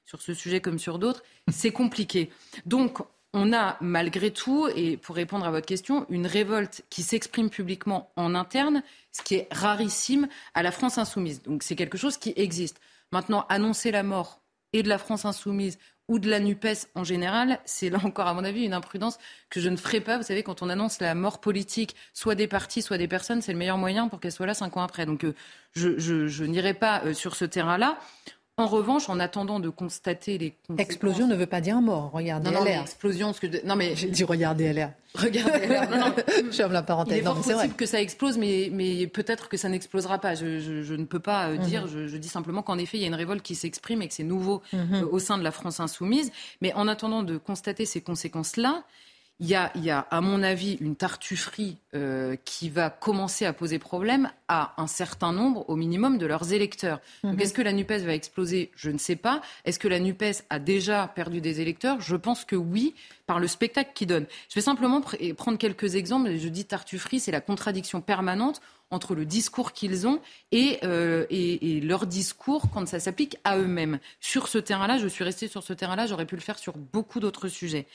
sur 0.08 0.22
ce 0.22 0.34
sujet 0.34 0.62
comme 0.62 0.80
sur 0.80 0.98
d'autres, 0.98 1.22
c'est 1.52 1.72
compliqué. 1.72 2.32
Donc, 2.65 3.00
on 3.34 3.54
a 3.54 3.78
malgré 3.82 4.32
tout, 4.32 4.67
et 4.76 4.98
pour 4.98 5.15
répondre 5.15 5.46
à 5.46 5.52
votre 5.52 5.67
question, 5.67 6.08
une 6.10 6.26
révolte 6.26 6.84
qui 6.89 7.04
s'exprime 7.04 7.50
publiquement 7.50 8.10
en 8.15 8.34
interne, 8.34 8.82
ce 9.12 9.22
qui 9.22 9.36
est 9.36 9.48
rarissime 9.52 10.28
à 10.56 10.63
la 10.63 10.72
France 10.72 10.98
insoumise. 10.98 11.43
Donc 11.43 11.62
c'est 11.62 11.76
quelque 11.76 11.98
chose 11.98 12.17
qui 12.17 12.34
existe. 12.36 12.80
Maintenant, 13.12 13.46
annoncer 13.50 13.91
la 13.91 14.02
mort 14.02 14.41
et 14.74 14.82
de 14.82 14.89
la 14.89 14.98
France 14.98 15.26
insoumise 15.26 15.78
ou 16.08 16.20
de 16.20 16.30
la 16.30 16.39
NUPES 16.39 16.88
en 16.96 17.04
général, 17.04 17.60
c'est 17.65 17.89
là 17.89 18.00
encore, 18.04 18.28
à 18.28 18.34
mon 18.34 18.46
avis, 18.46 18.63
une 18.63 18.74
imprudence 18.74 19.17
que 19.50 19.60
je 19.60 19.67
ne 19.67 19.76
ferai 19.76 20.00
pas. 20.00 20.17
Vous 20.17 20.24
savez, 20.24 20.41
quand 20.41 20.62
on 20.62 20.70
annonce 20.70 21.02
la 21.02 21.13
mort 21.13 21.41
politique, 21.41 21.96
soit 22.13 22.36
des 22.36 22.47
partis, 22.47 22.82
soit 22.82 22.97
des 22.97 23.10
personnes, 23.10 23.41
c'est 23.41 23.51
le 23.51 23.58
meilleur 23.58 23.78
moyen 23.78 24.08
pour 24.08 24.22
qu'elles 24.22 24.32
soient 24.32 24.45
là 24.45 24.53
cinq 24.53 24.78
ans 24.78 24.84
après. 24.84 25.05
Donc 25.05 25.26
euh, 25.26 25.36
je, 25.74 25.97
je 25.99 26.43
n'irai 26.45 26.74
pas 26.74 27.01
euh, 27.03 27.14
sur 27.14 27.36
ce 27.36 27.43
terrain-là. 27.43 27.99
En 28.60 28.66
revanche, 28.66 29.08
en 29.08 29.20
attendant 29.20 29.60
de 29.60 29.70
constater 29.70 30.39
les 30.39 30.55
Explosion 30.80 31.28
ne 31.28 31.36
veut 31.36 31.45
pas 31.45 31.62
dire 31.62 31.80
mort. 31.80 32.10
Regardez 32.12 32.49
non, 32.49 32.64
LR. 32.64 32.82
explosion, 32.82 33.32
ce 33.32 33.39
que 33.39 33.68
non 33.68 33.76
mais 33.76 33.95
j'ai 33.95 34.10
dit 34.10 34.24
regardez 34.24 34.74
LR. 34.74 34.89
Regardez 35.14 35.68
LR. 35.68 35.88
Non, 35.91 35.97
non. 35.97 36.16
je 36.45 36.55
ferme 36.55 36.74
la 36.74 36.82
parenthèse. 36.82 37.18
Il 37.18 37.20
est 37.20 37.24
fort 37.24 37.39
possible 37.39 37.76
que 37.76 37.86
ça 37.86 38.01
explose, 38.01 38.39
mais, 38.39 38.70
mais 38.74 39.05
peut-être 39.05 39.47
que 39.47 39.58
ça 39.58 39.70
n'explosera 39.70 40.18
pas. 40.18 40.34
Je, 40.34 40.60
je, 40.82 40.93
ne 40.95 41.05
peux 41.05 41.20
pas 41.20 41.49
euh, 41.49 41.58
dire. 41.58 41.86
Mhm. 41.86 42.08
Je, 42.08 42.18
dis 42.18 42.30
simplement 42.30 42.64
qu'en 42.64 42.80
effet, 42.80 42.97
il 42.97 43.01
y 43.01 43.03
a 43.03 43.08
une 43.08 43.16
révolte 43.16 43.43
qui 43.43 43.53
s'exprime 43.53 44.01
et 44.01 44.08
que 44.08 44.14
c'est 44.16 44.24
nouveau 44.24 44.64
mhm. 44.74 44.95
euh, 44.95 45.08
au 45.12 45.20
sein 45.20 45.38
de 45.38 45.43
la 45.43 45.51
France 45.51 45.80
insoumise. 45.80 46.32
Mais 46.62 46.74
en 46.74 46.88
attendant 46.88 47.22
de 47.22 47.38
constater 47.38 47.86
ces 47.86 48.01
conséquences-là, 48.01 48.84
il 49.39 49.47
y, 49.47 49.55
a, 49.55 49.71
il 49.75 49.83
y 49.83 49.91
a, 49.91 49.99
à 50.09 50.19
mon 50.19 50.41
avis, 50.41 50.77
une 50.81 50.95
tartufferie 50.95 51.77
euh, 51.93 52.35
qui 52.43 52.69
va 52.69 52.89
commencer 52.89 53.45
à 53.45 53.53
poser 53.53 53.77
problème 53.77 54.31
à 54.47 54.73
un 54.77 54.88
certain 54.88 55.31
nombre, 55.31 55.69
au 55.69 55.75
minimum, 55.75 56.17
de 56.17 56.25
leurs 56.25 56.53
électeurs. 56.53 56.99
Donc, 57.23 57.35
mhm. 57.35 57.41
est-ce 57.41 57.53
que 57.53 57.61
la 57.61 57.71
NUPES 57.71 58.03
va 58.03 58.15
exploser? 58.15 58.71
Je 58.75 58.89
ne 58.89 58.97
sais 58.97 59.15
pas. 59.15 59.41
Est-ce 59.63 59.77
que 59.77 59.88
la 59.88 59.99
NUPES 59.99 60.43
a 60.49 60.57
déjà 60.57 61.07
perdu 61.07 61.39
des 61.39 61.61
électeurs? 61.61 62.01
Je 62.01 62.15
pense 62.15 62.45
que 62.45 62.55
oui, 62.55 62.95
par 63.27 63.39
le 63.39 63.47
spectacle 63.47 63.91
qu'ils 63.93 64.07
donnent. 64.07 64.25
Je 64.49 64.55
vais 64.55 64.61
simplement 64.61 65.01
prendre 65.38 65.57
quelques 65.59 65.93
exemples. 65.93 66.35
Je 66.35 66.47
dis 66.47 66.65
tartufferie, 66.65 67.19
c'est 67.19 67.31
la 67.31 67.41
contradiction 67.41 68.01
permanente 68.01 68.59
entre 68.89 69.15
le 69.15 69.25
discours 69.25 69.73
qu'ils 69.73 70.07
ont 70.07 70.19
et, 70.51 70.79
euh, 70.83 71.25
et, 71.29 71.77
et, 71.77 71.81
leur 71.81 72.07
discours 72.07 72.69
quand 72.73 72.88
ça 72.88 72.99
s'applique 72.99 73.38
à 73.43 73.57
eux-mêmes. 73.57 73.99
Sur 74.21 74.47
ce 74.47 74.57
terrain-là, 74.57 74.97
je 74.97 75.07
suis 75.07 75.23
restée 75.23 75.47
sur 75.47 75.61
ce 75.61 75.73
terrain-là, 75.73 76.07
j'aurais 76.07 76.25
pu 76.25 76.35
le 76.35 76.41
faire 76.41 76.57
sur 76.57 76.77
beaucoup 76.77 77.19
d'autres 77.19 77.49
sujets. 77.49 77.85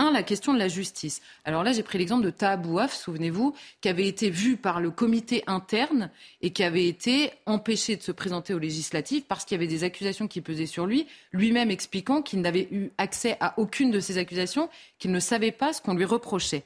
Un, 0.00 0.10
la 0.12 0.22
question 0.22 0.54
de 0.54 0.58
la 0.58 0.68
justice. 0.68 1.20
Alors 1.44 1.62
là, 1.62 1.72
j'ai 1.72 1.82
pris 1.82 1.98
l'exemple 1.98 2.24
de 2.24 2.30
Tahabouaf, 2.30 2.96
souvenez-vous, 2.96 3.54
qui 3.82 3.88
avait 3.90 4.06
été 4.06 4.30
vu 4.30 4.56
par 4.56 4.80
le 4.80 4.90
comité 4.90 5.44
interne 5.46 6.08
et 6.40 6.54
qui 6.54 6.64
avait 6.64 6.86
été 6.86 7.32
empêché 7.44 7.96
de 7.96 8.02
se 8.02 8.10
présenter 8.10 8.54
aux 8.54 8.58
législatives 8.58 9.24
parce 9.28 9.44
qu'il 9.44 9.56
y 9.56 9.58
avait 9.58 9.66
des 9.66 9.84
accusations 9.84 10.26
qui 10.26 10.40
pesaient 10.40 10.64
sur 10.64 10.86
lui, 10.86 11.06
lui-même 11.32 11.70
expliquant 11.70 12.22
qu'il 12.22 12.40
n'avait 12.40 12.66
eu 12.70 12.92
accès 12.96 13.36
à 13.40 13.52
aucune 13.58 13.90
de 13.90 14.00
ces 14.00 14.16
accusations, 14.16 14.70
qu'il 14.98 15.10
ne 15.10 15.20
savait 15.20 15.52
pas 15.52 15.74
ce 15.74 15.82
qu'on 15.82 15.92
lui 15.92 16.06
reprochait. 16.06 16.64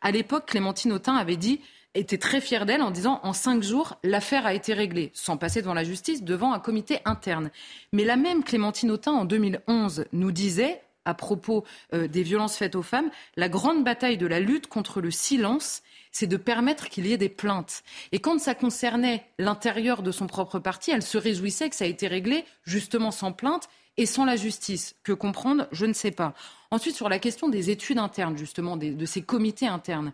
À 0.00 0.12
l'époque, 0.12 0.46
Clémentine 0.46 0.92
Autain 0.92 1.16
avait 1.16 1.34
dit 1.34 1.58
était 1.96 2.18
très 2.18 2.40
fière 2.40 2.66
d'elle 2.66 2.82
en 2.82 2.92
disant 2.92 3.18
en 3.24 3.32
cinq 3.32 3.64
jours, 3.64 3.98
l'affaire 4.04 4.46
a 4.46 4.54
été 4.54 4.74
réglée, 4.74 5.10
sans 5.12 5.36
passer 5.36 5.60
devant 5.60 5.74
la 5.74 5.82
justice, 5.82 6.22
devant 6.22 6.52
un 6.52 6.60
comité 6.60 7.00
interne. 7.04 7.50
Mais 7.92 8.04
la 8.04 8.16
même 8.16 8.44
Clémentine 8.44 8.92
Autain, 8.92 9.12
en 9.12 9.24
2011, 9.24 10.04
nous 10.12 10.30
disait 10.30 10.82
à 11.06 11.14
propos 11.14 11.64
euh, 11.94 12.08
des 12.08 12.22
violences 12.22 12.56
faites 12.56 12.74
aux 12.74 12.82
femmes, 12.82 13.10
la 13.36 13.48
grande 13.48 13.84
bataille 13.84 14.18
de 14.18 14.26
la 14.26 14.40
lutte 14.40 14.66
contre 14.66 15.00
le 15.00 15.10
silence, 15.10 15.82
c'est 16.12 16.26
de 16.26 16.36
permettre 16.36 16.88
qu'il 16.88 17.06
y 17.06 17.12
ait 17.12 17.18
des 17.18 17.28
plaintes. 17.28 17.82
Et 18.12 18.18
quand 18.18 18.38
ça 18.38 18.54
concernait 18.54 19.24
l'intérieur 19.38 20.02
de 20.02 20.10
son 20.10 20.26
propre 20.26 20.58
parti, 20.58 20.90
elle 20.90 21.02
se 21.02 21.16
réjouissait 21.16 21.70
que 21.70 21.76
ça 21.76 21.86
ait 21.86 21.90
été 21.90 22.08
réglé 22.08 22.44
justement 22.64 23.10
sans 23.10 23.32
plainte 23.32 23.68
et 23.96 24.06
sans 24.06 24.24
la 24.24 24.36
justice. 24.36 24.94
Que 25.02 25.12
comprendre? 25.12 25.68
Je 25.72 25.86
ne 25.86 25.92
sais 25.92 26.10
pas. 26.10 26.34
Ensuite, 26.70 26.96
sur 26.96 27.08
la 27.08 27.18
question 27.18 27.48
des 27.48 27.70
études 27.70 27.98
internes, 27.98 28.36
justement, 28.36 28.76
de 28.76 29.06
ces 29.06 29.22
comités 29.22 29.66
internes. 29.66 30.12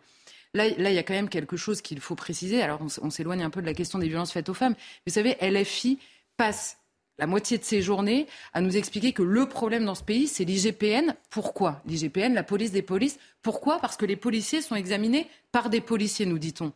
Là, 0.54 0.68
là, 0.76 0.90
il 0.90 0.94
y 0.94 0.98
a 0.98 1.02
quand 1.02 1.14
même 1.14 1.30
quelque 1.30 1.56
chose 1.56 1.80
qu'il 1.80 2.00
faut 2.00 2.14
préciser. 2.14 2.62
Alors, 2.62 2.80
on, 2.82 3.06
on 3.06 3.10
s'éloigne 3.10 3.42
un 3.42 3.50
peu 3.50 3.62
de 3.62 3.66
la 3.66 3.74
question 3.74 3.98
des 3.98 4.08
violences 4.08 4.32
faites 4.32 4.50
aux 4.50 4.54
femmes. 4.54 4.74
Vous 5.06 5.12
savez, 5.12 5.36
LFI 5.40 5.98
passe 6.36 6.76
la 7.22 7.28
moitié 7.28 7.56
de 7.56 7.62
ses 7.62 7.82
journées 7.82 8.26
à 8.52 8.60
nous 8.60 8.76
expliquer 8.76 9.12
que 9.12 9.22
le 9.22 9.46
problème 9.46 9.84
dans 9.84 9.94
ce 9.94 10.02
pays, 10.02 10.26
c'est 10.26 10.42
l'IGPN. 10.42 11.14
Pourquoi 11.30 11.80
L'IGPN, 11.86 12.34
la 12.34 12.42
police 12.42 12.72
des 12.72 12.82
polices? 12.82 13.16
Pourquoi? 13.42 13.78
Parce 13.78 13.96
que 13.96 14.04
les 14.04 14.16
policiers 14.16 14.60
sont 14.60 14.74
examinés 14.74 15.28
par 15.52 15.70
des 15.70 15.80
policiers, 15.80 16.26
nous 16.26 16.40
dit-on. 16.40 16.72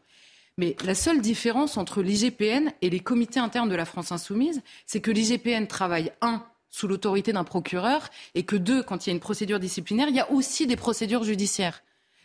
Mais 0.56 0.76
la 0.84 0.94
seule 0.94 1.20
différence 1.20 1.76
entre 1.76 2.00
l'IGPN 2.00 2.70
et 2.80 2.90
les 2.90 3.00
comités 3.00 3.40
internes 3.40 3.68
de 3.68 3.74
la 3.74 3.84
France 3.84 4.12
insoumise, 4.12 4.62
c'est 4.86 5.00
que 5.00 5.10
l'IGPN 5.10 5.66
travaille, 5.66 6.12
un, 6.20 6.46
sous 6.70 6.86
l'autorité 6.86 7.32
d'un 7.32 7.42
procureur, 7.42 8.08
et 8.36 8.44
que 8.44 8.54
deux, 8.54 8.84
quand 8.84 9.04
il 9.04 9.10
y 9.10 9.12
a 9.12 9.14
une 9.14 9.20
procédure 9.20 9.58
disciplinaire, 9.58 10.06
il 10.10 10.14
y 10.14 10.20
a 10.20 10.30
aussi 10.30 10.68
des 10.68 10.76
procédures 10.76 11.24
judiciaires. 11.24 11.82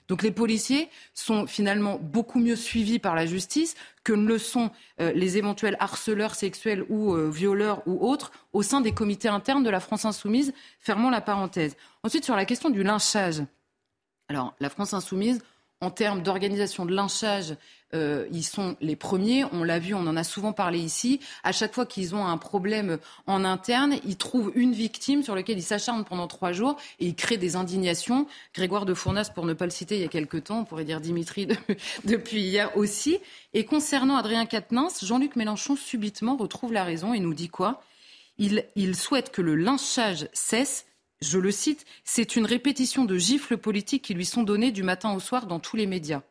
Donc 0.08 0.24
les 0.24 0.32
policiers 0.32 0.90
sont 1.14 1.48
finalement 1.48 1.98
beaucoup 2.02 2.40
mieux 2.40 2.56
suivis 2.56 3.00
par 3.00 3.16
la 3.16 3.26
justice 3.26 3.76
que 4.04 4.14
ne 4.14 4.28
le 4.28 4.38
sont 4.38 4.72
euh, 5.00 5.12
les 5.14 5.38
éventuels 5.38 5.78
harceleurs 5.80 6.36
sexuels 6.36 6.86
ou 6.90 7.14
euh, 7.14 7.30
violeurs 7.30 7.82
ou 7.86 8.06
autres 8.08 8.32
au 8.54 8.62
sein 8.62 8.82
des 8.82 8.92
comités 8.92 9.30
internes 9.30 9.64
de 9.64 9.70
la 9.70 9.80
France 9.80 10.06
insoumise. 10.06 10.54
Fermons 10.80 11.10
la 11.10 11.22
parenthèse. 11.22 11.76
Ensuite, 12.04 12.26
sur 12.26 12.36
la 12.36 12.46
question 12.46 12.70
du 12.70 12.84
lynchage. 12.84 13.44
Alors, 14.28 14.54
la 14.60 14.70
France 14.70 14.94
insoumise, 14.94 15.42
en 15.82 15.90
termes 15.90 16.22
d'organisation 16.22 16.86
de 16.86 16.94
lynchage, 16.94 17.56
euh, 17.94 18.28
ils 18.32 18.44
sont 18.44 18.76
les 18.82 18.96
premiers. 18.96 19.44
On 19.52 19.64
l'a 19.64 19.80
vu, 19.80 19.94
on 19.94 20.08
en 20.08 20.16
a 20.16 20.24
souvent 20.24 20.54
parlé 20.54 20.80
ici. 20.80 21.20
À 21.44 21.52
chaque 21.52 21.74
fois 21.74 21.86
qu'ils 21.86 22.16
ont 22.16 22.26
un 22.26 22.38
problème 22.38 23.00
en 23.28 23.44
interne, 23.44 23.96
ils 24.06 24.16
trouvent 24.16 24.52
une 24.56 24.74
victime 24.74 25.24
sur 25.24 25.36
laquelle 25.36 25.58
ils 25.58 25.64
s'acharnent 25.64 26.06
pendant 26.06 26.28
trois 26.28 26.52
jours 26.52 26.78
et 27.00 27.08
ils 27.08 27.16
créent 27.16 27.38
des 27.38 27.56
indignations. 27.56 28.28
Grégoire 28.54 28.86
de 28.86 28.94
Fournas, 28.94 29.32
pour 29.34 29.46
ne 29.46 29.54
pas 29.54 29.66
le 29.66 29.72
citer, 29.72 29.96
il 29.96 30.02
y 30.02 30.06
a 30.06 30.10
quelque 30.10 30.38
temps, 30.38 30.60
on 30.60 30.66
pourrait 30.66 30.86
dire 30.86 31.02
Dimitri 31.02 31.48
depuis 32.06 32.42
hier 32.42 32.76
aussi. 32.78 33.20
Et 33.54 33.66
concernant 33.66 34.16
Adrien 34.16 34.46
Quatennens, 34.46 35.04
Jean-Luc 35.04 35.36
Mélenchon 35.36 35.76
subitement 35.76 36.38
retrouve 36.38 36.72
la 36.72 36.84
raison 36.84 37.14
et 37.14 37.20
nous 37.20 37.34
dit 37.34 37.50
quoi? 37.50 37.84
Il, 38.38 38.66
il 38.76 38.96
souhaite 38.96 39.32
que 39.32 39.42
le 39.42 39.56
lynchage 39.56 40.28
cesse 40.34 40.86
je 41.22 41.38
le 41.38 41.52
cite, 41.52 41.86
c'est 42.04 42.36
une 42.36 42.46
répétition 42.46 43.06
de 43.06 43.18
gifles 43.18 43.58
politiques 43.58 44.04
qui 44.04 44.14
lui 44.14 44.26
sont 44.26 44.44
données 44.44 44.72
du 44.72 44.84
matin 44.84 45.14
au 45.14 45.20
soir 45.20 45.46
dans 45.46 45.60
tous 45.60 45.76
les 45.76 45.86
médias. 45.86 46.22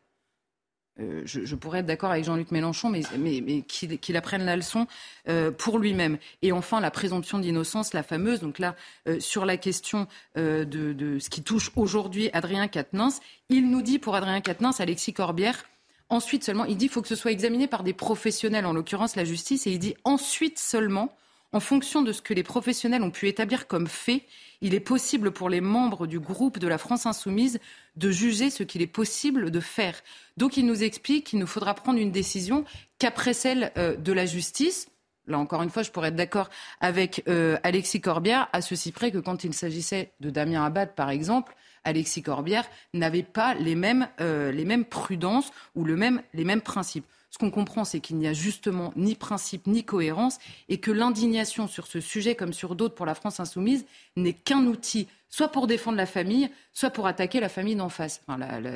Euh, 0.99 1.21
je, 1.25 1.55
pourrais 1.55 1.79
être 1.79 1.85
d'accord 1.85 2.11
avec 2.11 2.25
Jean-Luc 2.25 2.51
Mélenchon, 2.51 2.89
mais, 2.89 3.61
qu'il 3.63 4.17
apprenne 4.17 4.43
la 4.43 4.55
leçon 4.55 4.87
euh, 5.29 5.49
pour 5.51 5.79
lui-même. 5.79 6.17
Et 6.41 6.51
enfin, 6.51 6.81
la 6.81 6.91
présomption 6.91 7.39
d'innocence, 7.39 7.93
la 7.93 8.03
fameuse. 8.03 8.41
Donc 8.41 8.59
là, 8.59 8.75
euh, 9.07 9.19
sur 9.19 9.45
la 9.45 9.57
question 9.57 10.07
de, 10.35 11.17
ce 11.19 11.29
qui 11.29 11.43
touche 11.43 11.71
aujourd'hui 11.75 12.29
Adrien 12.33 12.67
Quatennens, 12.67 13.21
il 13.49 13.69
nous 13.69 13.81
dit 13.81 13.99
pour 13.99 14.15
Adrien 14.15 14.41
Quatennens, 14.41 14.79
Alexis 14.79 15.13
Corbière, 15.13 15.63
ensuite 16.09 16.43
seulement, 16.43 16.65
il 16.65 16.75
dit 16.75 16.85
qu'il 16.85 16.93
faut 16.93 17.01
que 17.01 17.07
ce 17.07 17.15
soit 17.15 17.31
examiné 17.31 17.67
par 17.67 17.83
des 17.83 17.93
professionnels, 17.93 18.65
en 18.65 18.73
l'occurrence 18.73 19.15
la 19.15 19.23
justice, 19.23 19.65
et 19.67 19.71
il 19.71 19.79
dit 19.79 19.95
ensuite 20.03 20.59
seulement, 20.59 21.15
en 21.53 21.59
fonction 21.59 22.01
de 22.01 22.11
ce 22.11 22.21
que 22.21 22.33
les 22.33 22.43
professionnels 22.43 23.03
ont 23.03 23.11
pu 23.11 23.27
établir 23.27 23.67
comme 23.67 23.87
fait, 23.87 24.23
il 24.61 24.73
est 24.73 24.79
possible 24.79 25.31
pour 25.31 25.49
les 25.49 25.61
membres 25.61 26.07
du 26.07 26.19
groupe 26.19 26.59
de 26.59 26.67
la 26.67 26.77
France 26.77 27.05
insoumise 27.05 27.59
de 27.95 28.11
juger 28.11 28.49
ce 28.49 28.63
qu'il 28.63 28.81
est 28.81 28.87
possible 28.87 29.51
de 29.51 29.59
faire. 29.59 30.01
Donc 30.37 30.55
il 30.55 30.65
nous 30.65 30.83
explique 30.83 31.27
qu'il 31.27 31.39
nous 31.39 31.47
faudra 31.47 31.73
prendre 31.73 31.99
une 31.99 32.11
décision 32.11 32.63
qu'après 32.99 33.33
celle 33.33 33.71
euh, 33.77 33.95
de 33.97 34.13
la 34.13 34.25
justice. 34.25 34.87
Là 35.27 35.39
encore 35.39 35.61
une 35.61 35.69
fois, 35.69 35.83
je 35.83 35.91
pourrais 35.91 36.09
être 36.09 36.15
d'accord 36.15 36.49
avec 36.79 37.23
euh, 37.27 37.57
Alexis 37.63 38.01
Corbière, 38.01 38.47
à 38.53 38.61
ceci 38.61 38.91
près 38.91 39.11
que 39.11 39.17
quand 39.17 39.43
il 39.43 39.53
s'agissait 39.53 40.11
de 40.19 40.29
Damien 40.29 40.63
Abad, 40.63 40.95
par 40.95 41.09
exemple, 41.09 41.55
Alexis 41.83 42.21
Corbière 42.21 42.65
n'avait 42.93 43.23
pas 43.23 43.55
les 43.55 43.75
mêmes, 43.75 44.07
euh, 44.21 44.83
prudences 44.89 45.51
ou 45.75 45.83
les 45.83 45.95
mêmes 45.95 46.61
principes. 46.61 47.05
Ce 47.31 47.37
qu'on 47.37 47.49
comprend, 47.49 47.85
c'est 47.85 48.01
qu'il 48.01 48.17
n'y 48.17 48.27
a 48.27 48.33
justement 48.33 48.91
ni 48.97 49.15
principe 49.15 49.65
ni 49.65 49.83
cohérence 49.83 50.37
et 50.67 50.79
que 50.79 50.91
l'indignation 50.91 51.67
sur 51.67 51.87
ce 51.87 52.01
sujet, 52.01 52.35
comme 52.35 52.51
sur 52.51 52.75
d'autres 52.75 52.93
pour 52.93 53.05
la 53.05 53.15
France 53.15 53.39
insoumise, 53.39 53.85
n'est 54.17 54.33
qu'un 54.33 54.65
outil, 54.65 55.07
soit 55.29 55.47
pour 55.47 55.65
défendre 55.65 55.97
la 55.97 56.05
famille, 56.05 56.49
soit 56.73 56.89
pour 56.89 57.07
attaquer 57.07 57.39
la 57.39 57.47
famille 57.47 57.77
d'en 57.77 57.87
face, 57.87 58.21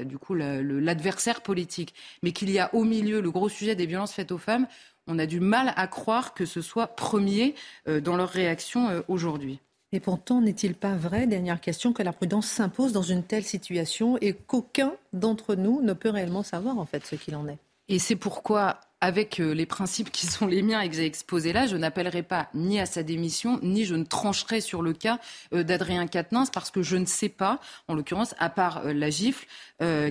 du 0.05 0.17
coup 0.17 0.33
l'adversaire 0.35 1.41
politique. 1.41 1.93
Mais 2.23 2.31
qu'il 2.31 2.49
y 2.49 2.57
a 2.57 2.73
au 2.73 2.85
milieu 2.85 3.19
le 3.19 3.29
gros 3.29 3.49
sujet 3.49 3.75
des 3.75 3.85
violences 3.85 4.13
faites 4.13 4.31
aux 4.31 4.37
femmes, 4.37 4.67
on 5.07 5.19
a 5.19 5.25
du 5.25 5.41
mal 5.41 5.73
à 5.75 5.87
croire 5.87 6.33
que 6.33 6.45
ce 6.45 6.61
soit 6.61 6.87
premier 6.87 7.53
euh, 7.87 8.01
dans 8.01 8.15
leur 8.15 8.29
réaction 8.29 8.89
euh, 8.89 9.01
aujourd'hui. 9.07 9.59
Et 9.91 9.99
pourtant, 9.99 10.41
n'est-il 10.41 10.73
pas 10.73 10.95
vrai, 10.95 11.27
dernière 11.27 11.61
question, 11.61 11.93
que 11.93 12.01
la 12.01 12.11
prudence 12.11 12.47
s'impose 12.47 12.91
dans 12.91 13.03
une 13.03 13.23
telle 13.23 13.43
situation 13.43 14.17
et 14.19 14.33
qu'aucun 14.33 14.93
d'entre 15.13 15.55
nous 15.55 15.81
ne 15.81 15.93
peut 15.93 16.09
réellement 16.09 16.41
savoir 16.41 16.79
en 16.79 16.85
fait 16.85 17.05
ce 17.05 17.15
qu'il 17.15 17.35
en 17.35 17.47
est? 17.47 17.59
Et 17.87 17.99
c'est 17.99 18.15
pourquoi, 18.15 18.79
avec 18.99 19.39
euh, 19.39 19.53
les 19.53 19.67
principes 19.67 20.11
qui 20.11 20.25
sont 20.25 20.47
les 20.47 20.63
miens 20.63 20.81
et 20.81 20.89
que 20.89 20.95
j'ai 20.95 21.05
exposés 21.05 21.53
là, 21.53 21.67
je 21.67 21.77
n'appellerai 21.77 22.23
pas 22.23 22.49
ni 22.55 22.79
à 22.79 22.85
sa 22.85 23.03
démission, 23.03 23.59
ni 23.61 23.85
je 23.85 23.95
ne 23.95 24.03
trancherai 24.03 24.59
sur 24.61 24.81
le 24.81 24.93
cas 24.93 25.19
euh, 25.53 25.63
d'Adrien 25.63 26.07
Quatennens, 26.07 26.49
parce 26.49 26.71
que 26.71 26.81
je 26.81 26.97
ne 26.97 27.05
sais 27.05 27.29
pas, 27.29 27.59
en 27.87 27.93
l'occurrence, 27.93 28.33
à 28.39 28.49
part 28.49 28.85
euh, 28.85 28.93
la 28.93 29.09
gifle 29.09 29.45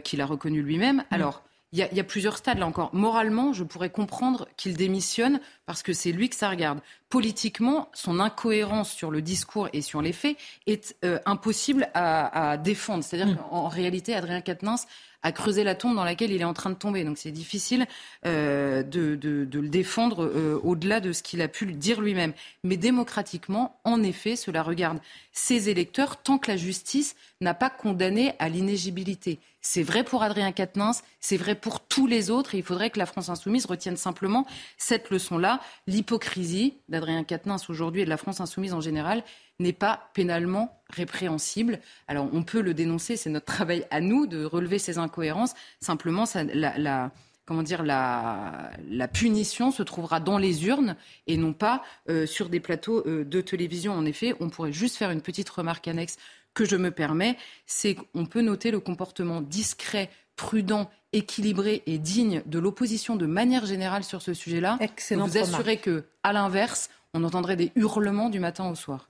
qu'il 0.04 0.20
a 0.20 0.26
reconnue 0.26 0.62
lui-même. 0.62 0.98
Mm. 0.98 1.04
Alors, 1.10 1.42
il 1.72 1.80
y, 1.80 1.98
a, 1.98 2.04
plusieurs 2.04 2.36
stades 2.36 2.58
là 2.58 2.68
encore. 2.68 2.94
Moralement, 2.94 3.52
je 3.52 3.64
pourrais 3.64 3.90
comprendre 3.90 4.46
qu'il 4.56 4.76
démissionne 4.76 5.40
parce 5.66 5.82
que 5.82 5.92
c'est 5.92 6.12
lui 6.12 6.28
que 6.28 6.36
ça 6.36 6.48
regarde. 6.48 6.78
Politiquement, 7.08 7.88
son 7.94 8.20
incohérence 8.20 8.92
sur 8.92 9.10
le 9.10 9.20
discours 9.20 9.68
et 9.72 9.82
sur 9.82 10.00
les 10.00 10.12
faits 10.12 10.36
est 10.68 10.94
impossible 11.26 11.88
à, 11.94 12.58
défendre. 12.58 13.02
C'est-à-dire 13.02 13.34
mm. 13.34 13.38
qu'en 13.38 13.66
réalité, 13.66 14.14
Adrien 14.14 14.40
Quatennens 14.40 14.86
à 15.24 15.32
creuser 15.32 15.64
la 15.64 15.74
tombe 15.74 15.96
dans 15.96 16.04
laquelle 16.04 16.30
il 16.30 16.40
est 16.40 16.44
en 16.44 16.54
train 16.54 16.70
de 16.70 16.76
tomber. 16.76 17.02
Donc 17.02 17.18
c'est 17.18 17.32
difficile 17.32 17.86
euh, 18.26 18.82
de, 18.84 19.18
le 19.20 19.68
défendre 19.68 20.24
euh, 20.24 20.60
au-delà 20.62 21.00
de 21.00 21.12
ce 21.12 21.22
qu'il 21.22 21.42
a 21.42 21.48
pu 21.48 21.66
dire 21.72 22.00
lui-même. 22.00 22.34
Mais 22.62 22.76
démocratiquement, 22.76 23.80
en 23.84 24.02
effet, 24.02 24.36
cela 24.36 24.62
regarde 24.62 24.98
ses 25.32 25.70
électeurs 25.70 26.18
tant 26.18 26.38
que 26.38 26.50
la 26.50 26.56
justice 26.56 27.16
n'a 27.40 27.54
pas 27.54 27.70
condamné 27.70 28.34
à 28.38 28.48
l'inégibilité. 28.48 29.40
C'est 29.66 29.82
vrai 29.82 30.04
pour 30.04 30.22
Adrien 30.22 30.52
Quatennens, 30.52 31.02
c'est 31.20 31.38
vrai 31.38 31.54
pour 31.54 31.80
tous 31.80 32.06
les 32.06 32.30
autres. 32.30 32.54
Et 32.54 32.58
il 32.58 32.62
faudrait 32.62 32.90
que 32.90 32.98
la 32.98 33.06
France 33.06 33.30
insoumise 33.30 33.64
retienne 33.64 33.96
simplement 33.96 34.46
cette 34.76 35.08
leçon-là. 35.08 35.58
L'hypocrisie 35.86 36.74
d'Adrien 36.90 37.24
Quatennens 37.24 37.70
aujourd'hui 37.70 38.02
et 38.02 38.04
de 38.04 38.10
la 38.10 38.18
France 38.18 38.42
insoumise 38.42 38.74
en 38.74 38.82
général 38.82 39.24
n'est 39.58 39.72
pas 39.72 40.10
pénalement 40.14 40.80
répréhensible. 40.90 41.80
Alors 42.08 42.28
on 42.32 42.42
peut 42.42 42.60
le 42.60 42.74
dénoncer, 42.74 43.16
c'est 43.16 43.30
notre 43.30 43.46
travail 43.46 43.86
à 43.90 44.00
nous 44.00 44.26
de 44.26 44.44
relever 44.44 44.78
ces 44.78 44.98
incohérences. 44.98 45.54
Simplement, 45.80 46.26
ça, 46.26 46.44
la, 46.44 47.12
comment 47.46 47.62
dire, 47.62 47.82
la, 47.82 48.70
la, 48.88 49.08
punition 49.08 49.70
se 49.70 49.82
trouvera 49.82 50.20
dans 50.20 50.38
les 50.38 50.66
urnes 50.66 50.96
et 51.26 51.36
non 51.36 51.52
pas 51.52 51.82
euh, 52.08 52.26
sur 52.26 52.48
des 52.48 52.60
plateaux 52.60 53.06
euh, 53.06 53.24
de 53.24 53.40
télévision. 53.40 53.92
En 53.92 54.06
effet, 54.06 54.34
on 54.40 54.50
pourrait 54.50 54.72
juste 54.72 54.96
faire 54.96 55.10
une 55.10 55.22
petite 55.22 55.50
remarque 55.50 55.86
annexe 55.88 56.16
que 56.54 56.64
je 56.64 56.76
me 56.76 56.90
permets, 56.90 57.36
c'est 57.66 57.96
qu'on 57.96 58.26
peut 58.26 58.40
noter 58.40 58.70
le 58.70 58.78
comportement 58.78 59.40
discret, 59.40 60.08
prudent, 60.36 60.88
équilibré 61.12 61.82
et 61.86 61.98
digne 61.98 62.42
de 62.46 62.58
l'opposition 62.58 63.16
de 63.16 63.26
manière 63.26 63.66
générale 63.66 64.04
sur 64.04 64.22
ce 64.22 64.34
sujet-là. 64.34 64.78
Vous 65.10 65.38
assurez 65.38 65.78
que, 65.78 66.04
à 66.22 66.32
l'inverse, 66.32 66.90
on 67.12 67.24
entendrait 67.24 67.56
des 67.56 67.72
hurlements 67.76 68.30
du 68.30 68.40
matin 68.40 68.68
au 68.70 68.74
soir. 68.74 69.08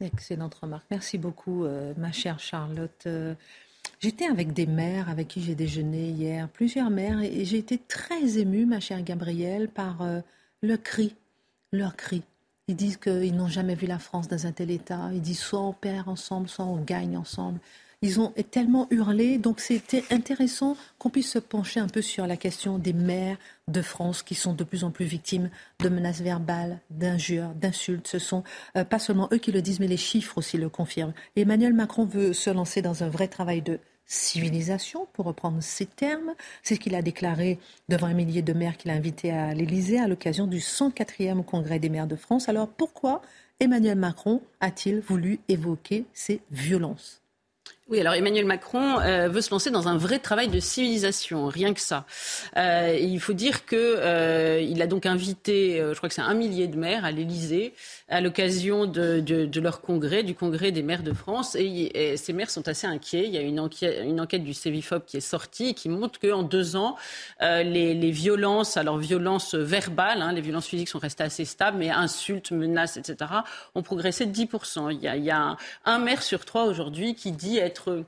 Excellente 0.00 0.54
remarque. 0.54 0.84
Merci 0.90 1.16
beaucoup, 1.16 1.64
euh, 1.64 1.94
ma 1.96 2.12
chère 2.12 2.38
Charlotte. 2.38 3.04
Euh, 3.06 3.34
j'étais 3.98 4.26
avec 4.26 4.52
des 4.52 4.66
mères 4.66 5.08
avec 5.08 5.28
qui 5.28 5.40
j'ai 5.40 5.54
déjeuné 5.54 6.10
hier, 6.10 6.48
plusieurs 6.50 6.90
mères, 6.90 7.22
et 7.22 7.46
j'ai 7.46 7.56
été 7.56 7.78
très 7.78 8.38
émue, 8.38 8.66
ma 8.66 8.78
chère 8.78 9.02
Gabrielle, 9.02 9.68
par 9.68 10.02
euh, 10.02 10.20
le 10.62 10.76
cri, 10.76 11.14
leur 11.72 11.96
cri. 11.96 12.22
Ils 12.68 12.76
disent 12.76 12.98
qu'ils 12.98 13.34
n'ont 13.34 13.48
jamais 13.48 13.74
vu 13.74 13.86
la 13.86 13.98
France 13.98 14.28
dans 14.28 14.46
un 14.46 14.52
tel 14.52 14.70
état. 14.70 15.08
Ils 15.14 15.22
disent 15.22 15.38
soit 15.38 15.62
on 15.62 15.72
perd 15.72 16.08
ensemble, 16.08 16.48
soit 16.48 16.64
on 16.66 16.82
gagne 16.82 17.16
ensemble. 17.16 17.58
Ils 18.06 18.20
ont 18.20 18.32
tellement 18.52 18.86
hurlé, 18.92 19.36
donc 19.36 19.58
c'était 19.58 20.04
intéressant 20.12 20.76
qu'on 20.96 21.10
puisse 21.10 21.32
se 21.32 21.40
pencher 21.40 21.80
un 21.80 21.88
peu 21.88 22.02
sur 22.02 22.28
la 22.28 22.36
question 22.36 22.78
des 22.78 22.92
maires 22.92 23.36
de 23.66 23.82
France 23.82 24.22
qui 24.22 24.36
sont 24.36 24.52
de 24.52 24.62
plus 24.62 24.84
en 24.84 24.92
plus 24.92 25.06
victimes 25.06 25.50
de 25.80 25.88
menaces 25.88 26.20
verbales, 26.20 26.78
d'injures, 26.90 27.48
d'insultes. 27.56 28.06
Ce 28.06 28.20
sont 28.20 28.44
euh, 28.76 28.84
pas 28.84 29.00
seulement 29.00 29.28
eux 29.32 29.38
qui 29.38 29.50
le 29.50 29.60
disent, 29.60 29.80
mais 29.80 29.88
les 29.88 29.96
chiffres 29.96 30.38
aussi 30.38 30.56
le 30.56 30.68
confirment. 30.68 31.14
Emmanuel 31.34 31.72
Macron 31.72 32.04
veut 32.04 32.32
se 32.32 32.48
lancer 32.48 32.80
dans 32.80 33.02
un 33.02 33.08
vrai 33.08 33.26
travail 33.26 33.60
de 33.60 33.80
civilisation, 34.06 35.08
pour 35.12 35.24
reprendre 35.24 35.60
ces 35.60 35.86
termes. 35.86 36.34
C'est 36.62 36.76
ce 36.76 36.80
qu'il 36.80 36.94
a 36.94 37.02
déclaré 37.02 37.58
devant 37.88 38.06
un 38.06 38.14
millier 38.14 38.42
de 38.42 38.52
maires 38.52 38.76
qu'il 38.76 38.92
a 38.92 38.94
invités 38.94 39.32
à 39.32 39.52
l'Élysée 39.52 39.98
à 39.98 40.06
l'occasion 40.06 40.46
du 40.46 40.58
104e 40.58 41.42
congrès 41.42 41.80
des 41.80 41.88
maires 41.88 42.06
de 42.06 42.14
France. 42.14 42.48
Alors 42.48 42.68
pourquoi 42.68 43.20
Emmanuel 43.58 43.98
Macron 43.98 44.42
a-t-il 44.60 45.00
voulu 45.00 45.40
évoquer 45.48 46.04
ces 46.14 46.40
violences? 46.52 47.25
Oui, 47.88 48.00
alors 48.00 48.14
Emmanuel 48.14 48.46
Macron 48.46 48.98
euh, 48.98 49.28
veut 49.28 49.40
se 49.40 49.52
lancer 49.52 49.70
dans 49.70 49.86
un 49.86 49.96
vrai 49.96 50.18
travail 50.18 50.48
de 50.48 50.58
civilisation, 50.58 51.46
rien 51.46 51.72
que 51.72 51.80
ça. 51.80 52.04
Euh, 52.56 52.98
il 53.00 53.20
faut 53.20 53.32
dire 53.32 53.64
que 53.64 53.76
euh, 53.76 54.82
a 54.82 54.86
donc 54.88 55.06
invité, 55.06 55.78
je 55.78 55.96
crois 55.96 56.08
que 56.08 56.14
c'est 56.14 56.20
un 56.20 56.34
millier 56.34 56.66
de 56.66 56.76
maires 56.76 57.04
à 57.04 57.12
l'Élysée 57.12 57.74
à 58.08 58.20
l'occasion 58.20 58.86
de, 58.86 59.20
de, 59.20 59.46
de, 59.46 59.60
leur 59.60 59.80
congrès, 59.80 60.22
du 60.22 60.34
congrès 60.34 60.70
des 60.72 60.82
maires 60.82 61.02
de 61.02 61.12
France, 61.12 61.56
et, 61.56 62.16
ces 62.16 62.32
maires 62.32 62.50
sont 62.50 62.68
assez 62.68 62.86
inquiets. 62.86 63.24
Il 63.26 63.32
y 63.32 63.38
a 63.38 63.40
une 63.40 63.58
enquête, 63.58 64.02
une 64.04 64.20
enquête 64.20 64.44
du 64.44 64.54
Cevifop 64.54 65.00
qui 65.06 65.16
est 65.16 65.20
sortie 65.20 65.74
qui 65.74 65.88
montre 65.88 66.20
qu'en 66.20 66.42
deux 66.42 66.76
ans, 66.76 66.96
les, 67.40 67.94
les, 67.94 68.10
violences, 68.10 68.76
alors 68.76 68.98
violences 68.98 69.54
verbales, 69.54 70.22
hein, 70.22 70.32
les 70.32 70.40
violences 70.40 70.66
physiques 70.66 70.88
sont 70.88 70.98
restées 70.98 71.24
assez 71.24 71.44
stables, 71.44 71.78
mais 71.78 71.90
insultes, 71.90 72.52
menaces, 72.52 72.96
etc., 72.96 73.30
ont 73.74 73.82
progressé 73.82 74.26
de 74.26 74.32
10%. 74.32 74.92
Il 74.92 75.00
y 75.00 75.08
a, 75.08 75.16
il 75.16 75.24
y 75.24 75.30
a 75.30 75.56
un, 75.84 75.98
maire 75.98 76.22
sur 76.22 76.44
trois 76.44 76.64
aujourd'hui 76.64 77.14
qui 77.14 77.32
dit 77.32 77.58
être 77.58 78.04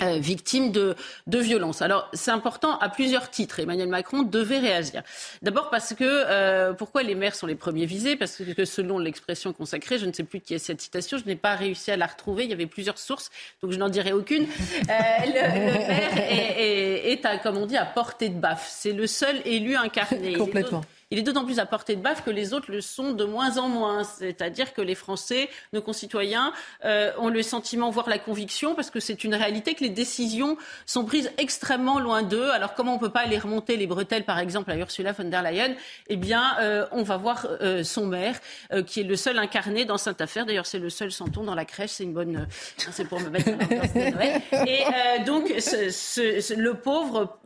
euh, 0.00 0.18
victimes 0.18 0.72
de, 0.72 0.96
de 1.26 1.38
violences. 1.38 1.82
Alors 1.82 2.08
c'est 2.14 2.30
important 2.30 2.78
à 2.78 2.88
plusieurs 2.88 3.30
titres. 3.30 3.60
Emmanuel 3.60 3.88
Macron 3.88 4.22
devait 4.22 4.58
réagir. 4.58 5.02
D'abord 5.42 5.70
parce 5.70 5.94
que 5.94 6.04
euh, 6.04 6.72
pourquoi 6.72 7.02
les 7.02 7.14
maires 7.14 7.34
sont 7.34 7.46
les 7.46 7.54
premiers 7.54 7.86
visés? 7.86 8.16
Parce 8.16 8.36
que 8.38 8.64
selon 8.64 8.98
l'expression 8.98 9.52
consacrée, 9.52 9.98
je 9.98 10.06
ne 10.06 10.12
sais 10.12 10.24
plus 10.24 10.40
qui 10.40 10.54
est 10.54 10.58
cette 10.58 10.80
citation, 10.80 11.18
je 11.18 11.24
n'ai 11.24 11.36
pas 11.36 11.54
réussi 11.56 11.90
à 11.90 11.96
la 11.96 12.06
retrouver. 12.06 12.44
Il 12.44 12.50
y 12.50 12.54
avait 12.54 12.66
plusieurs 12.66 12.98
sources, 12.98 13.30
donc 13.62 13.72
je 13.72 13.78
n'en 13.78 13.88
dirai 13.88 14.12
aucune. 14.12 14.44
Euh, 14.44 15.26
le, 15.26 15.86
maire 15.88 16.18
est, 16.18 17.12
est, 17.12 17.26
à, 17.26 17.38
comme 17.38 17.56
on 17.56 17.66
dit, 17.66 17.76
à 17.76 17.84
portée 17.84 18.28
de 18.28 18.38
baffe. 18.38 18.68
C'est 18.70 18.92
le 18.92 19.06
seul 19.06 19.40
élu 19.44 19.76
incarné. 19.76 20.32
Complètement 20.34 20.82
il 21.12 21.18
est 21.18 21.22
d'autant 21.22 21.44
plus 21.44 21.58
à 21.58 21.66
portée 21.66 21.94
de 21.94 22.00
baffe 22.00 22.24
que 22.24 22.30
les 22.30 22.54
autres 22.54 22.70
le 22.72 22.80
sont 22.80 23.12
de 23.12 23.24
moins 23.24 23.58
en 23.58 23.68
moins. 23.68 24.02
C'est-à-dire 24.02 24.72
que 24.72 24.80
les 24.80 24.94
Français, 24.94 25.50
nos 25.74 25.82
concitoyens, 25.82 26.54
euh, 26.86 27.12
ont 27.18 27.28
le 27.28 27.42
sentiment, 27.42 27.90
voire 27.90 28.08
la 28.08 28.18
conviction, 28.18 28.74
parce 28.74 28.88
que 28.88 28.98
c'est 28.98 29.22
une 29.22 29.34
réalité, 29.34 29.74
que 29.74 29.84
les 29.84 29.90
décisions 29.90 30.56
sont 30.86 31.04
prises 31.04 31.30
extrêmement 31.36 32.00
loin 32.00 32.22
d'eux. 32.22 32.48
Alors 32.52 32.72
comment 32.72 32.92
on 32.92 32.94
ne 32.94 33.00
peut 33.00 33.10
pas 33.12 33.20
aller 33.20 33.36
remonter 33.36 33.76
les 33.76 33.86
bretelles, 33.86 34.24
par 34.24 34.38
exemple, 34.38 34.70
à 34.70 34.76
Ursula 34.78 35.12
von 35.12 35.24
der 35.24 35.42
Leyen? 35.42 35.74
Eh 36.08 36.16
bien, 36.16 36.56
euh, 36.60 36.86
on 36.92 37.02
va 37.02 37.18
voir 37.18 37.46
euh, 37.60 37.84
son 37.84 38.06
maire, 38.06 38.40
qui 38.86 39.00
est 39.00 39.04
le 39.04 39.16
seul 39.16 39.38
incarné 39.38 39.84
dans 39.84 39.98
cette 39.98 40.22
affaire. 40.22 40.46
D'ailleurs, 40.46 40.64
c'est 40.64 40.78
le 40.78 40.88
seul 40.88 41.12
santon 41.12 41.44
dans 41.44 41.54
la 41.54 41.66
crèche. 41.66 41.90
C'est 41.90 42.04
une 42.04 42.14
bonne... 42.14 42.48
c'est 42.78 43.06
pour 43.06 43.20
me 43.20 43.28
mettre 43.28 43.50
à 43.50 44.66
Et 44.66 45.24
donc, 45.26 45.50
le 45.50 46.72
pauvre, 46.72 47.38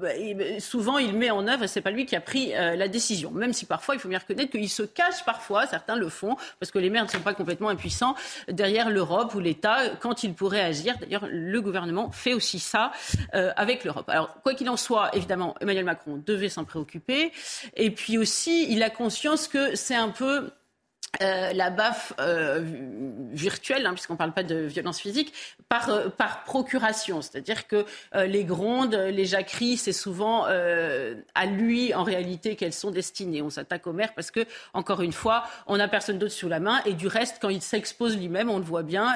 souvent, 0.61 0.99
il 0.99 1.14
met 1.14 1.31
en 1.31 1.49
œuvre, 1.49 1.67
c'est 1.67 1.81
pas 1.81 1.91
lui 1.91 2.07
qui 2.07 2.14
a 2.14 2.21
pris 2.21 2.53
la 2.53 2.87
décision. 2.87 3.33
Même 3.33 3.55
si 3.57 3.66
parfois, 3.66 3.94
il 3.94 4.00
faut 4.00 4.09
bien 4.09 4.18
reconnaître 4.18 4.52
qu'il 4.52 4.68
se 4.68 4.82
cache 4.82 5.24
parfois, 5.24 5.66
certains 5.66 5.96
le 5.96 6.09
font, 6.09 6.36
parce 6.61 6.70
que 6.70 6.78
les 6.78 6.90
maires 6.90 7.04
ne 7.04 7.11
sont 7.11 7.20
pas 7.20 7.34
complètement 7.34 7.68
impuissants, 7.68 8.14
derrière 8.48 8.90
l'Europe 8.90 9.34
ou 9.34 9.40
l'État 9.40 9.88
quand 10.00 10.22
ils 10.22 10.34
pourraient 10.34 10.61
agir. 10.61 10.96
D'ailleurs, 10.98 11.26
le 11.30 11.61
gouvernement 11.61 12.11
fait 12.11 12.34
aussi 12.34 12.59
ça 12.59 12.92
euh, 13.34 13.52
avec 13.57 13.84
l'Europe. 13.84 14.09
Alors, 14.09 14.40
quoi 14.42 14.54
qu'il 14.54 14.68
en 14.68 14.76
soit, 14.76 15.14
évidemment, 15.14 15.54
Emmanuel 15.61 15.84
Macron 15.84 16.22
devait 16.24 16.48
s'en 16.48 16.64
préoccuper. 16.64 17.32
Et 17.74 17.90
puis 17.90 18.18
aussi, 18.18 18.70
il 18.70 18.82
a 18.82 18.90
conscience 18.90 19.48
que 19.48 19.74
c'est 19.74 19.94
un 19.94 20.11
peu 20.11 20.50
euh, 21.23 21.53
la 21.53 21.71
baffe 21.71 22.12
euh, 22.21 22.61
virtuelle, 23.33 23.87
hein, 23.87 23.93
puisqu'on 23.93 24.14
ne 24.14 24.19
parle 24.19 24.33
pas 24.33 24.43
de 24.43 24.57
violence 24.57 25.01
physique, 25.01 25.33
par, 25.69 25.89
euh, 25.91 26.09
par 26.09 26.45
procuration. 26.45 27.23
C'est-à-dire 27.23 27.67
que 27.67 27.85
les 28.14 28.45
grondes, 28.45 28.95
les 28.95 29.25
jacqueries, 29.25 29.77
c'est 29.77 29.93
souvent 29.93 30.45
à 30.45 31.47
lui, 31.47 31.95
en 31.95 32.03
réalité, 32.03 32.57
qu'elles 32.57 32.73
sont 32.73 32.91
destinées. 32.91 33.43
On 33.43 33.51
s'attaque 33.51 33.87
au 33.87 33.93
maire 33.93 34.14
parce 34.14 34.31
que, 34.31 34.41
encore 34.75 35.03
une 35.03 35.12
fois, 35.12 35.45
on 35.67 35.77
n'a 35.77 35.89
personne 35.89 36.19
d'autre 36.19 36.33
sous 36.33 36.49
la 36.49 36.61
main. 36.61 36.81
Et 36.87 36.95
du 36.95 37.07
reste, 37.07 37.39
quand 37.41 37.49
il 37.49 37.62
s'expose 37.62 38.17
lui-même, 38.17 38.51
on 38.51 38.59
le 38.59 38.64
voit 38.64 38.83
bien, 38.83 39.14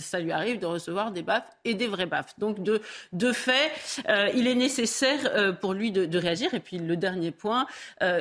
ça 0.00 0.20
lui 0.20 0.32
arrive 0.32 0.58
de 0.58 0.66
recevoir 0.66 1.10
des 1.10 1.22
baffes 1.22 1.48
et 1.64 1.74
des 1.74 1.86
vraies 1.86 2.06
baffes. 2.06 2.34
Donc, 2.38 2.62
de, 2.62 2.80
de 3.12 3.32
fait, 3.32 3.70
il 4.34 4.46
est 4.46 4.54
nécessaire 4.54 5.56
pour 5.60 5.72
lui 5.72 5.92
de, 5.92 6.04
de, 6.04 6.18
réagir. 6.18 6.54
Et 6.54 6.60
puis, 6.60 6.78
le 6.78 6.96
dernier 6.96 7.30
point, 7.30 7.66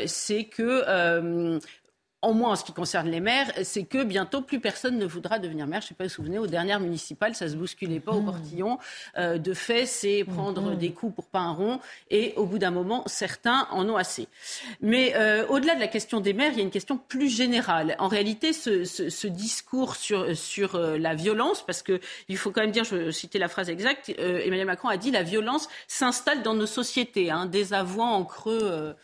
c'est 0.06 0.46
que 0.46 1.60
en 2.24 2.34
moins 2.34 2.52
en 2.52 2.56
ce 2.56 2.64
qui 2.64 2.72
concerne 2.72 3.10
les 3.10 3.20
maires, 3.20 3.52
c'est 3.64 3.84
que 3.84 4.04
bientôt 4.04 4.42
plus 4.42 4.62
personne 4.62 4.98
ne 4.98 5.06
voudra 5.06 5.40
devenir 5.40 5.68
maire. 5.68 5.82
Je 5.82 5.88
ne 5.88 5.90
sais 5.90 5.94
pas 5.94 6.08
si 6.08 6.16
vous 6.16 6.24
vous 6.24 6.28
souvenez, 6.28 6.40
aux 6.40 6.48
dernières 6.48 6.80
municipales, 6.80 7.36
ça 7.36 7.50
se 7.50 7.56
bousculait 7.56 8.00
pas 8.00 8.14
au 8.14 8.22
mmh. 8.22 8.26
portillon. 8.26 8.80
Euh, 9.18 9.38
de 9.38 9.54
fait, 9.54 9.86
c'est 9.86 10.24
prendre 10.24 10.72
mmh. 10.72 10.78
des 10.78 10.92
coups 10.92 11.14
pour 11.14 11.26
pas 11.26 11.40
un 11.40 11.52
rond. 11.52 11.80
Et 12.10 12.34
au 12.38 12.46
bout 12.46 12.60
d'un 12.60 12.72
moment, 12.72 13.04
certains 13.08 13.68
en 13.72 13.90
ont 13.90 13.98
assez. 13.98 14.30
Mais 14.82 15.14
euh, 15.16 15.46
au-delà 15.48 15.76
de 15.76 15.82
la 15.82 15.90
question 15.90 16.22
des 16.22 16.32
maires, 16.32 16.52
il 16.54 16.58
y 16.58 16.62
a 16.62 16.64
une 16.64 16.72
question 16.72 16.98
plus 16.98 17.28
générale. 17.28 17.98
En 18.00 18.08
réalité, 18.08 18.54
ce, 18.54 18.86
ce, 18.86 19.10
ce 19.10 19.28
discours 19.28 19.98
sur, 19.98 20.36
sur 20.36 20.76
euh, 20.76 20.98
la 20.98 21.16
violence, 21.16 21.66
parce 21.66 21.84
que 21.84 22.00
il 22.30 22.38
faut 22.38 22.52
quand 22.52 22.62
même 22.62 22.72
dire, 22.72 22.86
je 22.86 22.96
vais 22.96 23.12
citer 23.12 23.38
la 23.38 23.50
phrase 23.50 23.70
exacte, 23.70 24.10
Emmanuel 24.18 24.66
Macron 24.66 24.88
a 24.88 24.96
dit 24.96 25.12
la 25.12 25.24
violence 25.24 25.68
s'installe 25.88 26.42
dans 26.42 26.54
nos 26.54 26.66
sociétés. 26.66 27.32
Hein, 27.32 27.48
désavouant 27.48 28.14
en 28.14 28.24
creux 28.24 28.96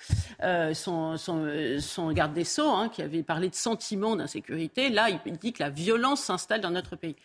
son, 0.74 1.18
son, 1.18 1.48
son, 1.80 2.12
garde 2.12 2.34
des 2.34 2.46
sceaux, 2.46 2.70
hein, 2.70 2.90
qui 2.90 3.02
a 3.02 3.09
avait 3.10 3.24
parlé 3.24 3.50
de 3.50 3.56
sentiment 3.56 4.16
d'insécurité. 4.16 4.90
Là, 4.90 5.10
il 5.26 5.38
dit 5.38 5.54
que 5.54 5.62
la 5.62 5.70
violence 5.70 6.22
s'installe 6.22 6.62
dans 6.62 6.70
notre 6.70 6.96
pays. 6.96 7.16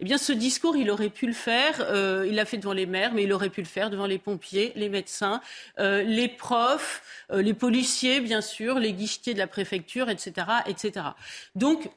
Eh 0.00 0.04
bien, 0.04 0.18
ce 0.18 0.32
discours, 0.32 0.76
il 0.76 0.90
aurait 0.90 1.10
pu 1.10 1.26
le 1.26 1.32
faire. 1.32 1.74
Euh, 1.80 2.24
il 2.28 2.36
l'a 2.36 2.44
fait 2.44 2.58
devant 2.58 2.72
les 2.72 2.86
maires, 2.86 3.12
mais 3.12 3.24
il 3.24 3.32
aurait 3.32 3.50
pu 3.50 3.60
le 3.60 3.66
faire 3.66 3.90
devant 3.90 4.06
les 4.06 4.18
pompiers, 4.18 4.72
les 4.76 4.88
médecins, 4.88 5.40
euh, 5.78 6.02
les 6.02 6.28
profs, 6.28 7.02
euh, 7.30 7.42
les 7.42 7.54
policiers, 7.54 8.20
bien 8.20 8.40
sûr, 8.40 8.78
les 8.78 8.92
guichetiers 8.92 9.34
de 9.34 9.38
la 9.38 9.46
préfecture, 9.46 10.08
etc.. 10.08 10.46
Donc, 11.54 11.90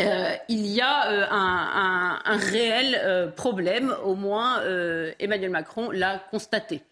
il 0.00 0.66
y 0.66 0.80
a 0.80 1.32
un, 1.32 2.36
réel 2.36 3.32
problème, 3.34 3.94
au 4.04 4.14
moins 4.14 4.62
Emmanuel 5.18 5.50
Macron 5.50 5.90
l'a 5.90 6.18
constaté. 6.30 6.82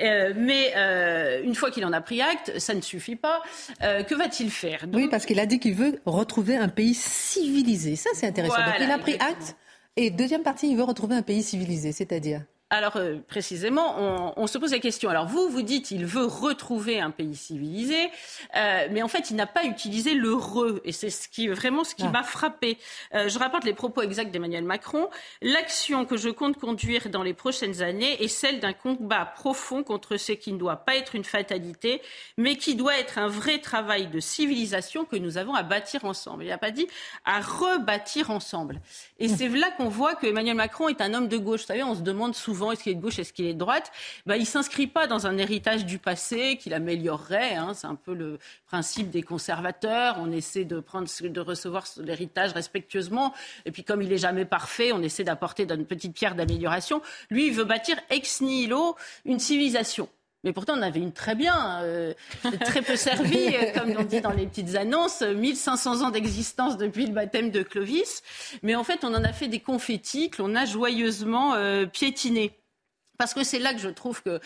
Euh, 0.00 0.32
mais 0.36 0.72
euh, 0.76 1.42
une 1.42 1.54
fois 1.54 1.70
qu'il 1.70 1.84
en 1.84 1.92
a 1.92 2.00
pris 2.00 2.20
acte, 2.20 2.58
ça 2.58 2.74
ne 2.74 2.80
suffit 2.80 3.16
pas. 3.16 3.42
Euh, 3.82 4.02
que 4.02 4.14
va-t-il 4.14 4.50
faire? 4.50 4.86
Oui, 4.92 5.08
parce 5.08 5.26
qu'il 5.26 5.40
a 5.40 5.46
dit 5.46 5.58
qu'il 5.58 5.74
veut 5.74 6.00
retrouver 6.06 6.56
un 6.56 6.68
pays 6.68 6.94
civilisé. 6.94 7.96
Ça, 7.96 8.10
c'est 8.14 8.26
intéressant. 8.26 8.64
Donc, 8.64 8.74
il 8.80 8.90
a 8.90 8.98
pris 8.98 9.14
acte. 9.14 9.56
Et 9.96 10.10
deuxième 10.10 10.42
partie, 10.42 10.70
il 10.70 10.76
veut 10.76 10.84
retrouver 10.84 11.14
un 11.14 11.22
pays 11.22 11.42
civilisé, 11.42 11.92
c'est-à-dire? 11.92 12.42
Alors 12.72 12.96
euh, 12.96 13.16
précisément, 13.28 14.32
on, 14.38 14.46
se 14.46 14.56
pose 14.56 14.72
la 14.72 14.78
question. 14.78 15.10
Alors 15.10 15.26
vous, 15.26 15.50
vous 15.50 15.60
dites, 15.60 15.90
il 15.90 16.06
veut 16.06 16.24
retrouver 16.24 17.00
un 17.00 17.10
pays 17.10 17.36
civilisé, 17.36 18.08
euh, 18.56 18.88
mais 18.90 19.02
en 19.02 19.08
fait, 19.08 19.28
il 19.28 19.36
n'a 19.36 19.46
pas 19.46 19.64
utilisé 19.64 20.14
le 20.14 20.32
re, 20.32 20.80
et 20.82 20.92
c'est 20.92 21.10
ce 21.10 21.28
qui 21.28 21.48
vraiment 21.48 21.84
ce 21.84 21.94
qui 21.94 22.04
ah. 22.04 22.10
m'a 22.10 22.22
frappé. 22.22 22.78
Euh, 23.14 23.28
je 23.28 23.38
rapporte 23.38 23.64
les 23.64 23.74
propos 23.74 24.00
exacts 24.00 24.30
d'Emmanuel 24.30 24.64
Macron. 24.64 25.10
L'action 25.42 26.06
que 26.06 26.16
je 26.16 26.30
compte 26.30 26.56
conduire 26.56 27.10
dans 27.10 27.22
les 27.22 27.34
prochaines 27.34 27.82
années 27.82 28.22
est 28.24 28.28
celle 28.28 28.58
d'un 28.58 28.72
combat 28.72 29.26
profond 29.26 29.82
contre 29.82 30.16
ce 30.16 30.32
qui 30.32 30.50
ne 30.50 30.58
doit 30.58 30.76
pas 30.76 30.96
être 30.96 31.14
une 31.14 31.24
fatalité, 31.24 32.00
mais 32.38 32.56
qui 32.56 32.74
doit 32.74 32.96
être 32.96 33.18
un 33.18 33.28
vrai 33.28 33.58
travail 33.58 34.06
de 34.06 34.18
civilisation 34.18 35.04
que 35.04 35.16
nous 35.16 35.36
avons 35.36 35.52
à 35.52 35.62
bâtir 35.62 36.06
ensemble. 36.06 36.44
Il 36.44 36.48
n'a 36.48 36.56
pas 36.56 36.70
dit 36.70 36.86
à 37.26 37.42
rebâtir 37.42 38.30
ensemble. 38.30 38.80
Et 39.18 39.28
c'est 39.28 39.48
là 39.48 39.70
qu'on 39.76 39.90
voit 39.90 40.14
que 40.14 40.26
Emmanuel 40.26 40.56
Macron 40.56 40.88
est 40.88 41.02
un 41.02 41.12
homme 41.12 41.28
de 41.28 41.36
gauche. 41.36 41.60
Vous 41.60 41.66
savez, 41.66 41.82
on 41.82 41.94
se 41.94 42.00
demande 42.00 42.34
souvent 42.34 42.61
est-ce 42.70 42.84
qu'il 42.84 42.92
est 42.92 42.96
de 42.96 43.00
gauche, 43.00 43.18
est-ce 43.18 43.32
qu'il 43.32 43.46
est 43.46 43.54
de 43.54 43.58
droite. 43.58 43.90
Ben, 44.26 44.36
il 44.36 44.46
s'inscrit 44.46 44.86
pas 44.86 45.06
dans 45.06 45.26
un 45.26 45.38
héritage 45.38 45.84
du 45.84 45.98
passé 45.98 46.58
qu'il 46.58 46.74
améliorerait. 46.74 47.54
Hein. 47.54 47.72
C'est 47.74 47.86
un 47.86 47.96
peu 47.96 48.14
le 48.14 48.38
principe 48.66 49.10
des 49.10 49.22
conservateurs. 49.22 50.16
On 50.20 50.30
essaie 50.30 50.64
de 50.64 50.78
prendre, 50.78 51.08
de 51.20 51.40
recevoir 51.40 51.86
l'héritage 51.96 52.52
respectueusement. 52.52 53.32
Et 53.64 53.72
puis, 53.72 53.82
comme 53.82 54.02
il 54.02 54.12
est 54.12 54.18
jamais 54.18 54.44
parfait, 54.44 54.92
on 54.92 55.02
essaie 55.02 55.24
d'apporter 55.24 55.66
une 55.68 55.86
petite 55.86 56.14
pierre 56.14 56.34
d'amélioration. 56.34 57.02
Lui, 57.30 57.48
il 57.48 57.54
veut 57.54 57.64
bâtir 57.64 57.96
ex 58.10 58.40
nihilo 58.42 58.96
une 59.24 59.38
civilisation. 59.38 60.08
Mais 60.44 60.52
pourtant, 60.52 60.74
on 60.76 60.82
avait 60.82 61.00
une 61.00 61.12
très 61.12 61.34
bien, 61.34 61.82
euh, 61.82 62.14
très 62.60 62.82
peu 62.82 62.96
servie, 62.96 63.48
euh, 63.54 63.72
comme 63.78 63.94
on 63.96 64.02
dit 64.02 64.20
dans 64.20 64.32
les 64.32 64.46
petites 64.46 64.74
annonces, 64.74 65.22
1500 65.22 66.02
ans 66.02 66.10
d'existence 66.10 66.76
depuis 66.76 67.06
le 67.06 67.12
baptême 67.12 67.50
de 67.50 67.62
Clovis. 67.62 68.22
Mais 68.62 68.74
en 68.74 68.82
fait, 68.82 69.04
on 69.04 69.14
en 69.14 69.22
a 69.22 69.32
fait 69.32 69.48
des 69.48 69.60
confettis 69.60 70.30
que 70.30 70.42
l'on 70.42 70.54
a 70.56 70.64
joyeusement 70.64 71.54
euh, 71.54 71.86
piétinés. 71.86 72.58
Parce 73.18 73.34
que 73.34 73.44
c'est 73.44 73.60
là 73.60 73.72
que 73.72 73.78
je 73.78 73.88
trouve 73.88 74.22
que 74.22 74.40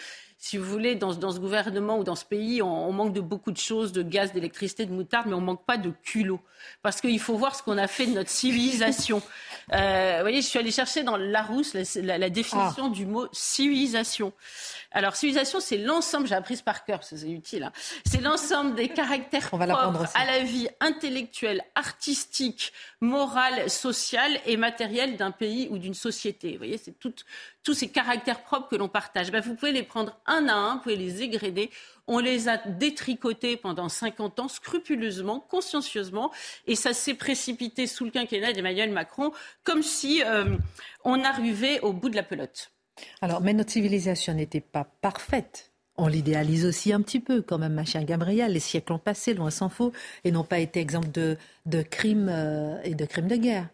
si 0.47 0.59
vous 0.59 0.65
voulez, 0.65 0.95
dans, 0.95 1.11
ce 1.11 1.41
gouvernement 1.41 1.99
ou 1.99 2.05
dans 2.05 2.15
ce 2.15 2.25
pays, 2.25 2.63
on, 2.63 2.93
manque 2.93 3.13
de 3.13 3.21
beaucoup 3.21 3.51
de 3.51 3.57
choses, 3.57 3.91
de 3.91 4.03
gaz, 4.03 4.33
d'électricité, 4.33 4.87
de 4.87 4.93
moutarde, 4.93 5.27
mais 5.27 5.35
on 5.35 5.41
manque 5.41 5.65
pas 5.65 5.77
de 5.77 5.91
culot. 6.05 6.41
Parce 6.83 7.01
qu'il 7.01 7.19
faut 7.19 7.37
voir 7.37 7.57
ce 7.57 7.65
qu'on 7.65 7.79
a 7.79 7.89
fait 7.89 8.07
de 8.07 8.13
notre 8.13 8.31
civilisation. 8.31 9.23
Euh, 9.73 10.19
vous 10.19 10.23
voyez, 10.23 10.43
je 10.43 10.47
suis 10.47 10.61
allée 10.61 10.71
chercher 10.71 11.03
dans 11.03 11.17
Larousse 11.17 11.75
la, 11.75 12.19
la, 12.19 12.31
définition 12.31 12.85
ah. 12.87 12.89
du 12.89 13.05
mot 13.05 13.27
civilisation. 13.33 14.33
Alors, 14.93 15.17
civilisation, 15.17 15.59
c'est 15.59 15.79
l'ensemble, 15.79 16.29
j'ai 16.29 16.37
appris 16.37 16.57
par 16.65 16.85
cœur, 16.85 17.03
c'est 17.03 17.29
utile, 17.29 17.65
hein. 17.65 17.73
c'est 18.05 18.21
l'ensemble 18.21 18.77
des 18.77 18.89
caractères 18.89 19.49
propres 19.51 20.07
à 20.15 20.25
la 20.25 20.45
vie 20.45 20.69
intellectuelle, 20.79 21.65
artistique, 21.75 22.73
morale, 23.01 23.69
sociale 23.69 24.39
et 24.47 24.57
matérielle 24.57 25.17
d'un 25.17 25.33
pays 25.33 25.67
ou 25.73 25.79
d'une 25.79 25.95
société. 25.95 26.53
Vous 26.53 26.59
voyez, 26.59 26.79
c'est 26.79 26.95
tous 26.99 27.75
ces 27.75 27.89
caractères 27.89 28.45
propres 28.45 28.69
que 28.69 28.77
l'on 28.77 28.89
partage. 28.89 29.33
Ben, 29.33 29.41
vous 29.41 29.57
pouvez 29.57 29.73
les 29.73 29.83
prendre 29.83 30.17
un 30.27 30.36
à 30.37 30.55
un, 30.55 30.75
vous 30.75 30.83
pouvez 30.83 30.97
les 30.97 31.23
égréder. 31.23 31.71
On 32.07 32.19
les 32.19 32.49
a 32.49 32.59
détricotés 32.59 33.57
pendant 33.57 33.89
50 33.89 34.41
ans, 34.41 34.49
scrupuleusement, 34.49 35.41
consciencieusement, 35.41 36.31
et 36.67 36.77
ça 36.77 36.93
s'est 36.93 37.15
précipité 37.15 37.87
sous 37.87 38.05
le 38.05 38.11
quinquennat 38.11 38.53
d'Emmanuel 38.53 38.93
Macron, 38.93 39.33
comme 39.65 39.83
si 39.83 40.23
euh, 40.25 40.57
on 41.05 41.25
arrivait 41.25 41.81
au 41.81 41.93
bout 41.93 42.09
de 42.09 42.17
la 42.17 42.23
pelote. 42.23 42.71
Alors, 43.21 43.41
mais 43.41 43.53
notre 43.53 43.73
civilisation 43.73 44.35
n'était 44.35 44.61
pas 44.61 44.85
parfaite. 44.85 45.73
On 45.99 46.09
l'idéalise 46.09 46.67
aussi 46.67 46.93
un 46.93 47.01
petit 47.01 47.21
peu, 47.21 47.41
quand 47.41 47.59
même, 47.59 47.75
ma 47.75 47.85
chère. 47.85 48.03
Les 48.05 48.61
siècles 48.61 48.93
ont 48.93 48.99
passé, 48.99 49.35
loin 49.35 49.51
s'en 49.51 49.69
faut, 49.69 49.93
et 50.25 50.31
n'ont 50.31 50.45
pas 50.45 50.59
été 50.59 50.81
exemple 50.81 51.09
de, 51.11 51.37
crimes 51.83 52.29
euh, 52.31 52.81
et 52.85 52.95
de 52.95 53.05
crimes 53.07 53.29
de 53.29 53.37
guerre. 53.37 53.69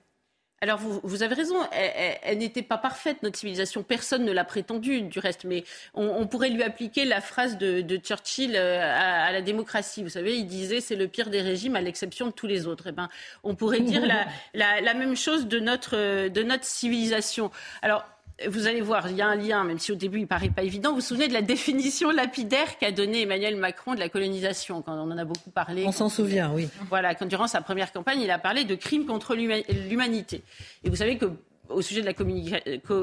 Alors 0.62 0.78
vous, 0.78 1.24
avez 1.24 1.34
raison, 1.34 1.56
elle, 1.72 2.38
n'était 2.38 2.62
pas 2.62 2.78
parfaite, 2.78 3.24
notre 3.24 3.36
civilisation. 3.36 3.82
Personne 3.82 4.24
ne 4.24 4.30
l'a 4.30 4.44
prétendu 4.44 5.02
du 5.02 5.18
reste, 5.18 5.42
mais 5.42 5.64
on, 5.92 6.24
pourrait 6.28 6.50
lui 6.50 6.62
appliquer 6.62 7.04
la 7.04 7.20
phrase 7.20 7.58
de, 7.58 7.96
Churchill 7.96 8.54
euh, 8.54 8.78
à, 8.80 9.32
la 9.32 9.42
démocratie. 9.42 10.04
Vous 10.04 10.08
savez, 10.08 10.36
il 10.36 10.46
disait 10.46 10.80
c'est 10.80 10.94
le 10.94 11.08
pire 11.08 11.30
des 11.30 11.40
régimes 11.40 11.74
à 11.74 11.80
l'exception 11.80 12.26
de 12.26 12.30
tous 12.30 12.46
les 12.46 12.68
autres. 12.68 12.84
Eh 12.90 12.92
ben, 12.92 13.08
on 13.42 13.56
pourrait 13.56 13.80
dire 13.80 14.06
la, 14.06 14.24
la, 14.80 14.94
même 14.94 15.16
chose 15.16 15.48
de 15.48 15.58
notre, 15.58 16.28
de 16.28 16.42
notre 16.44 16.64
civilisation. 16.64 17.50
Alors 17.82 18.04
vous 18.49 18.66
allez 18.66 18.80
voir, 18.80 19.09
il 19.09 19.16
y 19.16 19.22
a 19.22 19.26
un 19.26 19.36
lien, 19.36 19.64
même 19.64 19.78
si 19.78 19.93
au 19.93 19.95
début 19.95 20.20
il 20.20 20.26
paraît 20.26 20.51
pas 20.51 20.62
évident. 20.62 20.90
Vous 20.90 20.97
vous 20.97 21.01
souvenez 21.01 21.28
de 21.28 21.32
la 21.32 21.43
définition 21.53 22.11
lapidaire 22.11 22.78
qu'a 22.78 22.93
donnée 22.93 23.22
Emmanuel 23.22 23.57
Macron 23.57 23.95
de 23.95 24.01
la 24.01 24.09
colonisation, 24.09 24.82
quand 24.82 24.95
on 24.95 25.11
en 25.11 25.18
a 25.18 25.24
beaucoup 25.24 25.51
parlé. 25.51 25.84
On 25.86 25.93
s'en 25.93 26.09
souvient, 26.09 26.53
oui. 26.53 26.68
Voilà, 26.88 27.14
quand 27.14 27.26
durant 27.26 27.47
sa 27.47 27.61
première 27.61 27.93
campagne, 27.93 28.20
il 28.20 28.30
a 28.30 28.38
parlé 28.38 28.64
de 28.64 28.74
crimes 28.74 29.07
contre 29.07 29.34
l'humanité. 29.34 30.43
Et 30.84 30.90
vous 30.90 30.97
savez 30.97 31.18
que 31.18 31.26
au 31.68 31.82
sujet 31.82 32.03
de 32.03 32.07
la 32.07 32.14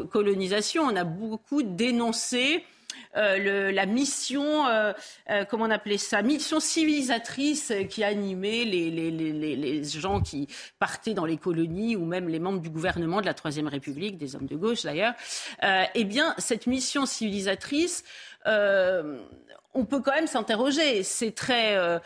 colonisation, 0.06 0.84
on 0.84 0.96
a 0.96 1.04
beaucoup 1.04 1.64
dénoncé 1.64 2.64
euh, 3.18 3.72
la 3.72 3.86
mission, 3.86 4.68
euh, 4.68 4.93
euh, 5.30 5.43
comment 5.45 5.66
on 5.66 5.72
appelait 5.72 5.97
ça, 5.97 6.22
mission 6.22 6.60
civilisatrice 6.60 7.74
qui 7.89 8.03
animait 8.03 8.66
les, 8.66 8.91
les, 8.91 9.10
les, 9.10 9.55
les, 9.55 9.84
gens 9.84 10.22
qui 10.22 10.47
partaient 10.78 11.16
dans 11.16 11.26
les 11.26 11.38
colonies 11.38 11.95
ou 11.95 12.05
même 12.05 12.30
les 12.30 12.39
membres 12.39 12.60
du 12.60 12.70
gouvernement 12.70 13.22
de 13.22 13.26
la 13.26 13.34
Troisième 13.34 13.68
République, 13.68 14.18
des 14.18 14.36
hommes 14.36 14.45
de 14.45 14.55
gauche 14.55 14.84
d'ailleurs. 14.84 15.14
eh 15.64 16.03
bien, 16.03 16.36
cette 16.38 16.68
mission 16.68 17.05
civilisatrice, 17.05 18.03
on 18.45 19.86
peut 19.86 20.01
quand 20.01 20.14
même 20.14 20.28
s'interroger. 20.28 21.03
C'est 21.03 21.32
très 21.32 21.99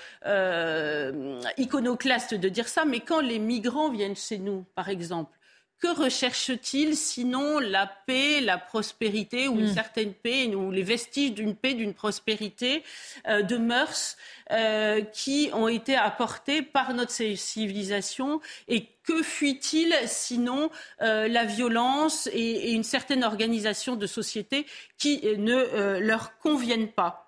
iconoclaste 1.58 2.34
de 2.34 2.50
dire 2.50 2.68
ça, 2.70 2.86
mais 2.86 3.02
quand 3.02 3.20
les 3.20 3.40
migrants 3.40 3.90
viennent 3.90 4.16
chez 4.16 4.38
nous, 4.38 4.66
par 4.76 4.88
exemple, 4.88 5.38
que 5.84 5.90
recherche-t-il 5.90 6.96
sinon 6.96 7.60
la 7.60 7.88
paix, 7.88 8.40
la 8.40 8.58
prospérité 8.58 9.50
ou 9.50 9.60
une 9.60 9.66
hmm. 9.66 9.74
certaine 9.74 10.14
paix 10.14 10.56
ou 10.56 10.72
les 10.72 10.82
vestiges 10.82 11.34
d'une 11.34 11.56
paix, 11.56 11.74
d'une 11.74 11.94
prospérité, 11.94 12.84
euh, 13.28 13.42
de 13.42 13.58
mœurs 13.58 14.16
euh, 14.52 15.02
qui 15.02 15.50
ont 15.52 15.68
été 15.68 15.98
apportés 15.98 16.62
par 16.62 16.94
notre 16.94 17.12
civilisation 17.12 18.40
et 18.70 18.88
que 19.04 19.22
fuit-il 19.22 19.94
sinon 20.06 20.70
euh, 21.02 21.28
la 21.28 21.44
violence 21.44 22.30
et, 22.32 22.72
une 22.72 22.84
certaine 22.84 23.26
organisation 23.26 23.98
de 23.98 24.08
société 24.08 24.66
qui 24.98 25.22
ne 25.38 26.00
leur 26.00 26.38
conviennent 26.38 26.94
pas? 26.94 27.23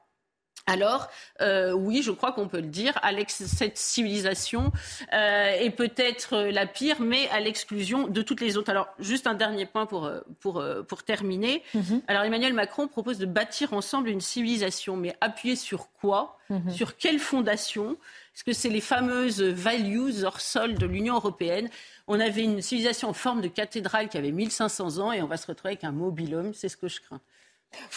Alors, 0.68 1.10
euh, 1.42 1.74
oui, 1.74 2.02
je 2.02 2.12
crois 2.12 2.32
qu'on 2.32 2.48
peut 2.48 2.60
le 2.60 2.68
dire, 2.68 2.98
Alex, 3.04 3.46
cette 3.46 3.78
civilisation 3.78 4.72
euh, 5.14 5.52
est 5.60 5.70
peut-être 5.70 6.38
la 6.38 6.66
pire, 6.66 7.02
mais 7.02 7.30
à 7.30 7.40
l'exclusion 7.40 8.08
de 8.08 8.22
toutes 8.24 8.42
les 8.42 8.58
autres. 8.58 8.72
Alors, 8.72 8.88
juste 8.98 9.28
un 9.28 9.36
dernier 9.36 9.68
point 9.68 9.86
pour, 9.86 10.06
euh, 10.06 10.22
pour, 10.40 10.64
pour 10.88 11.04
terminer. 11.04 11.62
Mhm. 11.76 12.02
Alors, 12.08 12.24
Emmanuel 12.24 12.54
Macron 12.54 12.88
propose 12.88 13.20
de 13.20 13.28
bâtir 13.28 13.74
ensemble 13.74 14.10
une 14.10 14.22
civilisation, 14.22 14.98
mais 14.98 15.16
appuyer 15.22 15.56
sur 15.56 15.90
quoi? 16.02 16.40
Mhm. 16.50 16.72
Sur 16.72 16.98
quelle 16.98 17.20
fondation? 17.20 17.98
Est-ce 18.36 18.44
que 18.44 18.54
c'est 18.54 18.70
les 18.70 18.82
fameuses 18.82 19.42
values 19.42 20.24
hors 20.24 20.42
sol 20.42 20.74
de 20.76 20.86
l'Union 20.88 21.16
européenne 21.16 21.70
On 22.08 22.20
avait 22.20 22.44
une 22.44 22.62
civilisation 22.62 23.10
en 23.10 23.14
forme 23.14 23.42
de 23.42 23.48
cathédrale 23.48 24.10
qui 24.10 24.18
avait 24.18 24.32
1500 24.32 24.98
ans 24.98 25.12
et 25.12 25.22
on 25.22 25.28
va 25.28 25.38
se 25.38 25.48
retrouver 25.48 25.70
avec 25.74 25.84
un 25.84 25.92
mobilhome, 25.92 26.54
c'est 26.54 26.70
ce 26.70 26.76
que 26.76 26.88
je 26.88 27.00
crains. 27.02 27.22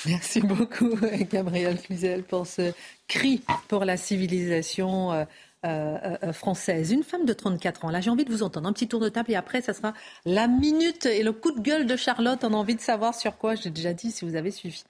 Merci 0.06 0.40
beaucoup, 0.40 0.90
Gabriel 1.30 1.80
Cluzel, 1.80 2.22
pour 2.22 2.46
ce 2.46 2.72
cri 3.06 3.42
pour 3.68 3.84
la 3.84 3.96
civilisation. 3.96 5.12
Euh, 5.12 5.24
euh, 5.66 6.16
euh, 6.22 6.32
française. 6.32 6.92
Une 6.92 7.02
femme 7.02 7.24
de 7.24 7.32
34 7.32 7.84
ans. 7.84 7.90
Là, 7.90 8.00
j'ai 8.00 8.10
envie 8.10 8.24
de 8.24 8.30
vous 8.30 8.44
entendre. 8.44 8.68
Un 8.68 8.72
petit 8.72 8.86
tour 8.86 9.00
de 9.00 9.08
table 9.08 9.32
et 9.32 9.34
après, 9.34 9.60
ça 9.60 9.74
sera 9.74 9.92
la 10.24 10.46
minute 10.46 11.04
et 11.06 11.24
le 11.24 11.32
coup 11.32 11.50
de 11.50 11.58
gueule 11.58 11.84
de 11.84 11.96
Charlotte. 11.96 12.44
On 12.44 12.54
a 12.54 12.56
envie 12.56 12.76
de 12.76 12.80
savoir 12.80 13.12
sur 13.12 13.36
quoi. 13.38 13.56
J'ai 13.56 13.70
déjà 13.70 13.92
dit 13.92 14.12
si 14.12 14.24
vous 14.24 14.36
avez 14.36 14.52
suivi. 14.52 14.84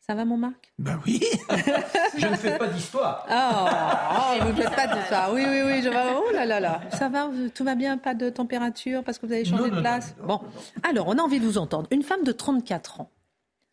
Ça 0.00 0.14
va, 0.14 0.24
mon 0.24 0.38
Marc? 0.38 0.72
Ben 0.78 0.98
oui. 1.04 1.22
je 2.16 2.26
ne 2.26 2.36
fais 2.36 2.56
pas 2.56 2.68
d'histoire. 2.68 3.26
Oh, 3.30 4.44
vous 4.44 4.52
ne 4.52 4.62
faites 4.62 4.74
pas 4.74 4.86
d'histoire. 4.96 5.30
Oui, 5.34 5.44
oui, 5.46 5.60
oui. 5.62 5.82
Je 5.82 5.90
vais... 5.90 6.14
Oh 6.16 6.32
là 6.32 6.46
là 6.46 6.58
là. 6.58 6.80
Ça 6.98 7.10
va 7.10 7.30
Tout 7.54 7.64
va 7.64 7.74
bien? 7.74 7.98
Pas 7.98 8.14
de 8.14 8.30
température? 8.30 9.04
Parce 9.04 9.18
que 9.18 9.26
vous 9.26 9.32
avez 9.32 9.44
changé 9.44 9.68
de 9.68 9.78
place? 9.78 10.14
Bon. 10.26 10.40
Alors, 10.88 11.08
on 11.08 11.18
a 11.18 11.22
envie 11.22 11.38
de 11.38 11.44
vous 11.44 11.58
entendre. 11.58 11.86
Une 11.90 12.02
femme 12.02 12.24
de 12.24 12.32
34 12.32 13.02
ans 13.02 13.10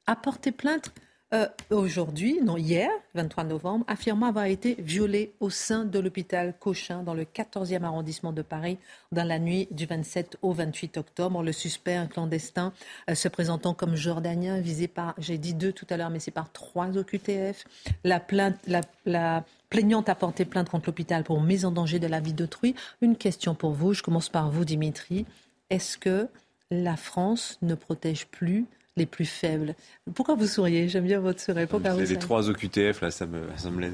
a 0.08 0.16
porté 0.16 0.52
plainte 0.52 0.91
euh, 1.34 1.47
aujourd'hui, 1.70 2.41
non 2.43 2.58
hier, 2.58 2.89
23 3.16 3.45
novembre, 3.45 3.86
affirmant 3.88 4.26
avoir 4.26 4.45
été 4.45 4.76
violée 4.80 5.32
au 5.39 5.49
sein 5.49 5.86
de 5.86 5.97
l'hôpital 5.97 6.54
Cochin 6.60 7.04
dans 7.04 7.14
le 7.14 7.24
14e 7.24 7.84
arrondissement 7.84 8.34
de 8.34 8.41
Paris 8.41 8.78
dans 9.14 9.24
la 9.24 9.39
nuit 9.39 9.70
du 9.72 9.86
27 9.86 10.38
au 10.41 10.52
28 10.52 10.97
octobre. 10.97 11.41
Le 11.41 11.54
suspect, 11.54 11.95
un 11.95 12.08
clandestin, 12.08 12.74
euh, 13.10 13.16
se 13.16 13.30
présentant 13.30 13.74
comme 13.74 13.95
jordanien, 13.95 14.60
visé 14.60 14.89
par, 14.89 15.14
j'ai 15.20 15.38
dit 15.38 15.54
deux 15.54 15.72
tout 15.72 15.88
à 15.89 15.95
l'heure, 15.95 16.10
mais 16.10 16.20
c'est 16.20 16.32
par 16.32 16.52
trois 16.52 16.97
OQTF. 16.97 17.64
La, 18.04 18.20
plainte, 18.20 18.58
la, 18.68 18.82
la 19.06 19.45
plaignante 19.70 20.10
a 20.10 20.16
porté 20.16 20.43
plainte 20.43 20.70
contre 20.70 20.89
l'hôpital 20.89 21.24
pour 21.24 21.41
mise 21.41 21.64
en 21.64 21.72
danger 21.72 21.99
de 21.99 22.08
la 22.08 22.20
vie 22.20 22.34
d'autrui. 22.34 22.76
Une 23.02 23.16
question 23.16 23.56
pour 23.56 23.72
vous, 23.72 23.93
je 23.93 24.04
commence 24.04 24.28
par 24.28 24.52
vous 24.52 24.66
Dimitri. 24.66 25.26
Est-ce 25.70 25.97
que 25.97 26.28
la 26.72 26.97
France 26.97 27.58
ne 27.62 27.76
protège 27.76 28.28
plus 28.28 28.66
les 28.98 29.06
plus 29.06 29.26
faibles. 29.26 29.76
Pourquoi 30.14 30.36
vous 30.36 30.48
souriez? 30.48 30.89
J'aime 30.89 31.06
bien 31.06 31.20
votre 31.20 31.39
sourire. 31.39 31.68
Pourquoi 31.68 31.94
les 31.94 32.18
trois 32.18 32.50
OQTF, 32.50 33.02
là, 33.02 33.12
ça 33.12 33.26
me, 33.26 33.42
ça 33.56 33.70
me 33.70 33.82
laisse. 33.82 33.92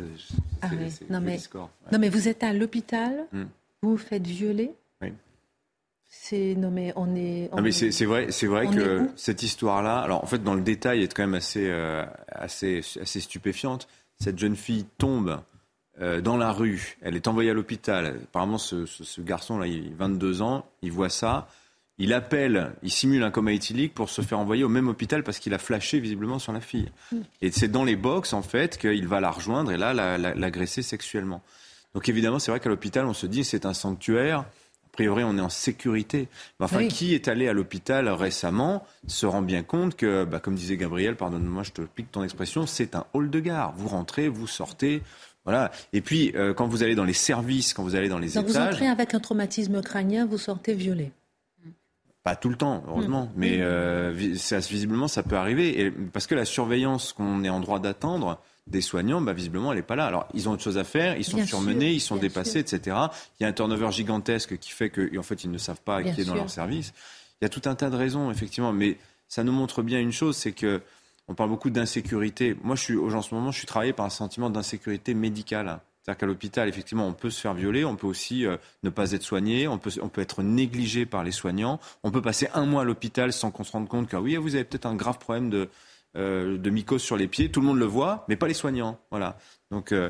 Ah 0.62 0.70
non, 1.10 1.22
mais, 1.22 1.40
non, 1.92 2.00
mais 2.00 2.10
vous 2.10 2.28
êtes 2.28 2.44
à 2.44 2.54
l'hôpital, 2.54 3.28
hmm. 3.32 3.44
vous 3.82 3.92
vous 3.92 3.98
faites 3.98 4.26
violer 4.26 4.72
Oui. 5.02 5.14
C'est 6.10 6.56
non 6.56 6.72
mais 6.72 6.94
on 6.96 7.16
est. 7.16 7.50
mais 7.62 7.72
c'est 7.72 8.06
vrai, 8.06 8.32
c'est 8.32 8.48
vrai 8.48 8.68
que 8.68 9.10
cette 9.16 9.44
histoire-là, 9.44 10.00
alors 10.00 10.24
en 10.24 10.28
fait 10.28 10.44
dans 10.44 10.56
le 10.56 10.62
détail, 10.62 11.04
est 11.04 11.14
quand 11.14 11.24
même 11.24 11.36
assez, 11.36 11.68
euh, 11.70 12.06
assez, 12.30 12.82
assez 13.02 13.20
stupéfiante. 13.20 13.88
Cette 14.20 14.40
jeune 14.40 14.56
fille 14.56 14.86
tombe 14.98 15.42
euh, 16.00 16.22
dans 16.22 16.38
la 16.38 16.52
rue, 16.52 16.98
elle 17.02 17.16
est 17.16 17.28
envoyée 17.28 17.52
à 17.52 17.54
l'hôpital. 17.54 18.20
Apparemment, 18.24 18.58
ce, 18.58 18.86
ce, 18.86 19.22
garçon-là, 19.22 19.68
il 19.68 19.94
a 19.94 19.96
22 19.98 20.42
ans, 20.42 20.66
il 20.82 20.92
voit 20.92 21.10
ça, 21.10 21.48
il 22.00 22.14
appelle, 22.14 22.74
il 22.84 22.92
simule 22.92 23.24
un 23.24 23.32
coma 23.32 23.54
éthylique 23.54 23.94
pour 23.94 24.10
se 24.10 24.22
faire 24.22 24.40
envoyer 24.40 24.64
au 24.64 24.70
même 24.70 24.88
hôpital 24.88 25.24
parce 25.24 25.40
qu'il 25.40 25.54
a 25.54 25.58
flashé 25.58 26.00
visiblement 26.00 26.38
sur 26.38 26.54
la 26.54 26.62
fille. 26.62 26.90
Et 27.42 27.52
c'est 27.52 27.68
dans 27.68 27.84
les 27.84 27.96
box 27.96 28.34
en 28.34 28.44
fait 28.44 28.78
qu'il 28.78 29.08
va 29.08 29.20
la 29.20 29.32
rejoindre 29.32 29.72
et 29.72 29.78
là 29.78 29.94
l'agresser 30.18 30.84
sexuellement. 30.84 31.42
Donc 31.96 32.08
évidemment, 32.10 32.38
c'est 32.38 32.52
vrai 32.52 32.60
qu'à 32.60 32.70
l'hôpital, 32.70 33.06
on 33.08 33.14
se 33.14 33.26
dit 33.26 33.44
c'est 33.44 33.66
un 33.66 33.74
sanctuaire. 33.74 34.40
A 34.42 34.98
priori, 34.98 35.24
on 35.24 35.38
est 35.38 35.42
en 35.42 35.50
sécurité. 35.50 36.28
Mais 36.60 36.66
enfin, 36.66 36.88
qui 36.88 37.14
est 37.14 37.28
allé 37.28 37.48
à 37.48 37.54
l'hôpital 37.54 38.10
récemment 38.10 38.86
se 39.08 39.26
rend 39.28 39.44
bien 39.44 39.62
compte 39.62 39.96
que, 39.96 40.26
bah, 40.26 40.40
comme 40.40 40.56
disait 40.56 40.76
Gabriel, 40.76 41.16
pardonne-moi, 41.16 41.62
je 41.62 41.72
te 41.72 41.82
pique 41.82 42.12
ton 42.12 42.24
expression, 42.24 42.66
c'est 42.66 42.96
un 42.96 43.06
hall 43.14 43.30
de 43.30 43.40
gare. 43.40 43.74
Vous 43.78 43.88
rentrez, 43.88 44.28
vous 44.28 44.48
sortez. 44.48 45.04
Voilà. 45.46 45.72
Et 45.94 46.02
puis, 46.02 46.34
euh, 46.36 46.54
quand 46.54 46.68
vous 46.68 46.82
allez 46.82 46.96
dans 46.96 47.06
les 47.06 47.14
services, 47.14 47.74
quand 47.74 47.84
vous 47.84 47.96
allez 47.96 48.10
dans 48.10 48.18
les 48.18 48.30
Donc 48.32 48.50
étages... 48.50 48.70
Vous 48.70 48.74
entrez 48.74 48.88
avec 48.88 49.14
un 49.14 49.20
traumatisme 49.20 49.82
crânien, 49.82 50.26
vous 50.26 50.40
sortez 50.40 50.74
violé. 50.74 51.12
Pas 52.28 52.36
tout 52.36 52.50
le 52.50 52.58
temps, 52.58 52.84
heureusement, 52.90 53.28
mm. 53.28 53.32
mais 53.38 53.58
euh, 53.62 54.12
visiblement 54.14 55.08
ça 55.08 55.24
peut 55.24 55.38
arriver. 55.38 55.80
Et, 55.80 55.92
parce 55.92 56.28
que 56.28 56.36
la 56.36 56.44
surveillance 56.44 57.14
qu'on 57.14 57.42
est 57.46 57.50
en 57.50 57.62
droit 57.62 57.80
d'attendre 57.80 58.42
des 58.68 58.82
soignants, 58.82 59.22
bah, 59.22 59.32
visiblement, 59.32 59.72
elle 59.72 59.78
n'est 59.78 59.82
pas 59.82 59.96
là. 59.96 60.08
Alors, 60.08 60.28
ils 60.34 60.50
ont 60.50 60.52
autre 60.52 60.62
chose 60.62 60.78
à 60.78 60.84
faire, 60.84 61.16
ils 61.16 61.24
sont 61.24 61.46
surmenés, 61.46 61.94
ils 61.94 62.02
sont 62.02 62.18
dépassés, 62.18 62.60
etc. 62.60 62.98
Il 63.40 63.44
y 63.44 63.46
a 63.46 63.48
un 63.48 63.54
turnover 63.54 63.94
gigantesque 63.94 64.58
qui 64.58 64.72
fait 64.72 64.90
qu'en 64.90 65.24
fait, 65.24 65.46
ils 65.46 65.52
ne 65.52 65.58
savent 65.58 65.80
pas 65.80 66.04
qui 66.04 66.20
est 66.20 66.26
dans 66.26 66.36
leur 66.36 66.50
service. 66.50 66.92
Il 67.40 67.46
y 67.46 67.48
a 67.48 67.50
tout 67.50 67.62
un 67.64 67.76
tas 67.76 67.90
de 67.90 67.96
raisons, 67.96 68.30
effectivement, 68.30 68.74
mais 68.74 68.98
ça 69.30 69.46
nous 69.46 69.54
montre 69.54 69.82
bien 69.82 70.02
une 70.02 70.12
chose, 70.12 70.36
c'est 70.36 70.52
que 70.52 70.82
on 71.30 71.34
parle 71.34 71.50
beaucoup 71.50 71.70
d'insécurité. 71.70 72.58
Moi, 72.62 72.76
je 72.76 72.82
suis, 72.82 72.98
en 72.98 73.22
ce 73.22 73.34
moment, 73.34 73.52
je 73.52 73.60
suis 73.60 73.68
travaillé 73.68 73.94
par 73.94 74.06
un 74.06 74.10
sentiment 74.10 74.50
d'insécurité 74.50 75.14
médicale. 75.14 75.80
C'est-à-dire 76.08 76.20
qu'à 76.20 76.26
l'hôpital, 76.28 76.70
effectivement, 76.70 77.06
on 77.06 77.12
peut 77.12 77.30
se 77.30 77.42
faire 77.42 77.54
violer, 77.54 77.84
on 77.84 77.98
peut 77.98 78.08
aussi 78.08 78.46
euh, 78.46 78.56
ne 78.82 78.90
pas 78.90 79.12
être 79.12 79.24
soigné, 79.24 79.68
on 79.68 79.78
peut, 79.78 79.92
on 80.02 80.08
peut 80.08 80.22
être 80.22 80.42
négligé 80.42 81.06
par 81.06 81.22
les 81.26 81.34
soignants, 81.34 81.82
on 82.02 82.12
peut 82.12 82.22
passer 82.22 82.48
un 82.54 82.66
mois 82.66 82.84
à 82.84 82.86
l'hôpital 82.86 83.34
sans 83.34 83.52
qu'on 83.52 83.66
se 83.66 83.74
rende 83.74 83.90
compte 83.90 84.08
que 84.08 84.16
oui, 84.16 84.38
vous 84.38 84.56
avez 84.56 84.64
peut-être 84.64 84.86
un 84.86 84.96
grave 84.96 85.18
problème 85.18 85.50
de, 85.50 85.68
euh, 86.16 86.58
de 86.58 86.70
mycose 86.70 87.02
sur 87.02 87.18
les 87.18 87.28
pieds. 87.28 87.52
Tout 87.52 87.60
le 87.60 87.68
monde 87.68 87.80
le 87.80 87.86
voit, 87.86 88.24
mais 88.30 88.38
pas 88.38 88.48
les 88.48 88.54
soignants. 88.54 88.98
Voilà. 89.12 89.38
Donc, 89.70 89.92
euh, 89.92 90.10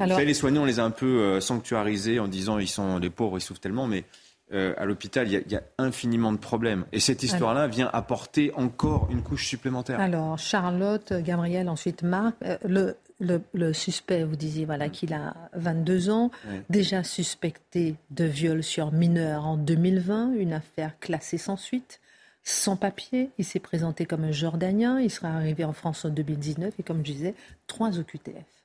les 0.00 0.32
soignants, 0.32 0.62
on 0.62 0.64
les 0.64 0.80
a 0.80 0.84
un 0.84 0.90
peu 0.90 1.42
sanctuarisés 1.42 2.18
en 2.18 2.26
disant 2.26 2.58
ils 2.58 2.66
sont 2.66 2.96
les 2.96 3.10
pauvres, 3.10 3.36
ils 3.36 3.42
souffrent 3.42 3.60
tellement, 3.60 3.86
mais 3.86 4.04
à 4.50 4.86
l'hôpital, 4.86 5.30
il 5.30 5.52
y, 5.52 5.56
a 5.56 5.62
infiniment 5.76 6.32
de 6.32 6.38
problèmes. 6.38 6.86
Et 6.92 7.00
cette 7.00 7.22
histoire-là 7.22 7.66
vient 7.66 7.90
apporter 7.92 8.50
encore 8.54 9.08
une 9.10 9.22
couche 9.22 9.46
supplémentaire. 9.46 10.00
Alors, 10.00 10.38
Charlotte, 10.38 11.12
Gabriel, 11.12 11.68
ensuite 11.68 12.02
Marc. 12.02 12.36
le, 12.64 12.96
le, 13.20 13.72
suspect, 13.72 14.24
vous 14.24 14.36
disiez 14.36 14.64
voilà, 14.64 14.88
qu'il 14.88 15.14
a 15.14 15.34
22 15.54 16.10
ans, 16.10 16.30
déjà 16.70 17.02
suspecté 17.02 17.96
de 18.10 18.24
viol 18.24 18.62
sur 18.62 18.92
mineur 18.92 19.46
en 19.46 19.56
2020, 19.56 20.34
une 20.34 20.52
affaire 20.52 20.98
classée 21.00 21.38
sans 21.38 21.56
suite, 21.56 22.00
sans 22.42 22.76
papier. 22.76 23.30
Il 23.38 23.44
s'est 23.44 23.60
présenté 23.60 24.06
comme 24.06 24.24
un 24.24 24.32
Jordanien, 24.32 25.00
il 25.00 25.10
sera 25.10 25.28
arrivé 25.28 25.64
en 25.64 25.72
France 25.72 26.04
en 26.04 26.10
2019 26.10 26.74
et 26.78 26.82
comme 26.82 26.98
je 26.98 27.12
disais, 27.12 27.34
trois 27.66 27.98
OQTF. 27.98 28.55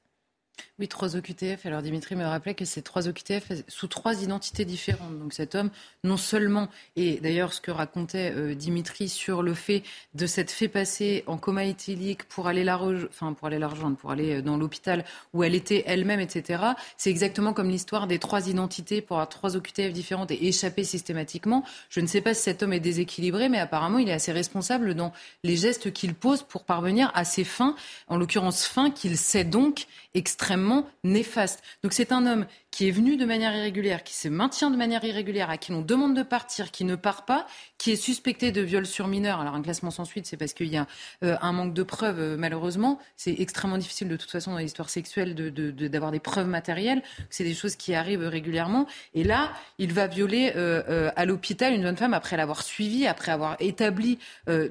Oui, 0.80 0.88
trois 0.88 1.16
OQTF. 1.16 1.66
Alors 1.66 1.82
Dimitri 1.82 2.16
me 2.16 2.26
rappelait 2.26 2.56
que 2.56 2.66
c'est 2.66 2.82
trois 2.82 3.08
OQTF 3.08 3.52
sous 3.68 3.88
trois 3.88 4.24
identités 4.24 4.66
différentes. 4.66 5.20
Donc 5.20 5.34
cet 5.34 5.56
homme, 5.56 5.70
non 6.04 6.18
seulement, 6.18 6.70
et 6.96 7.20
d'ailleurs 7.20 7.54
ce 7.54 7.62
que 7.62 7.72
racontait 7.72 8.34
euh, 8.36 8.56
Dimitri 8.56 9.10
sur 9.10 9.44
le 9.44 9.54
fait 9.54 9.84
de 10.16 10.26
s'être 10.26 10.52
fait 10.52 10.68
passer 10.68 11.24
en 11.28 11.38
coma 11.38 11.66
éthylique 11.66 12.24
pour 12.24 12.48
aller 12.48 12.64
la, 12.64 12.80
enfin, 12.80 13.34
pour 13.34 13.48
aller 13.48 13.60
la 13.60 13.68
rejoindre, 13.68 13.98
pour 13.98 14.12
aller 14.12 14.38
euh, 14.38 14.42
dans 14.42 14.58
l'hôpital 14.58 15.06
où 15.34 15.44
elle 15.44 15.56
était 15.56 15.84
elle-même, 15.86 16.20
etc. 16.20 16.64
C'est 16.98 17.10
exactement 17.10 17.54
comme 17.54 17.70
l'histoire 17.70 18.08
des 18.08 18.20
trois 18.20 18.50
identités 18.50 19.02
pour 19.02 19.18
avoir 19.18 19.30
trois 19.30 19.56
OQTF 19.56 19.94
différentes 19.94 20.32
et 20.32 20.48
échapper 20.48 20.84
systématiquement. 20.84 21.64
Je 21.90 22.00
ne 22.00 22.08
sais 22.08 22.22
pas 22.22 22.34
si 22.34 22.44
cet 22.44 22.64
homme 22.64 22.74
est 22.74 22.80
déséquilibré, 22.80 23.50
mais 23.50 23.60
apparemment 23.60 24.00
il 24.00 24.10
est 24.10 24.14
assez 24.14 24.32
responsable 24.32 24.96
dans 24.96 25.14
les 25.44 25.58
gestes 25.58 25.94
qu'il 25.94 26.14
pose 26.14 26.44
pour 26.44 26.64
parvenir 26.64 27.12
à 27.14 27.24
ses 27.26 27.44
fins, 27.44 27.76
en 28.08 28.18
l'occurrence 28.18 28.66
fins 28.66 28.92
qu'il 28.92 29.18
sait 29.18 29.44
donc 29.44 29.88
extrêmement 30.14 30.86
néfaste. 31.04 31.62
Donc 31.84 31.94
c'est 31.94 32.12
un 32.12 32.26
homme 32.26 32.46
qui 32.70 32.88
est 32.88 32.92
venu 32.92 33.18
de 33.18 33.26
manière 33.26 33.56
irrégulière, 33.56 34.04
qui 34.04 34.14
se 34.14 34.30
maintient 34.30 34.72
de 34.72 34.78
manière 34.78 35.04
irrégulière, 35.04 35.50
à 35.50 35.58
qui 35.58 35.72
l'on 35.74 35.82
demande 35.82 36.16
de 36.16 36.24
partir, 36.24 36.72
qui 36.72 36.86
ne 36.86 36.96
part 36.96 37.26
pas, 37.26 37.46
qui 37.78 37.92
est 37.92 37.96
suspecté 37.98 38.52
de 38.52 38.62
viol 38.62 38.86
sur 38.86 39.08
mineur. 39.08 39.42
Alors 39.42 39.56
un 39.56 39.62
classement 39.62 39.92
sans 39.92 40.06
suite, 40.06 40.26
c'est 40.26 40.38
parce 40.38 40.54
qu'il 40.54 40.68
y 40.68 40.78
a 40.78 40.88
euh, 41.24 41.36
un 41.42 41.52
manque 41.52 41.74
de 41.74 41.84
preuves, 41.84 42.20
euh, 42.20 42.38
malheureusement. 42.38 43.00
C'est 43.18 43.36
extrêmement 43.40 43.78
difficile 43.78 44.08
de 44.08 44.16
toute 44.16 44.32
façon 44.32 44.52
dans 44.52 44.58
l'histoire 44.58 44.90
sexuelle 44.90 45.36
d'avoir 45.36 46.12
de, 46.12 46.16
des 46.16 46.20
preuves 46.22 46.48
matérielles. 46.48 47.02
C'est 47.30 47.44
des 47.44 47.54
choses 47.54 47.76
qui 47.76 47.94
arrivent 47.94 48.26
régulièrement. 48.26 48.88
Et 49.14 49.24
là, 49.24 49.52
il 49.78 49.94
va 49.94 50.08
violer 50.08 50.54
euh, 50.56 51.12
à 51.16 51.26
l'hôpital 51.26 51.74
une 51.74 51.84
jeune 51.84 51.98
femme 51.98 52.14
après 52.14 52.38
l'avoir 52.38 52.64
suivie, 52.64 53.06
après 53.06 53.32
avoir 53.32 53.58
établi 53.60 54.18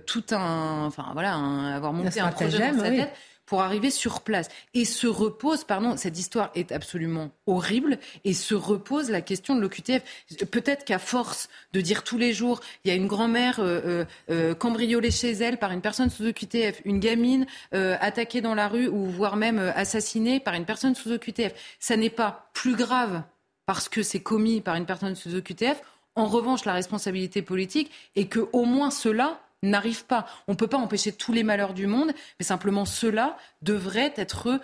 tout 0.07 0.25
un, 0.31 0.85
enfin 0.87 1.11
voilà, 1.13 1.35
avoir 1.75 1.93
monté 1.93 2.21
un 2.21 2.29
projet 2.29 2.73
dans 2.73 2.79
sa 2.79 2.91
tête 2.91 3.13
pour 3.51 3.63
arriver 3.63 3.91
sur 3.91 4.21
place. 4.21 4.49
Et 4.75 4.85
se 4.85 5.09
repose, 5.09 5.65
pardon, 5.65 5.97
cette 5.97 6.17
histoire 6.17 6.53
est 6.55 6.71
absolument 6.71 7.33
horrible, 7.47 7.99
et 8.25 8.33
se 8.33 8.55
repose 8.55 9.11
la 9.11 9.23
question 9.23 9.57
de 9.57 9.61
l'OQTF. 9.61 10.05
Peut-être 10.53 10.85
qu'à 10.85 11.01
force 11.01 11.49
de 11.73 11.81
dire 11.81 12.05
tous 12.05 12.17
les 12.17 12.33
jours, 12.33 12.61
il 12.85 12.89
y 12.89 12.93
a 12.93 12.95
une 12.95 13.09
grand-mère 13.09 13.59
euh, 13.59 13.81
euh, 13.85 14.05
euh, 14.31 14.55
cambriolée 14.55 15.11
chez 15.11 15.33
elle 15.33 15.59
par 15.59 15.73
une 15.73 15.81
personne 15.81 16.11
sous 16.11 16.29
OQTF, 16.29 16.81
une 16.85 17.01
gamine 17.01 17.45
attaquée 17.73 18.41
dans 18.41 18.55
la 18.55 18.69
rue 18.69 18.87
ou 18.87 19.07
voire 19.07 19.35
même 19.35 19.59
assassinée 19.75 20.39
par 20.39 20.55
une 20.55 20.65
personne 20.65 20.95
sous 20.95 21.11
OQTF, 21.11 21.53
ça 21.81 21.97
n'est 21.97 22.09
pas 22.09 22.51
plus 22.55 22.77
grave 22.77 23.25
parce 23.67 23.89
que 23.89 24.05
c'est 24.05 24.21
commis 24.21 24.61
par 24.61 24.77
une 24.77 24.87
personne 24.87 25.17
sous 25.17 25.35
OQTF. 25.35 25.83
En 26.15 26.27
revanche, 26.27 26.65
la 26.65 26.73
responsabilité 26.73 27.43
politique 27.43 27.91
est 28.15 28.27
que 28.27 28.49
au 28.53 28.65
moins 28.65 28.93
cela 28.93 29.41
n'arrive 29.63 30.05
pas. 30.07 30.27
On 30.49 30.53
ne 30.53 30.57
peut 30.57 30.67
pas 30.67 30.79
empêcher 30.79 31.13
tous 31.13 31.33
les 31.33 31.43
malheurs 31.43 31.75
du 31.75 31.87
monde, 31.87 32.13
mais 32.39 32.45
simplement 32.45 32.85
cela 32.85 33.37
devrait 33.63 34.13
être 34.17 34.49
euh, 34.49 34.59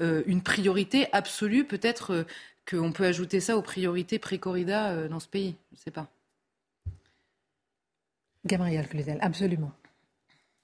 euh, 0.00 0.22
une 0.26 0.42
priorité 0.42 1.08
absolue. 1.12 1.64
Peut-être 1.64 2.12
euh, 2.12 2.24
qu'on 2.68 2.92
peut 2.92 3.04
ajouter 3.04 3.40
ça 3.40 3.56
aux 3.56 3.62
priorités 3.62 4.18
pré-corrida 4.18 5.08
dans 5.08 5.20
ce 5.20 5.28
pays. 5.28 5.56
Je 5.72 5.76
ne 5.76 5.80
sais 5.82 5.90
pas. 5.90 6.08
Gabriel 8.44 8.88
Cluzel, 8.88 9.18
absolument. 9.20 9.72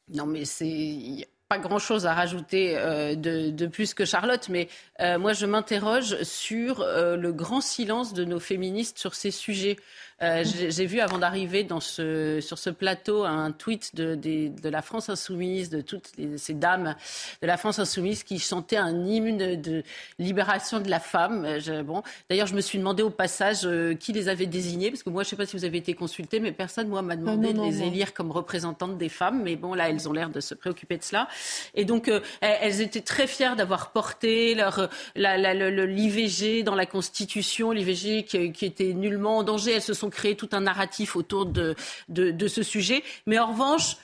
Non, 0.08 0.26
mais 0.26 0.44
c'est 0.44 1.28
pas 1.48 1.58
grand-chose 1.58 2.06
à 2.06 2.14
rajouter 2.14 2.74
de, 2.74 3.66
plus 3.66 3.94
que 3.94 4.04
Charlotte, 4.04 4.48
mais 4.48 4.68
moi 4.98 5.32
je 5.32 5.46
m'interroge 5.46 6.22
sur 6.22 6.84
le 6.84 7.30
grand 7.30 7.60
silence 7.60 8.14
de 8.14 8.24
nos 8.24 8.40
féministes 8.40 8.98
sur 8.98 9.14
ces 9.14 9.30
sujets. 9.30 9.76
Euh, 10.22 10.44
j'ai 10.44 10.86
vu 10.86 11.00
avant 11.00 11.18
d'arriver 11.18 11.66
ce, 11.80 12.38
sur 12.40 12.58
ce 12.58 12.70
plateau 12.70 13.24
un 13.24 13.50
tweet 13.50 13.94
de, 13.94 14.14
de, 14.14 14.68
la 14.68 14.82
France 14.82 15.08
insoumise, 15.08 15.68
de 15.68 15.80
toutes 15.80 16.12
ces 16.36 16.54
dames 16.54 16.94
de 17.40 17.46
la 17.46 17.56
France 17.56 17.78
insoumise 17.78 18.22
qui 18.22 18.38
chantaient 18.38 18.76
un 18.76 19.04
hymne 19.04 19.60
de 19.60 19.82
libération 20.18 20.78
de 20.80 20.88
la 20.88 21.00
femme. 21.00 21.44
Euh, 21.44 21.82
bon, 21.82 22.02
D'ailleurs, 22.30 22.46
je 22.46 22.54
me 22.54 22.60
suis 22.60 22.78
demandé 22.78 23.02
au 23.02 23.10
passage 23.10 23.60
euh, 23.64 23.94
qui 23.94 24.12
les 24.12 24.28
avait 24.28 24.46
désignées, 24.46 24.90
parce 24.90 25.02
que 25.02 25.10
moi, 25.10 25.22
je 25.22 25.28
ne 25.28 25.30
sais 25.30 25.36
pas 25.36 25.46
si 25.46 25.56
vous 25.56 25.64
avez 25.64 25.78
été 25.78 25.94
consulté, 25.94 26.38
mais 26.38 26.52
personne, 26.52 26.88
moi, 26.88 27.02
m'a 27.02 27.16
demandé 27.16 27.52
de 27.52 27.60
les 27.60 27.82
élire 27.82 28.14
comme 28.14 28.30
représentantes 28.30 28.98
des 28.98 29.08
femmes. 29.08 29.42
Mais 29.42 29.56
bon, 29.56 29.74
là, 29.74 29.88
elles 29.90 30.08
ont 30.08 30.12
l'air 30.12 30.30
de 30.30 30.40
se 30.40 30.54
préoccuper 30.54 30.98
de 30.98 31.02
cela. 31.02 31.28
Et 31.74 31.84
donc, 31.84 32.10
elles 32.40 32.80
étaient 32.80 33.00
très 33.00 33.26
fières 33.26 33.56
d'avoir 33.56 33.90
porté 33.90 34.54
leur 34.54 34.88
l'IVG 35.16 36.62
dans 36.62 36.74
la 36.74 36.86
Constitution, 36.86 37.72
l'IVG 37.72 38.24
qui, 38.24 38.52
qui 38.52 38.66
était 38.66 38.92
nullement 38.92 39.38
en 39.38 39.42
danger. 39.42 39.72
Elles 39.72 39.82
se 39.82 39.94
sont 39.94 40.11
créer 40.12 40.36
tout 40.36 40.48
un 40.52 40.60
narratif 40.60 41.16
autour 41.16 41.46
de, 41.46 41.74
de, 42.08 42.48
ce 42.48 42.62
sujet. 42.62 43.02
Mais 43.26 43.38
en 43.38 43.52
revanche, 43.52 43.96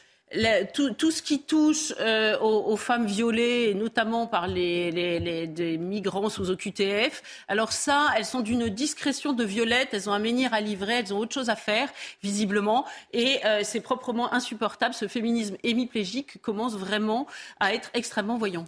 tout, 0.74 1.11
ce 1.11 1.22
qui 1.22 1.42
touche 1.42 1.92
euh, 2.00 2.38
aux, 2.40 2.76
femmes 2.76 3.06
violées, 3.06 3.74
notamment 3.74 4.26
par 4.26 4.46
les, 4.46 4.90
les, 4.90 5.78
migrants 5.78 6.28
sous 6.28 6.50
OQTF, 6.50 7.22
alors 7.48 7.72
ça, 7.72 8.09
elles 8.16 8.24
sont 8.24 8.40
d'une 8.40 8.68
discrétion 8.68 9.32
de 9.32 9.44
violette, 9.44 9.88
elles 9.92 10.09
ont 10.09 10.12
un 10.12 10.18
menhir 10.18 10.52
à 10.52 10.61
livrer, 10.61 10.94
elles 10.94 11.14
ont 11.14 11.18
autre 11.18 11.34
chose 11.34 11.48
à 11.48 11.56
faire, 11.56 11.88
visiblement, 12.22 12.84
et 13.12 13.38
euh, 13.44 13.61
c'est 13.62 13.80
proprement 13.80 14.32
insupportable. 14.32 14.94
Ce 14.94 15.09
féminisme 15.09 15.56
hémiplégique 15.62 16.40
commence 16.42 16.76
vraiment 16.76 17.26
à 17.61 17.74
être 17.74 17.90
extrêmement 17.94 18.36
voyant. 18.36 18.66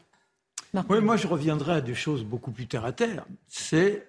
Oui, 0.88 1.01
moi 1.01 1.16
je 1.16 1.26
reviendrai 1.26 1.74
à 1.74 1.80
des 1.80 1.95
choses 1.95 2.22
beaucoup 2.22 2.53
plus 2.53 2.66
terre 2.66 2.84
à 2.84 2.93
terre. 2.93 3.24
C'est 3.49 4.09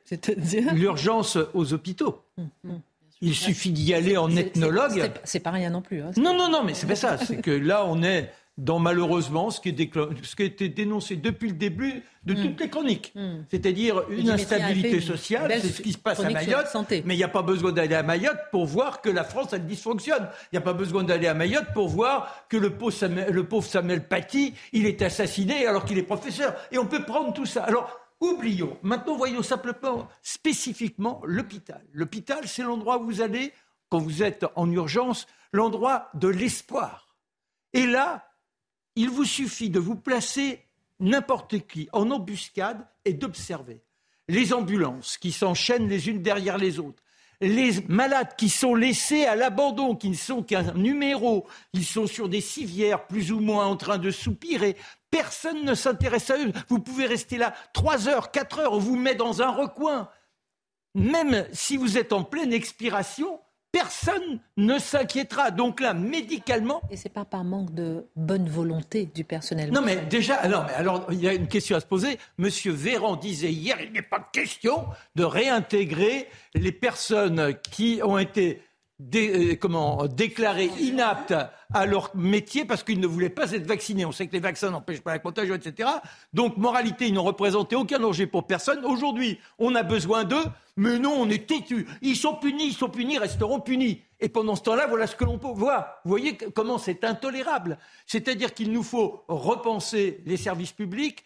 l'urgence 0.74 1.38
aux 1.54 1.74
hôpitaux. 1.74 2.24
Hum, 2.38 2.50
hum. 2.66 2.82
Il 3.22 3.36
suffit 3.36 3.72
d'y 3.72 3.94
aller 3.94 4.18
en 4.18 4.36
ethnologue. 4.36 5.12
C'est 5.24 5.40
pas 5.40 5.52
rien 5.52 5.70
non 5.70 5.82
plus. 5.82 6.02
Hein. 6.02 6.12
non, 6.18 6.36
non, 6.36 6.50
non, 6.50 6.64
mais 6.64 6.74
c'est 6.74 6.88
pas 6.88 6.96
ça. 6.96 7.18
C'est 7.18 7.42
que 7.42 7.52
là, 7.52 7.86
on 7.86 8.02
est 8.04 8.32
dans 8.58 8.80
malheureusement 8.80 9.50
ce 9.50 9.60
qui, 9.62 9.70
est 9.70 9.94
ce 10.24 10.36
qui 10.36 10.42
a 10.44 10.46
été 10.46 10.70
dénoncé 10.70 11.16
depuis 11.16 11.50
le 11.50 11.56
début 11.56 12.04
de 12.26 12.34
toutes 12.34 12.60
mm. 12.60 12.64
les 12.64 12.70
chroniques. 12.70 13.14
Mm. 13.16 13.38
C'est-à-dire 13.50 14.04
une 14.10 14.30
instabilité 14.30 15.00
sociale, 15.00 15.52
c'est 15.62 15.70
ce 15.70 15.82
qui 15.82 15.94
se 15.94 15.98
passe 15.98 16.20
à 16.20 16.30
Mayotte. 16.30 16.68
Mais 17.06 17.16
il 17.16 17.18
n'y 17.18 17.24
a 17.24 17.30
pas 17.30 17.42
besoin 17.42 17.72
d'aller 17.72 17.96
à 17.96 18.04
Mayotte 18.04 18.38
pour 18.52 18.66
voir 18.66 19.02
que 19.02 19.10
la 19.10 19.24
France, 19.24 19.54
elle 19.54 19.66
dysfonctionne. 19.66 20.28
Il 20.52 20.56
n'y 20.56 20.58
a 20.60 20.62
pas 20.62 20.74
besoin 20.74 21.04
d'aller 21.04 21.28
à 21.28 21.34
Mayotte 21.34 21.68
pour 21.74 21.88
voir 21.88 22.46
que 22.50 22.58
le 22.58 22.72
pauvre, 22.72 22.92
Samuel, 22.92 23.32
le 23.32 23.44
pauvre 23.46 23.68
Samuel 23.68 24.08
Paty, 24.08 24.54
il 24.74 24.86
est 24.86 25.02
assassiné 25.02 25.66
alors 25.66 25.86
qu'il 25.86 25.98
est 25.98 26.04
professeur. 26.04 26.54
Et 26.72 26.78
on 26.78 26.86
peut 26.86 27.04
prendre 27.04 27.34
tout 27.34 27.46
ça. 27.46 27.64
Alors, 27.64 28.01
oublions. 28.22 28.78
Maintenant, 28.84 29.18
voyons 29.18 29.44
simplement, 29.44 30.08
spécifiquement, 30.22 31.22
l'hôpital. 31.26 31.84
L'hôpital, 31.92 32.48
c'est 32.48 32.64
l'endroit 32.64 33.00
où 33.00 33.06
vous 33.06 33.22
allez, 33.22 33.52
quand 33.90 34.00
vous 34.00 34.24
êtes 34.24 34.46
en 34.56 34.72
urgence, 34.72 35.28
l'endroit 35.52 36.10
de 36.14 36.30
l'espoir. 36.30 37.16
Et 37.74 37.86
là, 37.86 38.30
il 38.96 39.10
vous 39.10 39.26
suffit 39.26 39.70
de 39.70 39.80
vous 39.80 39.96
placer 39.96 40.64
n'importe 41.00 41.68
qui 41.68 41.90
en 41.92 42.12
embuscade 42.12 42.88
et 43.06 43.14
d'observer 43.14 43.84
les 44.28 44.54
ambulances 44.54 45.18
qui 45.18 45.32
s'enchaînent 45.32 45.90
les 45.90 46.08
unes 46.08 46.22
derrière 46.22 46.58
les 46.58 46.80
autres, 46.80 47.04
les 47.42 47.82
malades 47.88 48.36
qui 48.38 48.50
sont 48.50 48.76
laissés 48.76 49.26
à 49.26 49.36
l'abandon, 49.36 49.96
qui 49.96 50.10
ne 50.10 50.16
sont 50.16 50.44
qu'un 50.44 50.74
numéro, 50.74 51.48
ils 51.74 51.86
sont 51.86 52.08
sur 52.08 52.30
des 52.30 52.42
civières 52.42 53.08
plus 53.08 53.32
ou 53.32 53.40
moins 53.40 53.66
en 53.66 53.76
train 53.76 53.98
de 53.98 54.12
soupirer. 54.12 54.78
Personne 55.10 55.66
ne 55.66 55.74
s'intéresse 55.74 56.30
à 56.30 56.38
eux. 56.38 56.54
Vous 56.70 56.80
pouvez 56.80 57.08
rester 57.08 57.38
là 57.38 57.54
trois 57.74 58.08
heures, 58.08 58.32
quatre 58.32 58.60
heures, 58.60 58.74
on 58.74 58.80
vous 58.80 58.96
met 58.96 59.16
dans 59.16 59.42
un 59.42 59.50
recoin. 59.50 60.10
Même 60.94 61.48
si 61.52 61.78
vous 61.78 61.98
êtes 61.98 62.14
en 62.14 62.24
pleine 62.24 62.54
expiration, 62.54 63.40
personne 63.72 64.40
ne 64.58 64.78
s'inquiétera. 64.80 65.52
Donc 65.52 65.80
là, 65.80 65.94
médicalement. 65.94 66.82
Et 66.90 66.98
c'est 66.98 67.10
pas 67.10 67.26
par 67.26 67.44
manque 67.44 67.74
de 67.74 68.06
bonne 68.16 68.50
volonté 68.50 69.06
du 69.06 69.24
personnel. 69.24 69.72
Non, 69.72 69.82
mais 69.82 69.98
déjà, 69.98 70.36
alors, 70.36 70.66
alors, 70.76 71.08
il 71.12 71.22
y 71.22 71.28
a 71.28 71.34
une 71.34 71.48
question 71.48 71.76
à 71.76 71.80
se 71.80 71.86
poser. 71.86 72.18
Monsieur 72.38 72.72
Véran 72.72 73.16
disait 73.16 73.52
hier, 73.52 73.78
il 73.82 73.92
n'est 73.92 74.02
pas 74.02 74.20
question 74.32 74.86
de 75.16 75.24
réintégrer 75.24 76.28
les 76.54 76.72
personnes 76.72 77.56
qui 77.72 78.02
ont 78.04 78.18
été 78.18 78.62
euh, 79.16 79.56
comment, 79.56 80.06
déclarés 80.08 80.70
inaptes 80.80 81.34
à 81.74 81.86
leur 81.86 82.16
métier 82.16 82.66
parce 82.66 82.84
qu'ils 82.84 83.00
ne 83.00 83.08
voulaient 83.08 83.30
pas 83.30 83.52
être 83.52 83.66
vaccinés. 83.66 84.06
On 84.06 84.12
sait 84.12 84.28
que 84.28 84.34
les 84.34 84.40
vaccins 84.40 84.70
n'empêchent 84.70 85.02
pas 85.02 85.14
la 85.14 85.20
contagion, 85.20 85.56
etc. 85.56 85.90
Donc, 86.34 86.58
moralité, 86.58 87.08
ils 87.08 87.14
n'ont 87.14 87.24
représenté 87.24 87.76
aucun 87.76 88.00
danger 88.00 88.28
pour 88.28 88.46
personne. 88.46 88.86
Aujourd'hui, 88.86 89.40
on 89.58 89.76
a 89.76 89.84
besoin 89.84 90.24
d'eux, 90.24 90.44
mais 90.76 91.00
non, 91.00 91.14
on 91.18 91.30
est 91.30 91.48
têtus. 91.48 91.88
Ils 92.02 92.16
sont 92.16 92.36
punis, 92.36 92.68
ils 92.68 92.74
sont 92.74 92.90
punis, 92.90 93.18
resteront 93.18 93.60
punis. 93.60 94.02
Et 94.20 94.30
pendant 94.30 94.56
ce 94.56 94.64
temps-là, 94.64 94.88
voilà 94.88 95.08
ce 95.08 95.16
que 95.16 95.26
l'on 95.26 95.40
peut 95.40 95.48
voir. 95.48 96.00
Vous 96.04 96.10
voyez 96.10 96.38
comment 96.38 96.78
c'est 96.78 97.04
intolérable. 97.04 97.78
C'est-à-dire 98.06 98.54
qu'il 98.54 98.72
nous 98.72 98.84
faut 98.84 99.24
repenser 99.28 100.22
les 100.26 100.38
services 100.38 100.74
publics, 100.74 101.24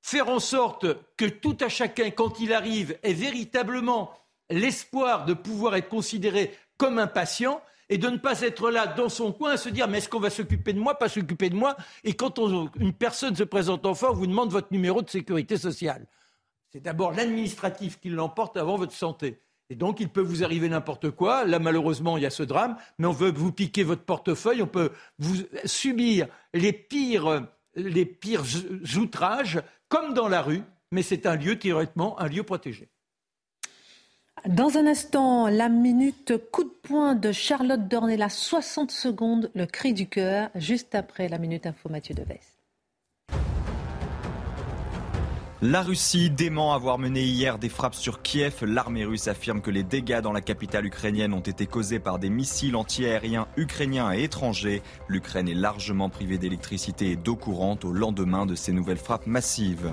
faire 0.00 0.28
en 0.30 0.40
sorte 0.40 0.86
que 1.16 1.26
tout 1.26 1.56
à 1.60 1.68
chacun, 1.68 2.10
quand 2.10 2.40
il 2.40 2.52
arrive, 2.52 2.98
ait 3.02 3.12
véritablement 3.12 4.12
l'espoir 4.48 5.26
de 5.26 5.34
pouvoir 5.34 5.76
être 5.76 5.88
considéré 5.88 6.52
comme 6.80 6.98
un 6.98 7.06
patient 7.06 7.60
et 7.90 7.98
de 7.98 8.08
ne 8.08 8.16
pas 8.16 8.40
être 8.40 8.70
là 8.70 8.86
dans 8.86 9.10
son 9.10 9.32
coin 9.32 9.50
à 9.50 9.56
se 9.58 9.68
dire 9.68 9.86
mais 9.86 9.98
est-ce 9.98 10.08
qu'on 10.08 10.18
va 10.18 10.30
s'occuper 10.30 10.72
de 10.72 10.78
moi, 10.78 10.94
pas 10.94 11.10
s'occuper 11.10 11.50
de 11.50 11.54
moi 11.54 11.76
Et 12.04 12.14
quand 12.14 12.38
une 12.78 12.94
personne 12.94 13.36
se 13.36 13.42
présente 13.42 13.84
en 13.84 13.92
on 13.92 14.12
vous 14.14 14.26
demande 14.26 14.50
votre 14.50 14.72
numéro 14.72 15.02
de 15.02 15.10
sécurité 15.10 15.58
sociale. 15.58 16.06
C'est 16.72 16.80
d'abord 16.80 17.12
l'administratif 17.12 18.00
qui 18.00 18.08
l'emporte 18.08 18.56
avant 18.56 18.76
votre 18.76 18.94
santé. 18.94 19.42
Et 19.68 19.74
donc, 19.74 20.00
il 20.00 20.08
peut 20.08 20.22
vous 20.22 20.42
arriver 20.42 20.68
n'importe 20.68 21.10
quoi. 21.10 21.44
Là, 21.44 21.58
malheureusement, 21.58 22.16
il 22.16 22.22
y 22.22 22.26
a 22.26 22.30
ce 22.30 22.42
drame. 22.42 22.76
Mais 22.98 23.06
on 23.06 23.12
veut 23.12 23.30
vous 23.30 23.52
piquer 23.52 23.84
votre 23.84 24.02
portefeuille. 24.02 24.62
On 24.62 24.66
peut 24.66 24.90
vous 25.18 25.36
subir 25.64 26.28
les 26.54 26.72
pires, 26.72 27.46
les 27.74 28.04
pires 28.04 28.44
outrages, 28.96 29.60
comme 29.88 30.14
dans 30.14 30.28
la 30.28 30.42
rue. 30.42 30.62
Mais 30.90 31.02
c'est 31.02 31.26
un 31.26 31.36
lieu, 31.36 31.56
théoriquement, 31.58 32.18
un 32.18 32.26
lieu 32.26 32.42
protégé. 32.42 32.88
Dans 34.48 34.78
un 34.78 34.86
instant, 34.86 35.48
la 35.48 35.68
minute 35.68 36.32
coup 36.50 36.64
de 36.64 36.70
poing 36.82 37.14
de 37.14 37.30
Charlotte 37.30 37.88
Dornella, 37.88 38.30
60 38.30 38.90
secondes, 38.90 39.50
le 39.54 39.66
cri 39.66 39.92
du 39.92 40.08
cœur, 40.08 40.48
juste 40.54 40.94
après 40.94 41.28
la 41.28 41.36
minute 41.36 41.66
info 41.66 41.90
Mathieu 41.90 42.14
Deves. 42.14 42.49
La 45.62 45.82
Russie 45.82 46.30
dément 46.30 46.72
avoir 46.72 46.96
mené 46.96 47.22
hier 47.22 47.58
des 47.58 47.68
frappes 47.68 47.94
sur 47.94 48.22
Kiev. 48.22 48.64
L'armée 48.64 49.04
russe 49.04 49.28
affirme 49.28 49.60
que 49.60 49.70
les 49.70 49.82
dégâts 49.82 50.22
dans 50.22 50.32
la 50.32 50.40
capitale 50.40 50.86
ukrainienne 50.86 51.34
ont 51.34 51.40
été 51.40 51.66
causés 51.66 51.98
par 51.98 52.18
des 52.18 52.30
missiles 52.30 52.76
antiaériens 52.76 53.46
ukrainiens 53.58 54.10
et 54.14 54.22
étrangers. 54.22 54.80
L'Ukraine 55.06 55.50
est 55.50 55.54
largement 55.54 56.08
privée 56.08 56.38
d'électricité 56.38 57.10
et 57.10 57.16
d'eau 57.16 57.36
courante 57.36 57.84
au 57.84 57.92
lendemain 57.92 58.46
de 58.46 58.54
ces 58.54 58.72
nouvelles 58.72 58.96
frappes 58.96 59.26
massives. 59.26 59.92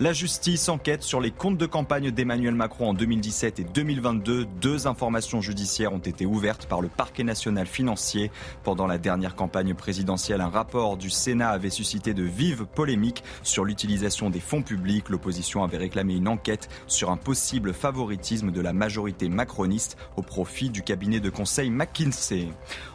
La 0.00 0.12
justice 0.12 0.68
enquête 0.68 1.04
sur 1.04 1.20
les 1.20 1.30
comptes 1.30 1.58
de 1.58 1.66
campagne 1.66 2.10
d'Emmanuel 2.10 2.56
Macron 2.56 2.88
en 2.88 2.94
2017 2.94 3.60
et 3.60 3.64
2022. 3.72 4.46
Deux 4.60 4.88
informations 4.88 5.40
judiciaires 5.40 5.92
ont 5.92 5.98
été 5.98 6.26
ouvertes 6.26 6.66
par 6.66 6.80
le 6.80 6.88
parquet 6.88 7.22
national 7.22 7.68
financier. 7.68 8.32
Pendant 8.64 8.88
la 8.88 8.98
dernière 8.98 9.36
campagne 9.36 9.74
présidentielle, 9.74 10.40
un 10.40 10.48
rapport 10.48 10.96
du 10.96 11.08
Sénat 11.08 11.50
avait 11.50 11.70
suscité 11.70 12.14
de 12.14 12.24
vives 12.24 12.64
polémiques 12.64 13.22
sur 13.44 13.64
l'utilisation 13.64 14.28
des 14.28 14.40
fonds 14.40 14.62
publics 14.62 15.03
l'opposition 15.12 15.64
avait 15.64 15.78
réclamé 15.78 16.14
une 16.14 16.28
enquête 16.28 16.68
sur 16.86 17.10
un 17.10 17.16
possible 17.16 17.72
favoritisme 17.72 18.50
de 18.50 18.60
la 18.60 18.72
majorité 18.72 19.28
macroniste 19.28 19.96
au 20.16 20.22
profit 20.22 20.70
du 20.70 20.82
cabinet 20.82 21.20
de 21.20 21.30
conseil 21.30 21.70
McKinsey. 21.70 22.48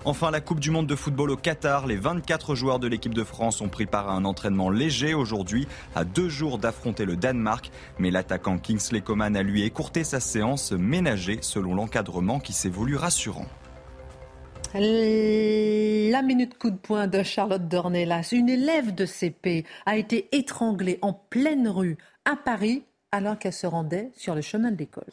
Enfin, 0.05 0.31
la 0.31 0.41
Coupe 0.41 0.59
du 0.59 0.71
monde 0.71 0.87
de 0.87 0.95
football 0.95 1.31
au 1.31 1.35
Qatar, 1.35 1.87
les 1.87 1.97
24 1.97 2.55
joueurs 2.55 2.79
de 2.79 2.87
l'équipe 2.87 3.13
de 3.13 3.23
France 3.23 3.61
ont 3.61 3.69
pris 3.69 3.85
part 3.85 4.09
à 4.09 4.13
un 4.13 4.25
entraînement 4.25 4.69
léger 4.69 5.13
aujourd'hui, 5.13 5.67
à 5.95 6.03
deux 6.03 6.29
jours 6.29 6.57
d'affronter 6.57 7.05
le 7.05 7.15
Danemark, 7.15 7.71
mais 7.99 8.11
l'attaquant 8.11 8.57
Kingsley 8.57 9.01
Coman 9.01 9.35
a 9.35 9.43
lui 9.43 9.63
écourté 9.63 10.03
sa 10.03 10.19
séance 10.19 10.71
ménagée 10.71 11.39
selon 11.41 11.75
l'encadrement 11.75 12.39
qui 12.39 12.53
s'est 12.53 12.69
voulu 12.69 12.95
rassurant. 12.95 13.47
La 14.73 16.21
minute 16.21 16.57
coup 16.57 16.69
de 16.69 16.77
poing 16.77 17.07
de 17.07 17.23
Charlotte 17.23 17.67
Dornelas. 17.67 18.29
Une 18.31 18.49
élève 18.49 18.93
de 18.93 19.05
CP 19.05 19.65
a 19.85 19.97
été 19.97 20.29
étranglée 20.31 20.99
en 21.01 21.13
pleine 21.13 21.67
rue 21.67 21.97
à 22.25 22.35
Paris 22.35 22.83
alors 23.11 23.39
qu'elle 23.39 23.53
se 23.53 23.67
rendait 23.67 24.11
sur 24.15 24.35
le 24.35 24.41
chemin 24.41 24.71
de 24.71 24.77
l'école. 24.77 25.09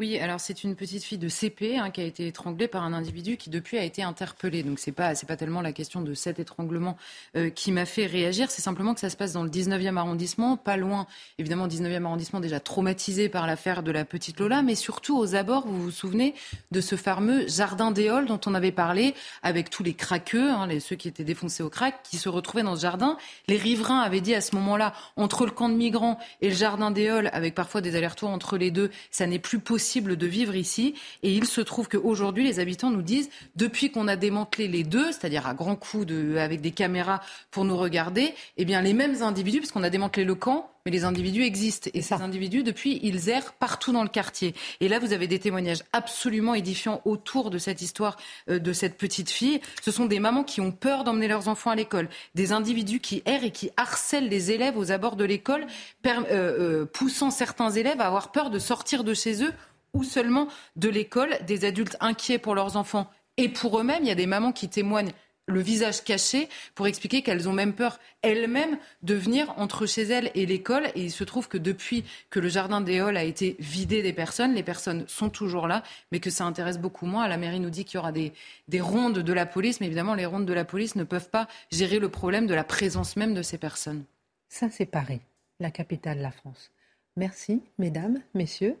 Oui, 0.00 0.18
alors 0.18 0.40
c'est 0.40 0.64
une 0.64 0.76
petite 0.76 1.04
fille 1.04 1.18
de 1.18 1.28
CP 1.28 1.76
hein, 1.76 1.90
qui 1.90 2.00
a 2.00 2.04
été 2.04 2.26
étranglée 2.26 2.68
par 2.68 2.84
un 2.84 2.94
individu 2.94 3.36
qui 3.36 3.50
depuis 3.50 3.76
a 3.76 3.84
été 3.84 4.02
interpellé. 4.02 4.62
Donc 4.62 4.78
c'est 4.78 4.92
pas 4.92 5.12
pas 5.28 5.36
tellement 5.36 5.60
la 5.60 5.72
question 5.72 6.00
de 6.00 6.14
cet 6.14 6.38
étranglement 6.38 6.96
euh, 7.36 7.50
qui 7.50 7.70
m'a 7.70 7.84
fait 7.84 8.06
réagir, 8.06 8.50
c'est 8.50 8.62
simplement 8.62 8.94
que 8.94 9.00
ça 9.00 9.10
se 9.10 9.16
passe 9.18 9.34
dans 9.34 9.42
le 9.42 9.50
19e 9.50 9.98
arrondissement, 9.98 10.56
pas 10.56 10.78
loin 10.78 11.06
évidemment 11.36 11.68
19e 11.68 12.02
arrondissement 12.06 12.40
déjà 12.40 12.60
traumatisé 12.60 13.28
par 13.28 13.46
l'affaire 13.46 13.82
de 13.82 13.90
la 13.90 14.06
petite 14.06 14.40
Lola, 14.40 14.62
mais 14.62 14.74
surtout 14.74 15.18
aux 15.18 15.34
abords, 15.34 15.66
vous 15.66 15.82
vous 15.82 15.90
souvenez 15.90 16.34
de 16.70 16.80
ce 16.80 16.96
fameux 16.96 17.46
jardin 17.46 17.90
d'éole 17.90 18.24
dont 18.24 18.40
on 18.46 18.54
avait 18.54 18.72
parlé 18.72 19.14
avec 19.42 19.68
tous 19.68 19.82
les 19.82 19.92
craqueux, 19.92 20.48
hein, 20.50 20.66
les, 20.66 20.80
ceux 20.80 20.96
qui 20.96 21.08
étaient 21.08 21.24
défoncés 21.24 21.62
au 21.62 21.68
crack, 21.68 22.02
qui 22.04 22.16
se 22.16 22.30
retrouvaient 22.30 22.62
dans 22.62 22.74
ce 22.74 22.80
jardin. 22.80 23.18
Les 23.48 23.58
riverains 23.58 24.00
avaient 24.00 24.22
dit 24.22 24.34
à 24.34 24.40
ce 24.40 24.56
moment-là 24.56 24.94
entre 25.16 25.44
le 25.44 25.50
camp 25.50 25.68
de 25.68 25.74
migrants 25.74 26.18
et 26.40 26.48
le 26.48 26.54
jardin 26.54 26.90
d'éole, 26.90 27.28
avec 27.34 27.54
parfois 27.54 27.82
des 27.82 27.96
allers-retours 27.96 28.30
entre 28.30 28.56
les 28.56 28.70
deux, 28.70 28.90
ça 29.10 29.26
n'est 29.26 29.38
plus 29.38 29.58
possible 29.58 29.89
de 29.98 30.26
vivre 30.26 30.54
ici. 30.54 30.94
Et 31.22 31.34
il 31.34 31.46
se 31.46 31.60
trouve 31.60 31.88
qu'aujourd'hui, 31.88 32.44
les 32.44 32.60
habitants 32.60 32.90
nous 32.90 33.02
disent, 33.02 33.30
depuis 33.56 33.90
qu'on 33.90 34.08
a 34.08 34.16
démantelé 34.16 34.68
les 34.68 34.84
deux, 34.84 35.06
c'est-à-dire 35.06 35.46
à 35.46 35.54
grands 35.54 35.76
coups 35.76 36.06
de, 36.06 36.36
avec 36.36 36.60
des 36.60 36.70
caméras 36.70 37.20
pour 37.50 37.64
nous 37.64 37.76
regarder, 37.76 38.34
eh 38.56 38.64
bien 38.64 38.82
les 38.82 38.92
mêmes 38.92 39.22
individus, 39.22 39.60
parce 39.60 39.72
qu'on 39.72 39.82
a 39.82 39.90
démantelé 39.90 40.24
le 40.24 40.34
camp, 40.34 40.70
mais 40.84 40.92
les 40.92 41.04
individus 41.04 41.42
existent. 41.42 41.90
Et 41.92 42.02
ces 42.02 42.14
individus, 42.14 42.62
depuis, 42.62 43.00
ils 43.02 43.28
errent 43.28 43.52
partout 43.52 43.92
dans 43.92 44.02
le 44.02 44.08
quartier. 44.08 44.54
Et 44.80 44.88
là, 44.88 44.98
vous 44.98 45.12
avez 45.12 45.26
des 45.26 45.38
témoignages 45.38 45.82
absolument 45.92 46.54
édifiants 46.54 47.02
autour 47.04 47.50
de 47.50 47.58
cette 47.58 47.82
histoire 47.82 48.16
euh, 48.48 48.58
de 48.58 48.72
cette 48.72 48.96
petite 48.96 49.30
fille. 49.30 49.60
Ce 49.82 49.90
sont 49.90 50.06
des 50.06 50.20
mamans 50.20 50.44
qui 50.44 50.60
ont 50.60 50.72
peur 50.72 51.04
d'emmener 51.04 51.28
leurs 51.28 51.48
enfants 51.48 51.70
à 51.70 51.74
l'école, 51.74 52.08
des 52.34 52.52
individus 52.52 53.00
qui 53.00 53.22
errent 53.26 53.44
et 53.44 53.50
qui 53.50 53.70
harcèlent 53.76 54.28
les 54.28 54.52
élèves 54.52 54.76
aux 54.76 54.92
abords 54.92 55.16
de 55.16 55.24
l'école, 55.24 55.66
euh, 56.06 56.22
euh, 56.30 56.84
poussant 56.86 57.30
certains 57.30 57.70
élèves 57.70 58.00
à 58.00 58.06
avoir 58.06 58.32
peur 58.32 58.50
de 58.50 58.58
sortir 58.58 59.04
de 59.04 59.14
chez 59.14 59.42
eux 59.44 59.52
ou 59.92 60.04
seulement 60.04 60.48
de 60.76 60.88
l'école, 60.88 61.38
des 61.46 61.64
adultes 61.64 61.96
inquiets 62.00 62.38
pour 62.38 62.54
leurs 62.54 62.76
enfants 62.76 63.10
et 63.36 63.48
pour 63.48 63.78
eux-mêmes. 63.78 64.02
Il 64.02 64.08
y 64.08 64.12
a 64.12 64.16
des 64.16 64.26
mamans 64.26 64.52
qui 64.52 64.68
témoignent 64.68 65.12
le 65.50 65.60
visage 65.60 66.04
caché 66.04 66.48
pour 66.74 66.86
expliquer 66.86 67.22
qu'elles 67.22 67.48
ont 67.48 67.52
même 67.52 67.74
peur 67.74 67.98
elles-mêmes 68.22 68.78
de 69.02 69.14
venir 69.14 69.52
entre 69.56 69.86
chez 69.86 70.02
elles 70.02 70.30
et 70.34 70.46
l'école. 70.46 70.86
Et 70.94 71.02
il 71.02 71.10
se 71.10 71.24
trouve 71.24 71.48
que 71.48 71.58
depuis 71.58 72.04
que 72.30 72.40
le 72.40 72.48
jardin 72.48 72.80
des 72.80 73.00
Halles 73.00 73.16
a 73.16 73.24
été 73.24 73.56
vidé 73.58 74.02
des 74.02 74.12
personnes, 74.12 74.54
les 74.54 74.62
personnes 74.62 75.04
sont 75.08 75.28
toujours 75.28 75.66
là, 75.66 75.82
mais 76.12 76.20
que 76.20 76.30
ça 76.30 76.44
intéresse 76.44 76.78
beaucoup 76.78 77.06
moins. 77.06 77.28
La 77.28 77.36
mairie 77.36 77.60
nous 77.60 77.70
dit 77.70 77.84
qu'il 77.84 77.96
y 77.96 77.98
aura 77.98 78.12
des, 78.12 78.32
des 78.68 78.80
rondes 78.80 79.18
de 79.18 79.32
la 79.32 79.46
police, 79.46 79.80
mais 79.80 79.86
évidemment, 79.86 80.14
les 80.14 80.26
rondes 80.26 80.46
de 80.46 80.52
la 80.52 80.64
police 80.64 80.94
ne 80.94 81.04
peuvent 81.04 81.30
pas 81.30 81.48
gérer 81.70 81.98
le 81.98 82.08
problème 82.08 82.46
de 82.46 82.54
la 82.54 82.64
présence 82.64 83.16
même 83.16 83.34
de 83.34 83.42
ces 83.42 83.58
personnes. 83.58 84.04
Ça, 84.48 84.68
c'est 84.70 84.86
Paris, 84.86 85.20
la 85.58 85.70
capitale 85.70 86.18
de 86.18 86.22
la 86.22 86.32
France. 86.32 86.70
Merci, 87.16 87.62
mesdames, 87.78 88.20
messieurs. 88.34 88.76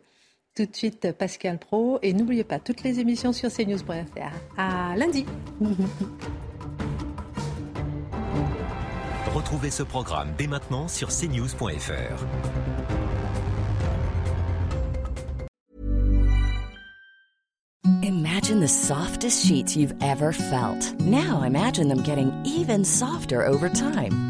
Tout 0.56 0.66
de 0.66 0.74
suite, 0.74 1.12
Pascal 1.12 1.58
Pro. 1.58 1.98
Et 2.02 2.12
n'oubliez 2.12 2.44
pas, 2.44 2.58
toutes 2.58 2.82
les 2.82 3.00
émissions 3.00 3.32
sur 3.32 3.50
cnews.fr. 3.50 4.34
À 4.58 4.96
lundi. 4.96 5.24
Retrouvez 9.34 9.70
ce 9.70 9.82
programme 9.84 10.32
dès 10.36 10.48
maintenant 10.48 10.88
sur 10.88 11.08
cnews.fr. 11.08 12.24
Imagine 18.02 18.60
the 18.60 18.68
softest 18.68 19.46
sheets 19.46 19.76
you've 19.76 19.94
ever 20.02 20.32
felt. 20.32 20.98
Now 21.00 21.42
imagine 21.42 21.88
them 21.88 22.02
getting 22.02 22.32
even 22.44 22.84
softer 22.84 23.46
over 23.46 23.68
time. 23.68 24.29